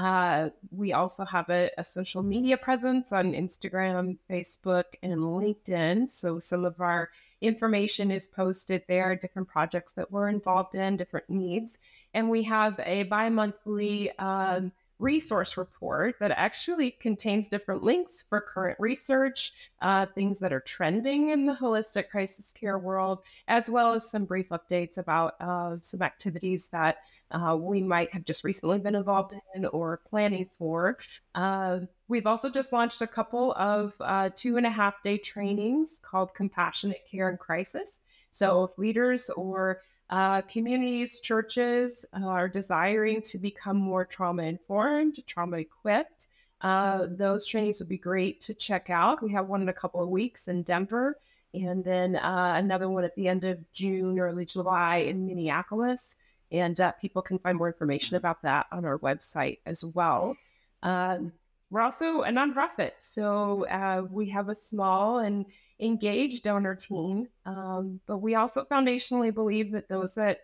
uh, 0.00 0.48
we 0.70 0.92
also 0.92 1.24
have 1.24 1.48
a, 1.50 1.70
a, 1.76 1.84
social 1.84 2.22
media 2.22 2.56
presence 2.56 3.12
on 3.12 3.32
Instagram, 3.32 4.16
Facebook, 4.30 4.84
and 5.02 5.20
LinkedIn. 5.20 6.08
So 6.08 6.38
some 6.38 6.64
of 6.64 6.80
our 6.80 7.10
information 7.40 8.10
is 8.10 8.28
posted 8.28 8.82
there, 8.88 9.16
different 9.16 9.48
projects 9.48 9.92
that 9.94 10.10
we're 10.10 10.28
involved 10.28 10.74
in, 10.74 10.96
different 10.96 11.28
needs. 11.28 11.78
And 12.14 12.28
we 12.28 12.42
have 12.44 12.78
a 12.84 13.04
bi 13.04 13.28
monthly 13.28 14.10
um, 14.18 14.72
resource 15.00 15.56
report 15.56 16.16
that 16.20 16.30
actually 16.32 16.90
contains 16.90 17.48
different 17.48 17.82
links 17.82 18.24
for 18.28 18.40
current 18.40 18.78
research, 18.78 19.52
uh, 19.80 20.06
things 20.14 20.38
that 20.40 20.52
are 20.52 20.60
trending 20.60 21.30
in 21.30 21.46
the 21.46 21.54
holistic 21.54 22.10
crisis 22.10 22.52
care 22.52 22.78
world, 22.78 23.20
as 23.48 23.70
well 23.70 23.94
as 23.94 24.08
some 24.08 24.24
brief 24.26 24.50
updates 24.50 24.98
about 24.98 25.34
uh, 25.40 25.76
some 25.80 26.02
activities 26.02 26.68
that 26.68 26.98
uh, 27.30 27.56
we 27.58 27.82
might 27.82 28.12
have 28.12 28.24
just 28.24 28.44
recently 28.44 28.78
been 28.78 28.94
involved 28.94 29.34
in 29.54 29.66
or 29.66 30.00
planning 30.08 30.48
for. 30.58 30.98
Uh, 31.34 31.80
we've 32.08 32.26
also 32.26 32.50
just 32.50 32.72
launched 32.72 33.02
a 33.02 33.06
couple 33.06 33.52
of 33.54 33.94
uh, 34.00 34.30
two 34.34 34.56
and 34.56 34.66
a 34.66 34.70
half 34.70 35.02
day 35.02 35.18
trainings 35.18 36.00
called 36.04 36.34
Compassionate 36.34 37.06
Care 37.10 37.30
in 37.30 37.36
Crisis. 37.36 38.00
So, 38.30 38.64
if 38.64 38.78
leaders 38.78 39.30
or 39.30 39.82
uh, 40.10 40.42
communities, 40.42 41.20
churches 41.20 42.04
are 42.12 42.48
desiring 42.48 43.22
to 43.22 43.38
become 43.38 43.76
more 43.76 44.04
trauma 44.04 44.42
informed, 44.42 45.18
trauma 45.26 45.58
equipped, 45.58 46.26
uh, 46.62 47.06
those 47.08 47.46
trainings 47.46 47.80
would 47.80 47.88
be 47.88 47.96
great 47.96 48.40
to 48.42 48.54
check 48.54 48.90
out. 48.90 49.22
We 49.22 49.32
have 49.32 49.48
one 49.48 49.62
in 49.62 49.68
a 49.68 49.74
couple 49.74 50.02
of 50.02 50.08
weeks 50.08 50.48
in 50.48 50.62
Denver, 50.62 51.18
and 51.54 51.84
then 51.84 52.16
uh, 52.16 52.54
another 52.56 52.88
one 52.88 53.04
at 53.04 53.14
the 53.14 53.28
end 53.28 53.44
of 53.44 53.58
June, 53.72 54.18
early 54.18 54.44
July 54.44 54.96
in 54.96 55.26
Minneapolis. 55.26 56.16
And 56.52 56.80
uh, 56.80 56.92
people 56.92 57.22
can 57.22 57.38
find 57.38 57.56
more 57.56 57.68
information 57.68 58.16
about 58.16 58.42
that 58.42 58.66
on 58.72 58.84
our 58.84 58.98
website 58.98 59.58
as 59.66 59.84
well. 59.84 60.36
Um, 60.82 61.32
we're 61.70 61.82
also 61.82 62.22
a 62.22 62.30
nonprofit, 62.30 62.92
so 62.98 63.64
uh, 63.66 64.02
we 64.10 64.28
have 64.30 64.48
a 64.48 64.54
small 64.54 65.20
and 65.20 65.46
engaged 65.78 66.42
donor 66.42 66.74
team. 66.74 67.28
Um, 67.46 68.00
but 68.06 68.18
we 68.18 68.34
also 68.34 68.64
foundationally 68.64 69.32
believe 69.32 69.70
that 69.72 69.88
those 69.88 70.14
that 70.16 70.40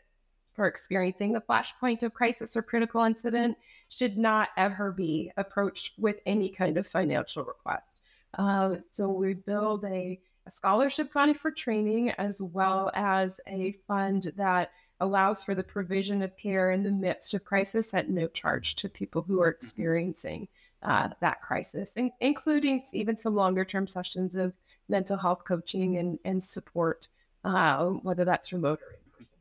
are 0.59 0.67
experiencing 0.67 1.33
the 1.33 1.41
flashpoint 1.41 2.03
of 2.03 2.15
crisis 2.15 2.57
or 2.57 2.63
critical 2.63 3.03
incident 3.03 3.57
should 3.89 4.17
not 4.17 4.49
ever 4.57 4.91
be 4.91 5.31
approached 5.37 5.93
with 5.99 6.21
any 6.27 6.49
kind 6.49 6.79
of 6.79 6.87
financial 6.87 7.45
request. 7.45 7.99
Uh, 8.39 8.77
so 8.81 9.09
we 9.09 9.35
build 9.35 9.85
a, 9.85 10.19
a 10.47 10.51
scholarship 10.51 11.13
fund 11.13 11.39
for 11.39 11.51
training 11.51 12.11
as 12.13 12.41
well 12.41 12.91
as 12.95 13.41
a 13.47 13.73
fund 13.87 14.33
that 14.37 14.71
allows 15.01 15.45
for 15.45 15.55
the 15.55 15.63
provision 15.63 16.23
of 16.23 16.37
care 16.37 16.71
in 16.71 16.83
the 16.83 16.91
midst 16.91 17.35
of 17.35 17.45
crisis 17.45 17.93
at 17.95 18.09
no 18.09 18.27
charge 18.29 18.77
to 18.77 18.89
people 18.89 19.23
who 19.23 19.41
are 19.41 19.49
experiencing 19.49 20.49
uh, 20.83 21.09
that 21.21 21.43
crisis, 21.43 21.97
in- 21.97 22.13
including 22.21 22.81
even 22.93 23.17
some 23.17 23.35
longer 23.35 23.65
term 23.65 23.87
sessions 23.87 24.37
of 24.37 24.53
mental 24.89 25.17
health 25.17 25.45
coaching 25.45 25.97
and, 25.99 26.19
and 26.25 26.43
support, 26.43 27.09
uh, 27.45 27.85
whether 27.87 28.25
that's 28.25 28.53
remote 28.53 28.81
or 28.83 28.93
in 28.93 29.11
person. 29.17 29.37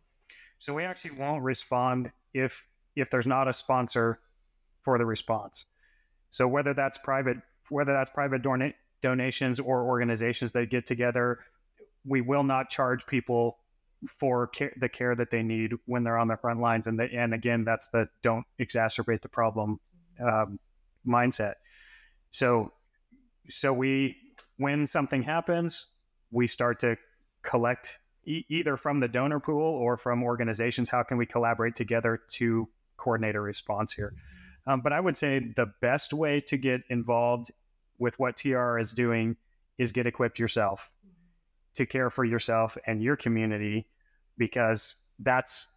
So 0.59 0.73
we 0.73 0.83
actually 0.83 1.11
won't 1.11 1.43
respond 1.43 2.11
if 2.33 2.65
if 2.95 3.09
there's 3.09 3.27
not 3.27 3.47
a 3.47 3.53
sponsor 3.53 4.19
for 4.81 4.97
the 4.97 5.05
response. 5.05 5.65
So 6.31 6.47
whether 6.47 6.73
that's 6.73 6.97
private, 6.97 7.37
whether 7.69 7.93
that's 7.93 8.11
private 8.11 8.41
don- 8.41 8.73
donations 9.01 9.59
or 9.59 9.83
organizations 9.83 10.53
that 10.53 10.69
get 10.69 10.85
together, 10.85 11.39
we 12.05 12.21
will 12.21 12.43
not 12.43 12.69
charge 12.69 13.05
people 13.05 13.57
for 14.05 14.47
care, 14.47 14.73
the 14.77 14.89
care 14.89 15.15
that 15.15 15.29
they 15.29 15.43
need 15.43 15.73
when 15.85 16.03
they're 16.03 16.17
on 16.17 16.27
the 16.27 16.37
front 16.37 16.59
lines. 16.59 16.87
And 16.87 16.99
the, 16.99 17.11
and 17.11 17.33
again, 17.33 17.63
that's 17.63 17.89
the 17.89 18.07
don't 18.21 18.45
exacerbate 18.59 19.21
the 19.21 19.29
problem 19.29 19.79
um, 20.19 20.59
mindset. 21.07 21.55
So 22.31 22.73
so 23.47 23.73
we 23.73 24.17
when 24.57 24.87
something 24.87 25.23
happens, 25.23 25.87
we 26.31 26.47
start 26.47 26.79
to 26.79 26.97
collect 27.41 27.99
e- 28.25 28.45
either 28.49 28.77
from 28.77 28.99
the 28.99 29.07
donor 29.07 29.39
pool 29.39 29.61
or 29.61 29.97
from 29.97 30.23
organizations. 30.23 30.89
How 30.89 31.03
can 31.03 31.17
we 31.17 31.25
collaborate 31.25 31.75
together 31.75 32.21
to 32.31 32.67
coordinate 32.97 33.35
a 33.35 33.41
response 33.41 33.93
here? 33.93 34.13
Um, 34.67 34.81
but 34.81 34.93
I 34.93 34.99
would 34.99 35.15
say 35.15 35.53
the 35.55 35.71
best 35.81 36.13
way 36.13 36.41
to 36.41 36.57
get 36.57 36.81
involved 36.89 37.51
with 37.99 38.17
what 38.19 38.37
TR 38.37 38.77
is 38.77 38.91
doing 38.91 39.37
is 39.77 39.91
get 39.91 40.07
equipped 40.07 40.39
yourself 40.39 40.89
to 41.75 41.85
care 41.85 42.09
for 42.09 42.23
yourself 42.23 42.77
and 42.87 43.03
your 43.03 43.15
community 43.15 43.87
because 44.37 44.95
that's 45.19 45.67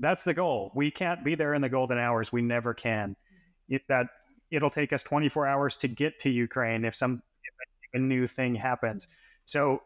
that's 0.00 0.24
the 0.24 0.34
goal. 0.34 0.72
We 0.74 0.90
can't 0.90 1.24
be 1.24 1.34
there 1.34 1.54
in 1.54 1.62
the 1.62 1.68
golden 1.68 1.98
hours. 1.98 2.32
We 2.32 2.42
never 2.42 2.74
can. 2.74 3.16
It, 3.68 3.82
that 3.88 4.06
it'll 4.50 4.70
take 4.70 4.92
us 4.92 5.02
24 5.02 5.46
hours 5.46 5.76
to 5.78 5.88
get 5.88 6.18
to 6.20 6.30
Ukraine 6.30 6.84
if 6.84 6.94
some 6.94 7.22
if 7.44 7.54
a 7.94 7.98
new 7.98 8.26
thing 8.26 8.54
happens. 8.54 9.08
So 9.44 9.82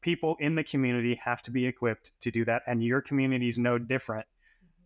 people 0.00 0.36
in 0.40 0.54
the 0.54 0.64
community 0.64 1.14
have 1.16 1.42
to 1.42 1.50
be 1.50 1.66
equipped 1.66 2.12
to 2.20 2.30
do 2.30 2.44
that, 2.44 2.62
and 2.66 2.82
your 2.82 3.00
community 3.00 3.48
is 3.48 3.58
no 3.58 3.78
different. 3.78 4.26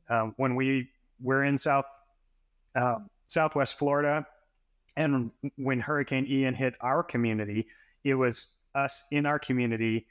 Um, 0.09 0.35
when 0.37 0.55
we 0.55 0.91
we're 1.21 1.45
in 1.45 1.59
South 1.59 1.87
uh, 2.75 2.99
Southwest 3.27 3.79
Florida, 3.79 4.27
and 4.97 5.31
when 5.57 5.81
Hurricane 5.81 6.27
Ian 6.29 6.55
hit 6.55 6.75
our 6.81 7.03
community, 7.03 7.67
it 8.05 8.15
was 8.15 8.49
us 8.75 9.05
in 9.11 9.27
our 9.27 9.39
community 9.39 10.07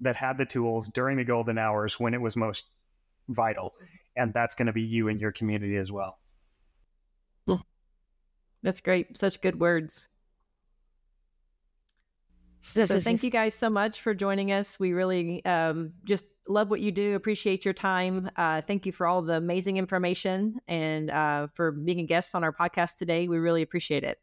that 0.00 0.16
had 0.16 0.38
the 0.38 0.46
tools 0.46 0.88
during 0.88 1.16
the 1.16 1.24
golden 1.24 1.58
hours 1.58 1.98
when 1.98 2.14
it 2.14 2.20
was 2.20 2.36
most 2.36 2.66
vital, 3.28 3.74
and 4.16 4.32
that's 4.34 4.54
going 4.54 4.66
to 4.66 4.72
be 4.72 4.82
you 4.82 5.08
and 5.08 5.20
your 5.20 5.32
community 5.32 5.76
as 5.76 5.90
well. 5.90 6.18
That's 8.64 8.80
great. 8.80 9.16
Such 9.16 9.40
good 9.42 9.60
words. 9.60 10.08
So 12.62 12.86
thank 12.98 13.22
you 13.22 13.30
guys 13.30 13.54
so 13.54 13.68
much 13.68 14.00
for 14.00 14.14
joining 14.14 14.50
us. 14.50 14.80
We 14.80 14.94
really 14.94 15.44
um, 15.44 15.92
just 16.04 16.24
love 16.48 16.70
what 16.70 16.80
you 16.80 16.90
do. 16.90 17.14
Appreciate 17.14 17.66
your 17.66 17.74
time. 17.74 18.30
Uh, 18.36 18.62
thank 18.62 18.86
you 18.86 18.92
for 18.92 19.06
all 19.06 19.20
the 19.20 19.36
amazing 19.36 19.76
information 19.76 20.58
and 20.66 21.10
uh, 21.10 21.48
for 21.52 21.72
being 21.72 22.00
a 22.00 22.04
guest 22.04 22.34
on 22.34 22.42
our 22.42 22.54
podcast 22.54 22.96
today. 22.96 23.28
We 23.28 23.36
really 23.36 23.60
appreciate 23.60 24.02
it. 24.02 24.18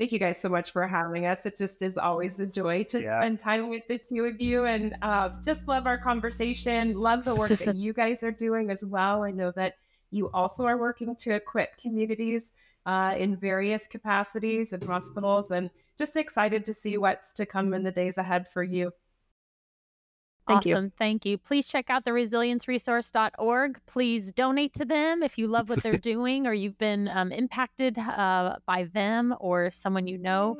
Thank 0.00 0.12
you 0.12 0.18
guys 0.18 0.40
so 0.40 0.48
much 0.48 0.72
for 0.72 0.88
having 0.88 1.26
us. 1.26 1.44
It 1.44 1.58
just 1.58 1.82
is 1.82 1.98
always 1.98 2.40
a 2.40 2.46
joy 2.46 2.84
to 2.84 3.02
yeah. 3.02 3.20
spend 3.20 3.38
time 3.38 3.68
with 3.68 3.86
the 3.86 3.98
two 3.98 4.24
of 4.24 4.40
you 4.40 4.64
and 4.64 4.96
uh, 5.02 5.28
just 5.44 5.68
love 5.68 5.86
our 5.86 5.98
conversation. 5.98 6.98
Love 6.98 7.22
the 7.22 7.34
work 7.34 7.50
that 7.50 7.76
you 7.76 7.92
guys 7.92 8.22
are 8.22 8.30
doing 8.30 8.70
as 8.70 8.82
well. 8.82 9.24
I 9.24 9.30
know 9.30 9.50
that 9.56 9.74
you 10.10 10.30
also 10.32 10.64
are 10.64 10.78
working 10.78 11.14
to 11.16 11.34
equip 11.34 11.76
communities 11.76 12.52
uh, 12.86 13.14
in 13.18 13.36
various 13.36 13.86
capacities 13.86 14.72
and 14.72 14.82
hospitals, 14.82 15.50
and 15.50 15.68
just 15.98 16.16
excited 16.16 16.64
to 16.64 16.72
see 16.72 16.96
what's 16.96 17.34
to 17.34 17.44
come 17.44 17.74
in 17.74 17.82
the 17.82 17.90
days 17.90 18.16
ahead 18.16 18.48
for 18.48 18.62
you. 18.62 18.90
Thank 20.50 20.66
awesome. 20.66 20.84
You. 20.86 20.92
Thank 20.98 21.24
you. 21.24 21.38
Please 21.38 21.68
check 21.68 21.90
out 21.90 22.04
the 22.04 22.10
resilienceresource.org. 22.10 23.80
Please 23.86 24.32
donate 24.32 24.72
to 24.74 24.84
them 24.84 25.22
if 25.22 25.38
you 25.38 25.46
love 25.46 25.68
what 25.68 25.82
they're 25.82 25.96
doing 26.12 26.46
or 26.46 26.52
you've 26.52 26.78
been 26.78 27.08
um, 27.08 27.30
impacted 27.30 27.96
uh, 27.98 28.56
by 28.66 28.84
them 28.92 29.34
or 29.40 29.70
someone 29.70 30.06
you 30.06 30.18
know 30.18 30.56